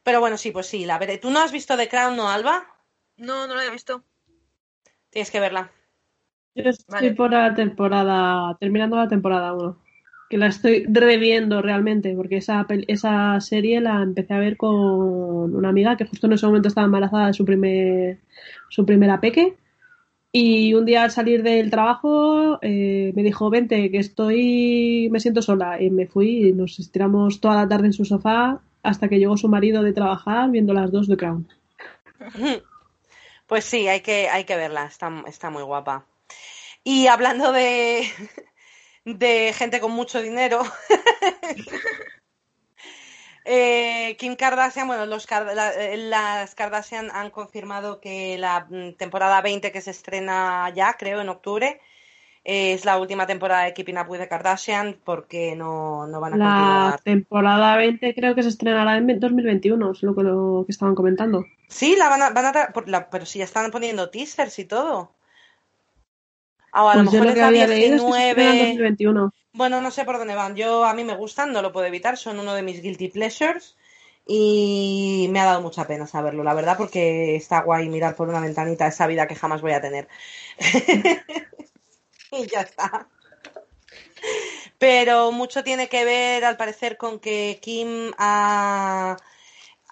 [0.03, 1.17] Pero bueno, sí, pues sí, la veré.
[1.17, 2.65] ¿Tú no has visto The Crown, no, Alba?
[3.17, 4.03] No, no lo he visto.
[5.09, 5.71] Tienes que verla.
[6.55, 7.15] Yo estoy Vale.
[7.15, 9.77] por la temporada, terminando la temporada 1.
[10.29, 15.69] Que la estoy reviendo realmente, porque esa, esa serie la empecé a ver con una
[15.69, 18.19] amiga que justo en ese momento estaba embarazada de su, primer,
[18.69, 19.55] su primera peque.
[20.37, 25.41] Y un día al salir del trabajo eh, me dijo, vente, que estoy, me siento
[25.41, 25.81] sola.
[25.81, 29.37] Y me fui y nos estiramos toda la tarde en su sofá hasta que llegó
[29.37, 31.47] su marido de trabajar viendo las dos de Crown.
[33.47, 36.07] Pues sí, hay que, hay que verla, está, está muy guapa.
[36.83, 38.05] Y hablando de,
[39.05, 40.63] de gente con mucho dinero,
[43.45, 49.41] eh, Kim Kardashian, bueno, los, la- eh, las Kardashian han confirmado que la mm, temporada
[49.41, 51.79] 20 que se estrena ya, creo, en octubre,
[52.43, 56.33] eh, es la última temporada de Keeping Up with the Kardashian porque no, no van
[56.33, 57.01] a La continuar.
[57.01, 61.45] temporada 20 creo que se estrenará en 2021, es lo que, lo que estaban comentando.
[61.67, 65.11] Sí, la van a, van a la- pero si ya están poniendo teasers y todo.
[66.75, 68.49] O a lo Pues yo mejor lo es la había leído es que se estrena
[68.49, 68.69] en 19.
[68.71, 69.33] 2021.
[69.53, 70.55] Bueno, no sé por dónde van.
[70.55, 73.75] Yo a mí me gustan, no lo puedo evitar, son uno de mis guilty pleasures
[74.27, 78.39] y me ha dado mucha pena saberlo, la verdad, porque está guay mirar por una
[78.39, 80.07] ventanita esa vida que jamás voy a tener.
[82.31, 83.07] y ya está.
[84.77, 89.15] Pero mucho tiene que ver, al parecer, con que Kim ha,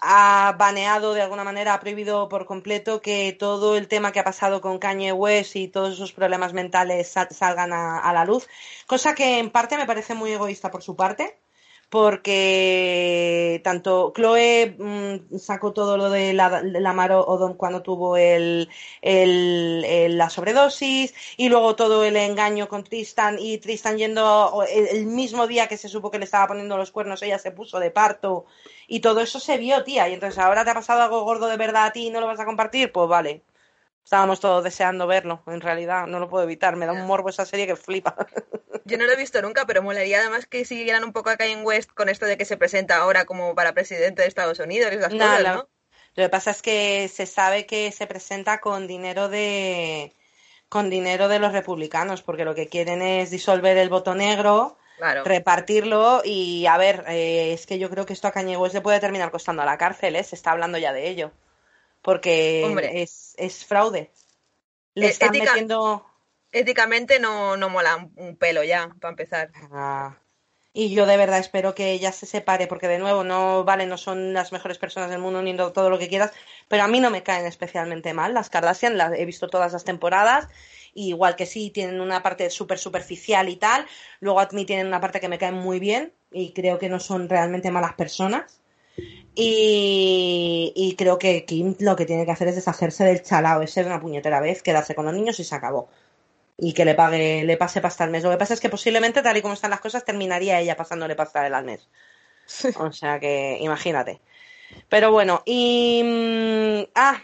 [0.04, 4.24] ha baneado de alguna manera, ha prohibido por completo que todo el tema que ha
[4.24, 8.48] pasado con Kanye West y todos esos problemas mentales sa- salgan a, a la luz,
[8.86, 11.38] cosa que en parte me parece muy egoísta por su parte,
[11.94, 18.68] porque tanto Chloe mm, sacó todo lo de la, la Maro Odom cuando tuvo el,
[19.00, 25.46] la sobredosis y luego todo el engaño con Tristan y Tristan yendo el, el mismo
[25.46, 28.44] día que se supo que le estaba poniendo los cuernos ella se puso de parto
[28.88, 30.08] y todo eso se vio tía.
[30.08, 32.26] Y entonces ahora te ha pasado algo gordo de verdad a ti y no lo
[32.26, 33.44] vas a compartir pues vale
[34.04, 37.46] estábamos todos deseando verlo en realidad no lo puedo evitar me da un morbo esa
[37.46, 38.16] serie que flipa
[38.84, 41.62] Yo no lo he visto nunca, pero molaría además que siguieran un poco a Kanye
[41.62, 44.96] West con esto de que se presenta ahora como para presidente de Estados Unidos y
[44.96, 45.68] esas No, cosas, ¿no?
[46.16, 50.12] Lo que pasa es que se sabe que se presenta con dinero de
[50.68, 55.24] con dinero de los republicanos, porque lo que quieren es disolver el voto negro, Claro.
[55.24, 58.80] repartirlo y a ver, eh, es que yo creo que esto a Kanye West le
[58.82, 60.24] puede terminar costando a la cárcel, ¿eh?
[60.24, 61.32] Se está hablando ya de ello,
[62.04, 63.02] porque Hombre.
[63.02, 64.10] es, es fraude.
[64.94, 66.06] Le Eh, están ética- metiendo
[66.52, 69.50] Éticamente no, no mola un, pelo ya, para empezar.
[69.72, 70.16] Ah,
[70.72, 73.96] Y yo de verdad espero que ella se separe, porque de nuevo, no, vale, no
[73.98, 76.32] son las mejores personas del mundo ni todo lo que quieras,
[76.68, 78.34] pero a mí no me caen especialmente mal.
[78.34, 80.48] Las Kardashian las he visto todas las temporadas,
[80.94, 83.86] y igual que sí, tienen una parte súper superficial y tal,
[84.20, 87.00] luego a mí tienen una parte que me cae muy bien, y creo que no
[87.00, 88.60] son realmente malas personas.
[89.34, 93.82] Y, y creo que Kim lo que tiene que hacer es deshacerse del chalao ese
[93.82, 95.88] de una puñetera vez, quedarse con los niños y se acabó
[96.56, 98.22] y que le pague, le pase pasta al mes.
[98.22, 101.16] Lo que pasa es que posiblemente, tal y como están las cosas, terminaría ella pasándole
[101.16, 101.88] pasta él al mes.
[102.78, 104.20] O sea que, imagínate.
[104.88, 106.02] Pero bueno, y.
[106.04, 107.20] mm, Ah.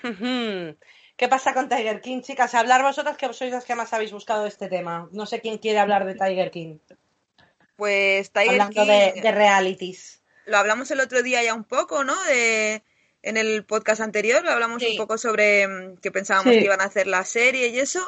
[1.17, 2.55] ¿qué pasa con Tiger King, chicas?
[2.55, 5.09] Hablar vosotras que sois las que más habéis buscado este tema.
[5.13, 6.79] No sé quién quiere hablar de Tiger King.
[7.77, 10.20] Pues Tiger Hablando King, de, de realities.
[10.51, 12.21] Lo hablamos el otro día ya un poco, ¿no?
[12.25, 12.83] De,
[13.23, 14.93] en el podcast anterior lo hablamos Sí.
[14.93, 16.59] un poco sobre mm, que pensábamos Sí.
[16.61, 18.01] que iban a hacer la serie y eso.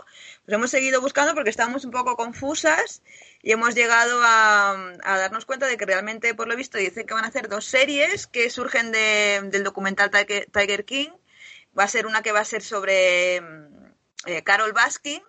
[0.44, 3.02] Pues hemos seguido buscando porque estábamos un poco confusas
[3.42, 4.70] y hemos llegado a,
[5.04, 7.64] a darnos cuenta de que realmente, por lo visto, dicen que van a hacer dos
[7.66, 11.10] series que surgen de- del documental Tiger, Tiger King.
[11.78, 13.86] Va a ser una que va a ser sobre mm,
[14.26, 15.22] eh, Carol Baskin,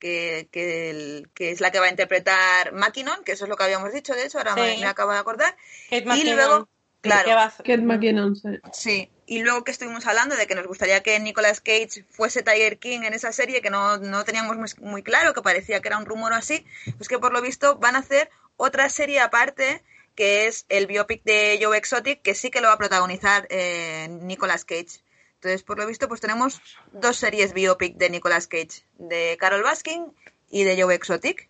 [0.00, 3.56] que, que, el- que es la que va a interpretar Mackinnon, que eso es lo
[3.56, 4.80] que habíamos dicho, de hecho, ahora me, Sí.
[4.80, 5.54] me acabo de acordar.
[5.90, 6.68] Kate Y McKinnon, luego,
[7.02, 7.52] claro.
[7.58, 8.48] Kate McKinnon, sí.
[8.72, 12.78] Sí, y luego que estuvimos hablando de que nos gustaría que Nicolas Cage fuese Tiger
[12.78, 15.98] King en esa serie, que no, no teníamos muy, muy claro, que parecía que era
[15.98, 16.66] un rumor o así,
[16.96, 19.82] pues que por lo visto van a hacer otra serie aparte,
[20.16, 24.08] que es el biopic de Joe Exotic, que sí que lo va a protagonizar eh,
[24.10, 25.00] Nicolas Cage.
[25.40, 26.60] Entonces, por lo visto, pues tenemos
[26.92, 30.12] dos series biopic de Nicolas Cage, de Carol Baskin
[30.50, 31.48] y de Joe Exotic.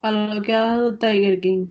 [0.00, 1.68] Para lo que ha dado Tiger King.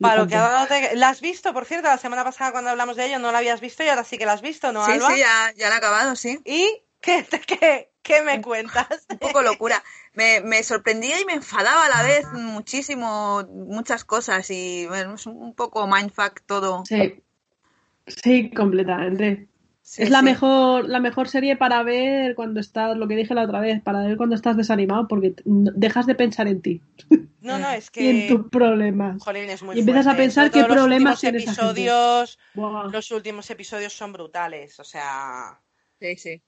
[0.00, 1.88] Para lo que ha dado Tiger- ¿La has visto, por cierto?
[1.88, 4.24] La semana pasada cuando hablamos de ello no la habías visto y ahora sí que
[4.26, 5.10] la has visto, ¿no, sí, Alba?
[5.14, 6.38] sí, ya, ya lo he acabado, sí.
[6.44, 9.04] ¿Y qué, qué, qué me cuentas?
[9.10, 9.82] un poco locura.
[10.14, 15.26] Me, me sorprendía y me enfadaba a la vez muchísimo, muchas cosas y bueno, es
[15.26, 16.84] un poco mindfuck todo.
[16.86, 17.22] Sí.
[18.08, 19.48] Sí, completamente.
[19.90, 20.24] Sí, es la sí.
[20.26, 24.00] mejor, la mejor serie para ver cuando estás, lo que dije la otra vez, para
[24.00, 26.82] ver cuando estás desanimado, porque dejas de pensar en ti
[27.40, 28.28] No, no, es y en que...
[28.28, 29.22] tus problemas.
[29.22, 31.80] Jolín, es muy Y empiezas a pensar qué los problemas últimos tiene esa gente.
[31.80, 32.38] episodios,
[32.92, 35.58] los últimos episodios son brutales, o sea,
[36.00, 36.42] Sí, sí.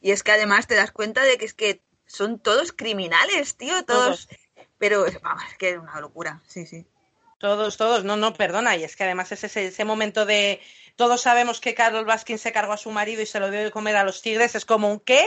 [0.00, 3.84] Y es que además te das cuenta de que es que son todos criminales, tío,
[3.84, 4.28] todos.
[4.78, 6.86] Pero vamos, es que es una locura, sí, sí.
[7.44, 10.62] Todos, todos, no, no, perdona, y es que además es ese, ese momento de
[10.96, 13.70] todos sabemos que Carol Baskin se cargó a su marido y se lo dio de
[13.70, 15.22] comer a los tigres, es como un ¿qué?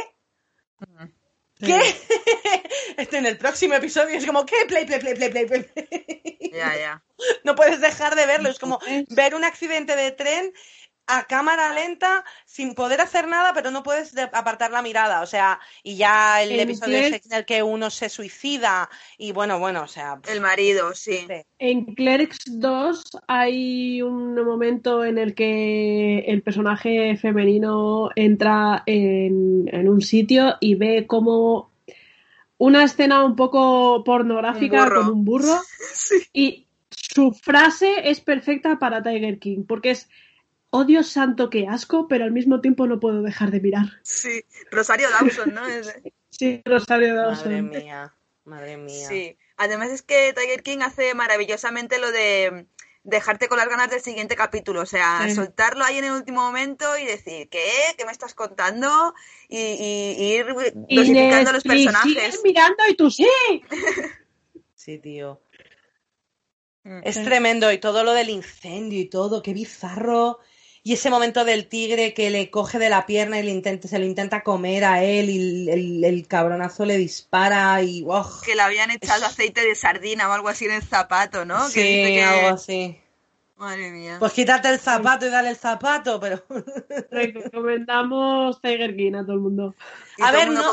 [0.79, 1.11] Ujú.
[1.59, 1.79] ¿Qué?
[2.97, 4.55] Este en el próximo episodio es como ¿qué?
[4.67, 6.49] Play, play, play, play, play, play.
[6.51, 7.03] Ya, ya.
[7.43, 8.79] No puedes dejar de verlo, es como
[9.09, 10.51] ver un accidente de tren
[11.07, 15.25] a cámara lenta sin poder hacer nada, pero no puedes de- apartar la mirada, o
[15.25, 19.87] sea, y ya el episodio en el que uno se suicida y bueno, bueno, o
[19.87, 21.25] sea, El marido, sí.
[21.27, 21.41] Sí.
[21.59, 29.89] En Clerks 2 hay un momento en el que el personaje femenino entra en, en
[29.89, 31.71] un sitio y ve como
[32.57, 35.61] una escena un poco pornográfica Un con un burro
[35.93, 36.15] Sí.
[36.33, 40.09] y su frase es perfecta para Tiger King porque es
[40.71, 44.43] oh Dios santo qué asco pero al mismo tiempo no puedo dejar de mirar Sí.
[44.71, 45.61] Rosario Dawson, ¿no?
[46.29, 48.13] Sí Rosario madre Dawson mía,
[48.45, 49.07] madre mía.
[49.07, 49.37] Sí.
[49.57, 52.67] Además es que Tiger King hace maravillosamente lo de
[53.03, 55.33] dejarte con las ganas del siguiente capítulo, o sea, Sí.
[55.35, 57.65] soltarlo ahí en el último momento y decir, ¿qué?
[57.97, 59.13] ¿Qué me estás contando?
[59.47, 60.45] Y, y- y ir
[60.89, 62.41] dosificando los personajes.
[62.43, 63.25] mirando y tú sí
[64.75, 65.41] Sí, tío.
[66.83, 66.99] Mm.
[67.03, 70.39] Es tremendo y todo lo del incendio y todo, qué bizarro.
[70.87, 73.99] Y ese momento del tigre que le coge de la pierna y le intenta, se
[73.99, 78.05] lo intenta comer a él y el, el, cabronazo le dispara y
[78.45, 81.67] Que le habían echado aceite de sardina o algo así en el zapato, ¿no?
[81.67, 82.97] Sí, algo así.
[83.57, 84.15] Madre mía.
[84.17, 86.41] Pues quítate el zapato y dale el zapato, pero.
[87.11, 89.75] Recomendamos Tiger King a todo el mundo.
[90.21, 90.71] a ver, no.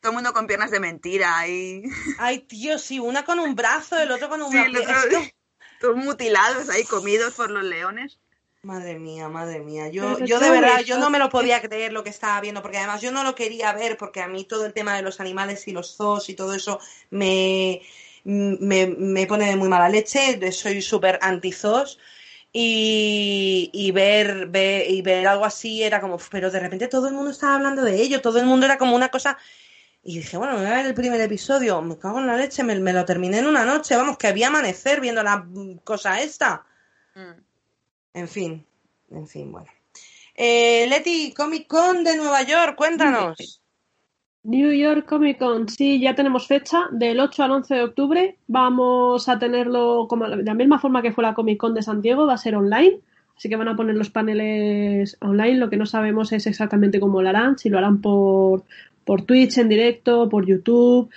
[0.00, 1.84] todo el mundo con piernas de mentira y.
[2.18, 5.08] Ay, tío, sí, una con un brazo, el otro con un brazo.
[5.80, 8.18] Todos mutilados ahí, comidos por los leones.
[8.64, 9.88] Madre mía, madre mía.
[9.88, 12.78] Yo, yo de verdad, yo no me lo podía creer lo que estaba viendo, porque
[12.78, 15.68] además yo no lo quería ver, porque a mí todo el tema de los animales
[15.68, 16.80] y los zoos y todo eso
[17.10, 17.82] me,
[18.24, 20.50] me, pone de muy mala leche.
[20.50, 21.98] Soy súper anti-zoos.
[22.54, 27.14] Y, y ver, ver, y ver algo así era como, pero de repente todo el
[27.14, 29.36] mundo estaba hablando de ello, todo el mundo era como una cosa.
[30.02, 32.62] Y dije, bueno, me voy a ver el primer episodio, me cago en la leche,
[32.62, 35.46] me, lo terminé en una noche, vamos, que había amanecer viendo la
[35.82, 36.64] cosa esta.
[37.14, 37.53] Mm.
[38.14, 38.64] En fin,
[39.10, 39.66] en fin, bueno.
[40.36, 43.60] Eh, Leti, Comic Con de Nueva York, cuéntanos.
[44.44, 48.38] New York Comic Con, sí, ya tenemos fecha, del 8 al 11 de octubre.
[48.46, 52.26] Vamos a tenerlo como de la misma forma que fue la Comic Con de Santiago,
[52.26, 53.00] va a ser online.
[53.36, 55.56] Así que van a poner los paneles online.
[55.56, 58.62] Lo que no sabemos es exactamente cómo lo harán, si lo harán por,
[59.04, 61.10] por Twitch en directo, por YouTube.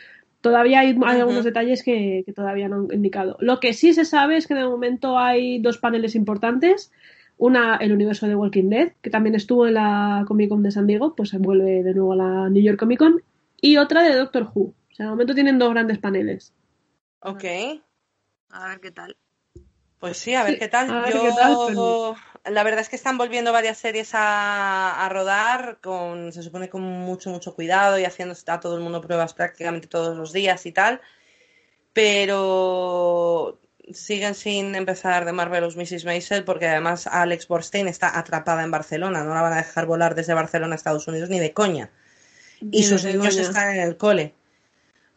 [0.48, 3.36] Todavía hay, algunos detalles que, todavía no han indicado.
[3.42, 6.92] Lo que sí se sabe es que de momento hay dos paneles importantes.
[7.38, 10.88] Una, el universo de Walking Dead, que también estuvo en la Comic Con de San
[10.88, 13.22] Diego, pues se vuelve de nuevo a la New York Comic Con.
[13.60, 14.68] Y otra de Doctor Who.
[14.68, 16.54] O sea, de momento tienen dos grandes paneles.
[17.20, 17.44] Ok.
[18.50, 19.18] A ver qué tal.
[20.00, 20.88] Pues sí, a ver qué tal.
[21.12, 22.16] Yo,
[22.50, 27.30] la verdad es que están volviendo varias series a, rodar, con, se supone con mucho,
[27.30, 31.02] mucho cuidado y haciendo a todo el mundo pruebas prácticamente todos los días y tal.
[31.94, 33.60] Pero
[33.94, 36.06] siguen sin empezar de Marvelous Mrs.
[36.06, 40.14] Maisel porque además Alex Borstein está atrapada en Barcelona, no la van a dejar volar
[40.16, 41.90] desde Barcelona a Estados Unidos ni de coña.
[42.60, 44.34] Y sus niños están en el cole.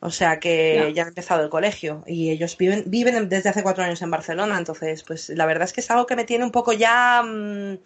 [0.03, 1.03] O sea que ya.
[1.03, 4.57] han empezado el colegio y ellos viven, viven desde hace cuatro años en Barcelona.
[4.57, 7.79] Entonces, pues la verdad es que es algo que me tiene un poco ya mm,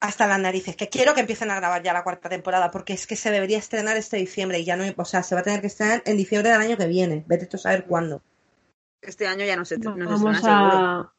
[0.00, 0.76] hasta las narices.
[0.76, 3.58] Que quiero que empiecen a grabar ya la cuarta temporada porque es que se debería
[3.58, 6.16] estrenar este diciembre y ya no, o sea, se va a tener que estrenar en
[6.16, 7.22] diciembre del año que viene.
[7.26, 8.22] Vete tú a saber cuándo.
[9.02, 11.12] Este año ya no se, no, vamos a...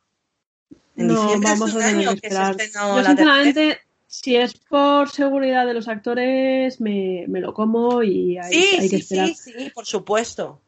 [0.98, 2.58] En diciembre vamos a tener que esperar.
[2.58, 3.80] Yo sinceramente
[4.12, 9.30] si es por seguridad de los actores, me, lo como y hay, sí, que esperar.
[9.30, 10.62] Sí, sí, por supuesto.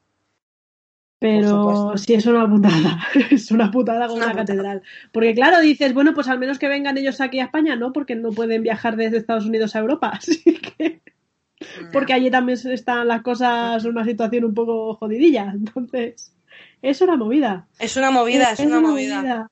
[1.19, 4.81] Pero sí es una putada, es una putada con una, catedral.
[5.11, 7.91] Porque claro, dices, bueno, pues al menos que vengan ellos aquí a España, ¿no?
[7.91, 11.01] Porque no pueden viajar desde Estados Unidos a Europa, así que...
[11.91, 16.33] Porque allí también están las cosas en una situación un poco jodidilla, entonces...
[16.81, 17.67] Es una movida.
[17.77, 19.49] Es una movida, es, una, movida.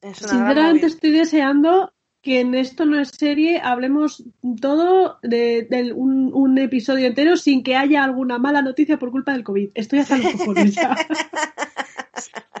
[0.00, 1.92] Sinceramente estoy deseando
[2.22, 4.22] que en esto no es serie, hablemos
[4.60, 9.70] todo de, un, episodio entero sin que haya alguna mala noticia por culpa del COVID.
[9.74, 10.76] Estoy hasta los cojones.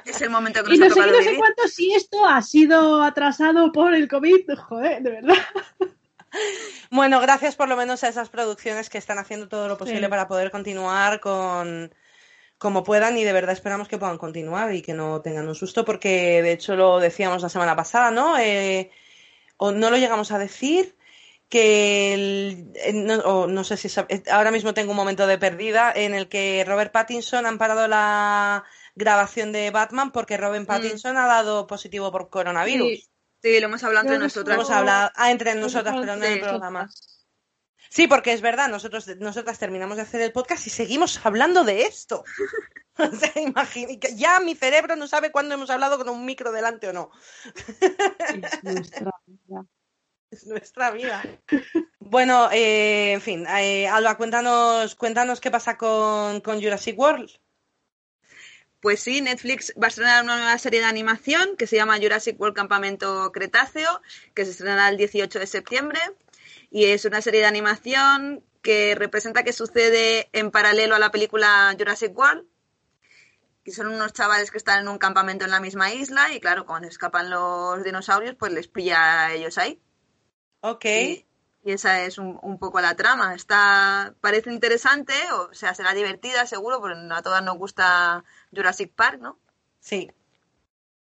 [0.04, 3.02] Es el momento que nos Y no sé, no sé cuánto si esto ha sido
[3.02, 4.50] atrasado por el COVID.
[4.56, 5.36] Joder, de verdad.
[6.90, 10.28] Bueno, gracias por lo menos a esas producciones que están haciendo todo lo posible para
[10.28, 11.94] poder continuar con
[12.56, 15.84] como puedan y de verdad esperamos que puedan continuar y que no tengan un susto
[15.84, 18.38] porque de hecho lo decíamos la semana pasada, ¿no?
[18.38, 18.90] Eh,
[19.62, 20.96] o no lo llegamos a decir,
[21.48, 23.88] que no, no, sé si
[24.28, 28.64] ahora mismo tengo un momento de perdida en el que Robert Pattinson han parado la
[28.96, 30.66] grabación de Batman porque Robert mm.
[30.66, 33.08] Pattinson ha dado positivo por coronavirus.
[33.40, 34.56] Sí, lo hemos hablado entre nosotras.
[34.56, 36.90] Hemos hablado, ah, entre nosotras, pero no en el programa.
[37.92, 41.82] Sí, porque es verdad, nosotros, nosotras terminamos de hacer el podcast y seguimos hablando de
[41.82, 42.24] esto.
[42.96, 46.88] o sea, imagínate, ya mi cerebro no sabe cuándo hemos hablado con un micro delante
[46.88, 47.10] o no.
[47.52, 49.66] es nuestra vida.
[50.30, 51.22] Es nuestra vida.
[51.98, 57.30] Bueno, eh, en fin, eh, Alba, cuéntanos, cuéntanos qué pasa con, con Jurassic World.
[58.80, 62.40] Pues sí, Netflix va a estrenar una nueva serie de animación que se llama Jurassic
[62.40, 64.00] World Campamento Cretáceo,
[64.32, 66.00] que se estrenará el 18 de septiembre
[66.72, 71.74] y es una serie de animación que representa que sucede en paralelo a la película
[71.78, 72.46] Jurassic World,
[73.62, 76.64] que son unos chavales que están en un campamento en la misma isla y claro,
[76.64, 79.82] cuando escapan los dinosaurios, pues les pilla a ellos ahí.
[80.62, 80.84] Ok.
[80.86, 81.26] Y,
[81.64, 83.34] esa es un, poco la trama.
[83.34, 89.20] Está, parece interesante, o sea, será divertida seguro, porque a todas nos gusta Jurassic Park,
[89.20, 89.38] ¿no?
[89.78, 90.10] Sí.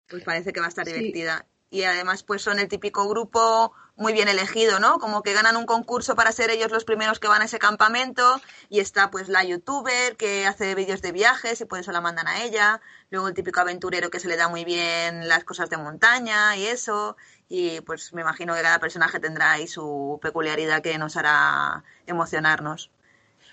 [0.09, 1.47] Pues parece que va a estar divertida.
[1.71, 4.97] y además pues son el típico grupo muy bien elegido, ¿no?
[4.97, 8.41] Como que ganan un concurso para ser ellos los primeros que van a ese campamento
[8.69, 12.27] y está pues la youtuber que hace vídeos de viajes y por eso la mandan
[12.27, 15.77] a ella, luego el típico aventurero que se le da muy bien las cosas de
[15.77, 17.15] montaña y eso
[17.47, 22.89] y pues me imagino que cada personaje tendrá ahí su peculiaridad que nos hará emocionarnos.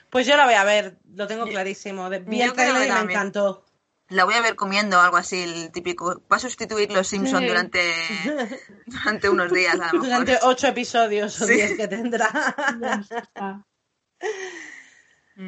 [0.08, 2.08] Pues yo la voy a ver, lo tengo clarísimo.
[2.08, 3.64] Vi el trailer y me encantó.
[4.10, 6.20] La voy a ver comiendo algo así, el típico.
[6.30, 7.80] Va a sustituir los Simpsons durante,
[8.86, 10.02] durante unos días, a lo mejor.
[10.02, 12.28] Durante ocho episodios o diez que tendrá.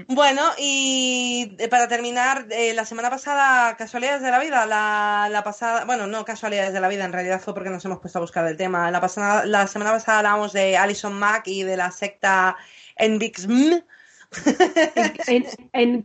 [0.08, 5.84] Bueno, y para terminar, eh, la semana pasada, casualidades de la vida, la, la, pasada,
[5.84, 8.46] bueno, no casualidades de la vida, en realidad fue porque nos hemos puesto a buscar
[8.46, 8.90] el tema.
[8.90, 12.56] La, pasada, la semana pasada hablábamos de Alison Mack y de la secta
[12.96, 13.82] Envixm.
[15.26, 16.04] en, en,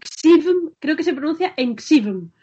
[0.79, 2.33] creo que se pronuncia Enxivm.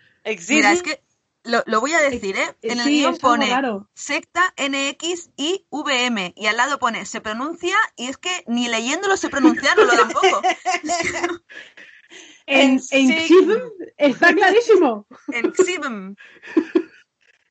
[0.49, 1.03] Mira, es que
[1.45, 2.57] lo, lo, voy a decir, ¿eh?
[2.63, 3.55] En el guion pone
[3.95, 9.17] secta NX y VM y al lado pone se pronuncia y es que ni leyéndolo
[9.17, 10.43] se pronuncia, no lo tampoco.
[12.47, 13.11] en en
[13.99, 15.07] está clarísimo.
[15.29, 16.17] En Xivm.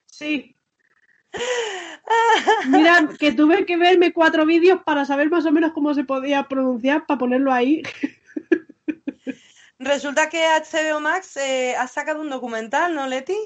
[0.08, 0.56] Sí.
[2.68, 6.48] Mira, que tuve que verme cuatro vídeos para saber más o menos cómo se podía
[6.48, 7.84] pronunciar para ponerlo ahí.
[9.84, 13.38] Resulta que HBO Max eh, ha sacado un documental, ¿no, Leti?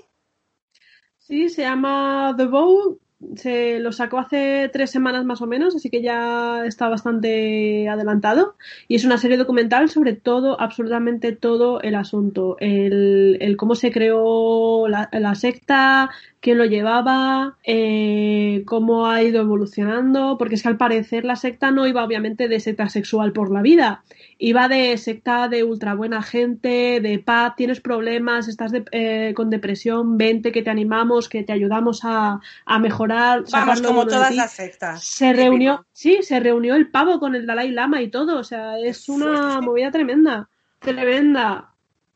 [1.18, 3.00] Sí, se llama The Bow.
[3.36, 8.56] Se lo sacó hace tres semanas más o menos, así que ya está bastante adelantado.
[8.88, 12.58] Y es una serie documental sobre todo, absolutamente todo el asunto.
[12.60, 16.12] El, cómo se creó la secta,
[16.48, 21.72] quién lo llevaba, eh, cómo ha ido evolucionando, porque es que al parecer la secta
[21.72, 24.06] no iba obviamente de secta sexual por la vida,
[24.38, 30.18] iba de secta de ultra buena gente, de paz, tienes problemas, estás eh, con depresión,
[30.18, 33.44] vente que te animamos, que te ayudamos a, a mejorar.
[33.52, 35.04] Vamos, como todas las sectas.
[35.04, 38.80] Se reunió, sí, se reunió el pavo con el Dalai Lama y todo, o sea,
[38.80, 40.48] es una movida tremenda,
[40.80, 41.74] tremenda.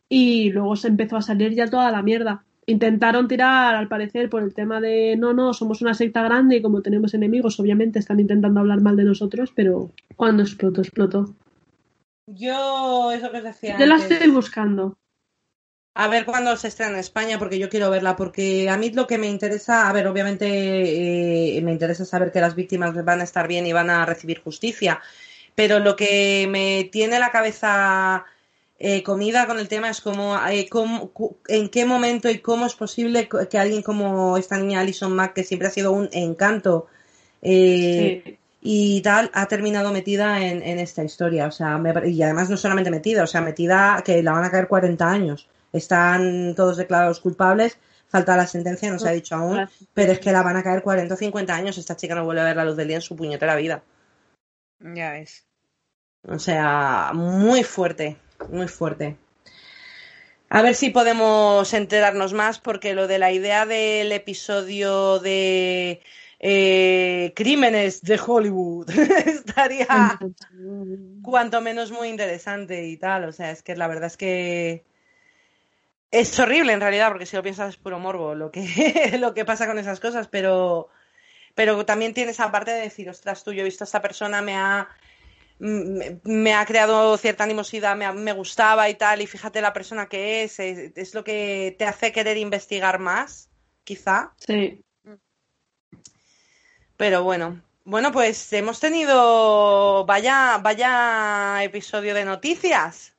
[0.08, 4.44] Y luego se empezó a salir ya toda la mierda intentaron tirar, al parecer, por
[4.44, 8.20] el tema de no, no, somos una secta grande y como tenemos enemigos, obviamente están
[8.20, 11.36] intentando hablar mal de nosotros, pero cuando explotó, explotó.
[12.28, 13.78] Yo, eso que os decía.
[13.78, 14.98] Yo la estoy buscando.
[15.94, 19.08] A ver cuándo se estrena en España, porque yo quiero verla, porque a mí lo
[19.08, 23.26] que me interesa, a ver, obviamente eh, me interesa saber que las víctimas van a
[23.26, 25.02] estar bien y van a recibir justicia,
[25.54, 28.24] pero lo que me tiene la cabeza
[28.84, 30.68] eh, comida con el tema es como eh,
[31.50, 35.44] en qué momento y cómo es posible que alguien como esta niña Alison Mack, que
[35.44, 36.88] siempre ha sido un encanto
[37.44, 41.46] eh, y tal, ha terminado metida en, esta historia.
[41.46, 44.68] O sea, y además no solamente metida, o sea, metida que la van a caer
[44.68, 45.48] 40 años.
[45.72, 47.78] Están todos declarados culpables,
[48.08, 50.82] falta la sentencia, no se ha dicho aún, pero es que la van a caer
[50.82, 51.78] 40 o 50 años.
[51.78, 53.84] Esta chica no vuelve a ver la luz del día en su puñetera vida.
[54.80, 55.46] Ya es.
[56.28, 58.18] O sea, muy fuerte
[58.50, 59.18] muy fuerte.
[60.50, 66.02] A ver si podemos enterarnos más, porque lo de la idea del episodio de
[66.40, 68.90] eh, crímenes de Hollywood
[69.26, 69.88] estaría
[71.22, 73.26] cuanto menos muy interesante y tal.
[73.26, 74.84] O sea, es que la verdad es que
[76.12, 79.46] es horrible en realidad, porque si lo piensas es puro morbo lo que, lo que
[79.46, 80.90] pasa con esas cosas, pero,
[81.56, 84.42] pero también tienes esa parte de decir, ostras, tú, yo he visto a esta persona,
[84.42, 84.90] me ha
[85.62, 90.60] me, ha creado cierta animosidad, me, gustaba y tal, y fíjate la persona que es,
[90.60, 93.50] es, lo que te hace querer investigar más,
[93.84, 94.34] quizá.
[94.38, 94.84] Sí.
[96.98, 103.16] Pero bueno, bueno, pues hemos tenido vaya, vaya episodio de noticias.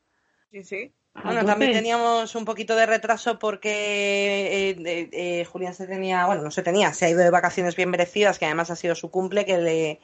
[0.50, 0.92] Sí, sí.
[1.22, 6.50] Bueno, también teníamos un poquito de retraso porque eh, eh, Julián se tenía, bueno, no
[6.50, 9.44] se tenía, se ha ido de vacaciones bien merecidas, que además ha sido su cumple,
[9.44, 10.00] que le,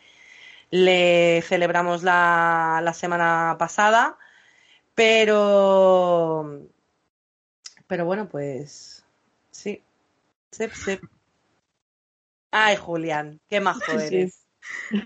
[0.71, 4.19] le celebramos la, la semana pasada,
[4.95, 6.67] pero,
[7.87, 9.05] pero bueno, pues
[9.51, 9.83] sí.
[10.51, 11.03] Sep, sep.
[12.51, 14.45] Ay, Julián, qué majo eres.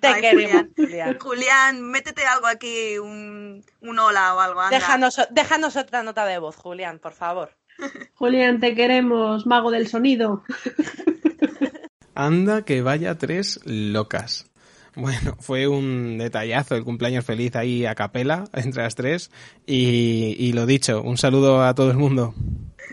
[0.01, 1.19] Te queremos, Julián.
[1.19, 1.83] Julián.
[1.83, 4.69] métete algo aquí, un, un hola o algo.
[4.71, 7.57] Déjanos, déjanos otra nota de voz, Julián, por favor.
[8.15, 10.45] Julián, te queremos, mago del sonido.
[12.15, 14.52] Anda que vaya tres locas.
[14.95, 19.31] Bueno, fue un detallazo el cumpleaños feliz ahí a capela entre las tres
[19.67, 22.35] y, lo dicho, un saludo a todo el mundo.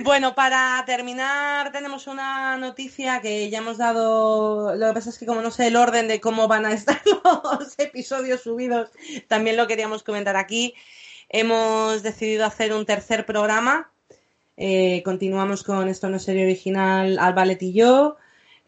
[0.01, 5.25] Bueno, para terminar tenemos una noticia que ya hemos dado, lo que pasa es que
[5.25, 8.89] como no sé el orden de cómo van a estar los episodios subidos,
[9.27, 10.73] también lo queríamos comentar aquí.
[11.27, 13.91] Hemos decidido hacer un tercer programa.
[14.57, 18.17] Eh, continuamos con Esto no es serie original, Albalet y yo.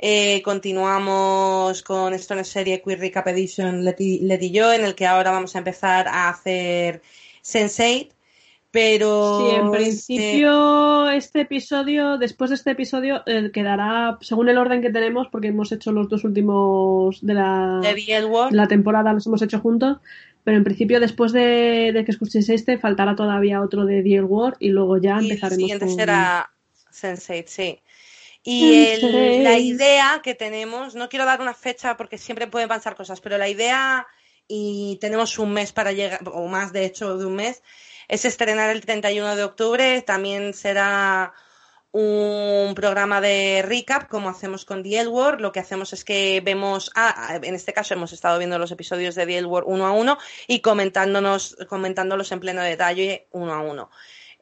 [0.04, 4.96] Eh, continuamos con esto en serie Queer Recap Edition Leti, Leti y yo, en el
[4.96, 7.04] que ahora vamos a empezar a hacer
[7.44, 8.10] Sense8.
[8.72, 9.42] Pero.
[9.42, 14.90] Sí, en principio, este, episodio, después de este episodio, eh, quedará según el orden que
[14.90, 19.60] tenemos, porque hemos hecho los dos últimos de la, de la temporada, los hemos hecho
[19.60, 19.98] juntos.
[20.44, 24.56] Pero en principio, después de, de que escuchéis este, faltará todavía otro de The War
[24.58, 25.52] y luego ya y empezaremos.
[25.52, 26.50] El siguiente será
[26.92, 27.80] Sense8, sí.
[28.44, 32.96] Y el, la idea que tenemos, no quiero dar una fecha porque siempre pueden pasar
[32.96, 34.08] cosas, pero la idea,
[34.48, 37.62] y tenemos un mes para llegar, o más de hecho de un mes,
[38.08, 40.02] es estrenar el 31 de octubre.
[40.02, 41.34] También será
[41.92, 45.42] un programa de recap, como hacemos con The World.
[45.42, 49.16] Lo que hacemos es que vemos, ah, en este caso hemos estado viendo los episodios
[49.16, 53.92] de The World uno a uno y comentándonos, comentándolos en pleno detalle uno a uno.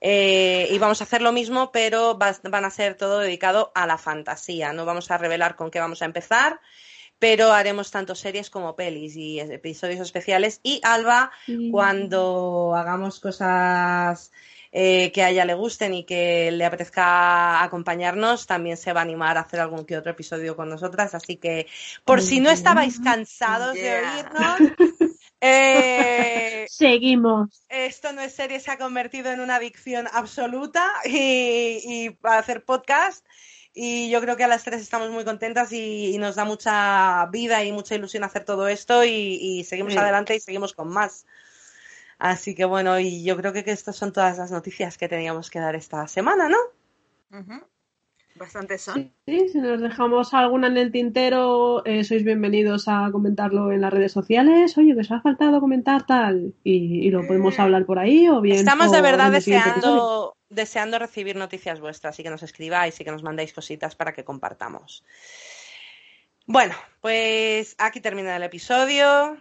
[0.01, 3.97] Eh, y vamos a hacer lo mismo, pero van a ser todo dedicado a la
[3.97, 4.73] fantasía.
[4.73, 6.59] No vamos a revelar con qué vamos a empezar,
[7.19, 10.61] pero haremos tanto series como pelis y episodios especiales.
[10.63, 11.31] Y Alba,
[11.71, 14.31] cuando hagamos cosas
[14.71, 19.03] eh, que a ella le gusten y que le apetezca acompañarnos, también se va a
[19.03, 21.15] animar a hacer algún que otro episodio con nosotras.
[21.15, 21.67] Así que,
[22.05, 24.59] por si no estabais cansados de oírnos,
[25.41, 27.65] eh, Seguimos.
[27.69, 32.63] Esto no es serie, se ha convertido en una adicción absoluta y, y para hacer
[32.63, 33.25] podcast.
[33.73, 37.25] Y yo creo que a las tres estamos muy contentas y, y nos da mucha
[37.27, 39.99] vida y mucha ilusión hacer todo esto y, y seguimos sí.
[39.99, 41.25] adelante y seguimos con más.
[42.17, 45.49] Así que bueno, y yo creo que, que estas son todas las noticias que teníamos
[45.49, 46.57] que dar esta semana, ¿no?
[47.31, 47.68] Uh -huh.
[48.39, 49.13] Bastantes son.
[49.27, 53.91] Sí, si nos dejamos alguna en el tintero, eh, sois bienvenidos a comentarlo en las
[53.91, 54.77] redes sociales.
[54.77, 56.53] Oye, que os ha faltado comentar tal.
[56.63, 58.59] Y, y lo podemos Eh, hablar por ahí o bien.
[58.59, 63.23] Estamos de verdad deseando, deseando recibir noticias vuestras y que nos escribáis y que nos
[63.23, 65.03] mandéis cositas para que compartamos.
[66.45, 69.35] Bueno, pues aquí termina el episodio.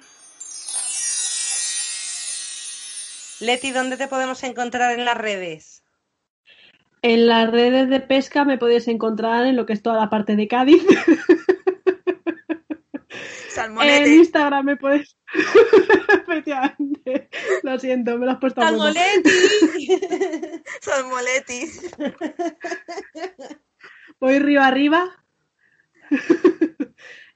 [3.40, 5.77] Leti, ¿dónde te podemos encontrar en las redes?
[7.02, 10.36] En las redes de pesca me podéis encontrar en lo que es toda la parte
[10.36, 10.82] de Cádiz.
[13.48, 13.96] Salmonete.
[13.96, 15.16] En Instagram me podéis.
[16.22, 17.28] Efectivamente.
[17.62, 18.84] Lo siento, me lo has puesto a huevo.
[18.84, 19.88] ¡Salmoleti!
[20.80, 21.96] Salmoletis.
[24.20, 25.24] Voy arriba arriba.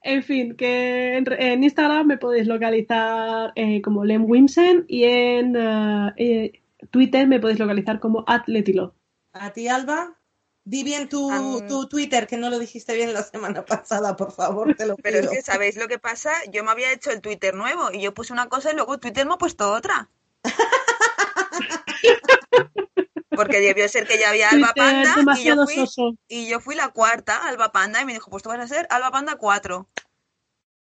[0.01, 5.55] en fin, que en, en, Instagram me podéis localizar eh, como Lem Wimsen y en
[5.55, 8.95] uh, eh, Twitter me podéis localizar como atletilo.
[9.33, 10.17] ¿A ti, Alba?
[10.65, 14.31] Di bien tu, um, tu, Twitter, que no lo dijiste bien la semana pasada, por
[14.31, 15.03] favor, te lo pido.
[15.03, 16.31] Pero es que, ¿sabéis lo que pasa?
[16.51, 19.25] Yo me había hecho el Twitter nuevo y yo puse una cosa y luego Twitter
[19.25, 20.09] me ha puesto otra.
[23.29, 25.85] Porque debió ser que ya había Alba Panda y yo, fui,
[26.27, 28.85] y yo, fui, la cuarta, Alba Panda, y me dijo, pues tú vas a ser
[28.91, 29.89] Alba Panda 4.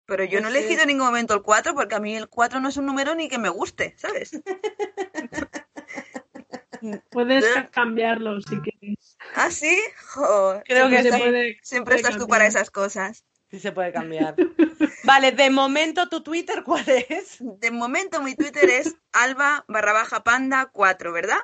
[0.07, 2.61] Pero yo no he elegido en ningún momento el 4 porque a mí el 4
[2.61, 4.31] no es un número ni que me guste, ¿sabes?
[7.11, 9.17] Puedes cambiarlo si quieres.
[9.35, 9.79] ¿Ah, sí?
[10.65, 12.19] Creo que se puede, Siempre puede estás cambiar.
[12.19, 13.25] tú para esas cosas.
[13.51, 14.37] Sí se puede cambiar.
[15.05, 17.39] vale, de momento tu Twitter, ¿cuál es?
[17.41, 21.39] De momento mi Twitter es alba barra baja panda 4, ¿verdad?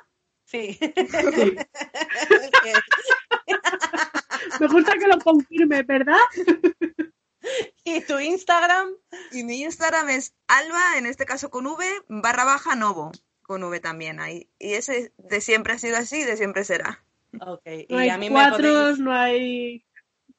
[0.45, 0.73] Sí.
[0.73, 0.87] sí.
[4.59, 6.19] Me gusta que lo confirme, ¿verdad?
[7.83, 8.89] ¿Y tu Instagram?
[9.31, 13.11] Y mi Instagram es alba, en este caso con V, barra baja novo.
[13.45, 14.49] Con V también ahí.
[14.57, 17.03] Y ese de siempre ha sido así y de siempre será.
[17.39, 17.65] Ok.
[17.89, 18.99] No y hay a mí cuatros, me podéis...
[18.99, 19.85] no hay...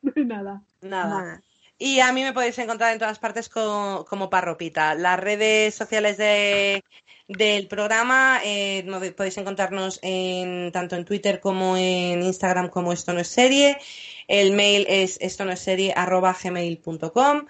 [0.03, 0.63] no hay nada.
[0.81, 1.09] Nada.
[1.09, 1.43] Nada.
[1.79, 4.95] Y a mí me podéis encontrar en todas partes como, como Parropita.
[4.95, 6.83] Las redes sociales de,
[7.29, 8.85] del programa eh,
[9.15, 13.79] podéis encontrarnos en, tanto en Twitter como en Instagram como Esto No Es Serie.
[14.27, 17.47] El mail es esto no es serie arroba gmail.com.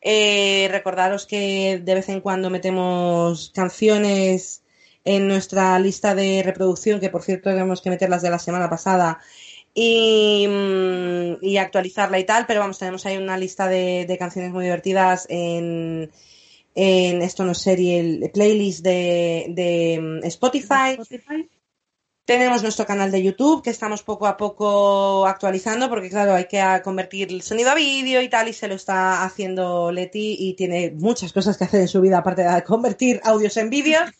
[0.00, 4.62] Eh, recordaros que de vez en cuando metemos canciones
[5.06, 9.20] en nuestra lista de reproducción, que por cierto tenemos que meterlas de la semana pasada,
[9.72, 10.48] y,
[11.42, 15.26] y, actualizarla y tal, pero vamos, tenemos ahí una lista de, de canciones muy divertidas
[15.28, 16.10] en,
[16.74, 20.92] en, esto no es serie, el playlist de, de Spotify.
[20.98, 21.48] Spotify.
[22.24, 26.60] Tenemos nuestro canal de YouTube que estamos poco a poco actualizando porque claro, hay que
[26.82, 30.90] convertir el sonido a vídeo y tal y se lo está haciendo Leti y tiene
[30.90, 34.10] muchas cosas que hacer en su vida aparte de convertir audios en vídeos.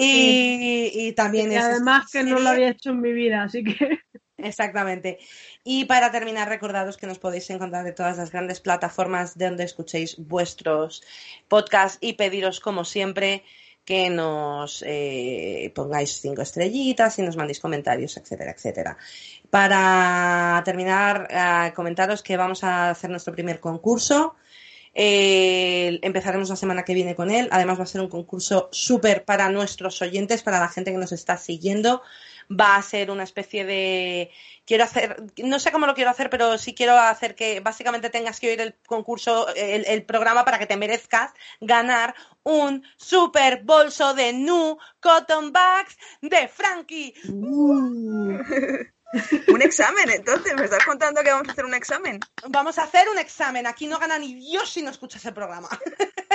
[0.00, 3.64] Y, y, también y es además que no lo había hecho en mi vida, así
[3.64, 3.98] que
[4.38, 5.18] Exactamente.
[5.64, 9.64] Y para terminar, recordaros que nos podéis encontrar de todas las grandes plataformas de donde
[9.64, 11.02] escuchéis vuestros
[11.48, 13.42] podcasts y pediros, como siempre,
[13.84, 18.96] que nos eh, pongáis cinco estrellitas y nos mandéis comentarios, etcétera, etcétera.
[19.50, 24.36] Para terminar, eh, comentaros que vamos a hacer nuestro primer concurso.
[25.00, 27.48] Eh, empezaremos la semana que viene con él.
[27.52, 31.12] Además va a ser un concurso súper para nuestros oyentes, para la gente que nos
[31.12, 32.02] está siguiendo.
[32.50, 34.32] Va a ser una especie de...
[34.66, 38.40] Quiero hacer, no sé cómo lo quiero hacer, pero sí quiero hacer que básicamente tengas
[38.40, 41.30] que oír el concurso, el, programa para que te merezcas
[41.60, 47.14] ganar un super bolso de Nu Cotton Bags de Frankie.
[47.28, 48.38] Uh.
[49.48, 52.20] Un examen, entonces, ¿me estás contando que vamos a hacer un examen?
[52.48, 53.66] Vamos a hacer un examen.
[53.66, 55.68] Aquí no gana ni Dios si no escuchas el programa.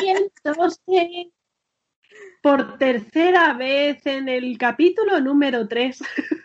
[0.00, 1.32] Y entonces,
[2.40, 5.98] por tercera vez en el capítulo número 3.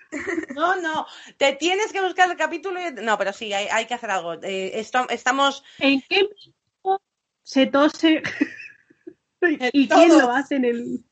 [0.55, 1.07] No, no,
[1.37, 2.79] te tienes que buscar el capítulo.
[3.01, 4.35] No, pero sí, hay, que hacer algo.
[4.43, 5.63] Eh, estamos.
[5.79, 6.29] ¿En qué
[7.41, 8.21] se tose?
[9.73, 11.05] ¿Y quién lo hace en el.?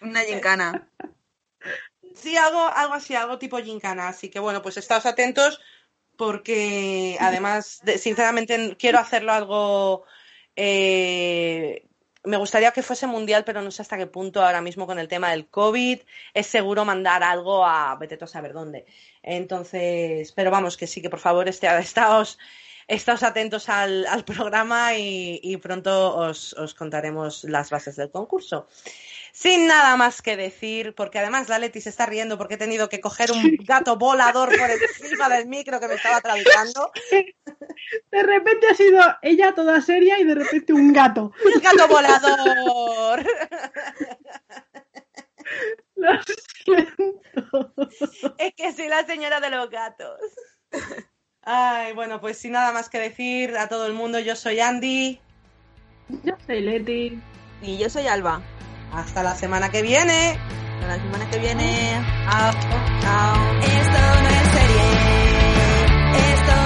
[0.00, 0.88] Una gincana.
[2.16, 4.08] Sí, algo, algo así, algo tipo gincana.
[4.08, 5.60] Así que bueno, pues estáos atentos
[6.16, 10.04] porque además, sinceramente, quiero hacerlo algo.
[10.56, 11.86] Eh,
[12.24, 15.08] me gustaría que fuese mundial, pero no sé hasta qué punto ahora mismo con el
[15.08, 16.00] tema del COVID
[16.34, 18.86] es seguro mandar algo a vete a saber dónde.
[19.22, 22.38] Entonces, pero vamos, que sí, que por favor esté, estáos,
[22.88, 28.66] estáos atentos al, programa y, pronto os, os contaremos las bases del concurso.
[29.36, 32.88] Sin nada más que decir, porque además la Leti se está riendo porque he tenido
[32.88, 36.90] que coger un gato volador por encima del micro que me estaba atravesando.
[38.10, 41.32] De repente ha sido ella toda seria y de repente un gato.
[41.44, 43.26] ¡Un gato volador!
[45.96, 46.10] Lo
[46.64, 47.74] siento.
[48.38, 50.18] Es que soy la señora de los gatos.
[51.42, 55.20] Ay, bueno, pues sin nada más que decir a todo el mundo, yo soy Andy.
[56.24, 57.20] Yo soy Leti.
[57.60, 58.40] Y yo soy Alba.
[58.92, 60.38] Hasta la semana que viene.
[60.74, 62.04] Hasta la semana que viene.
[62.28, 62.52] Chao.
[63.00, 63.34] Chao.
[63.60, 64.86] Esto no es serie.
[66.32, 66.65] Esto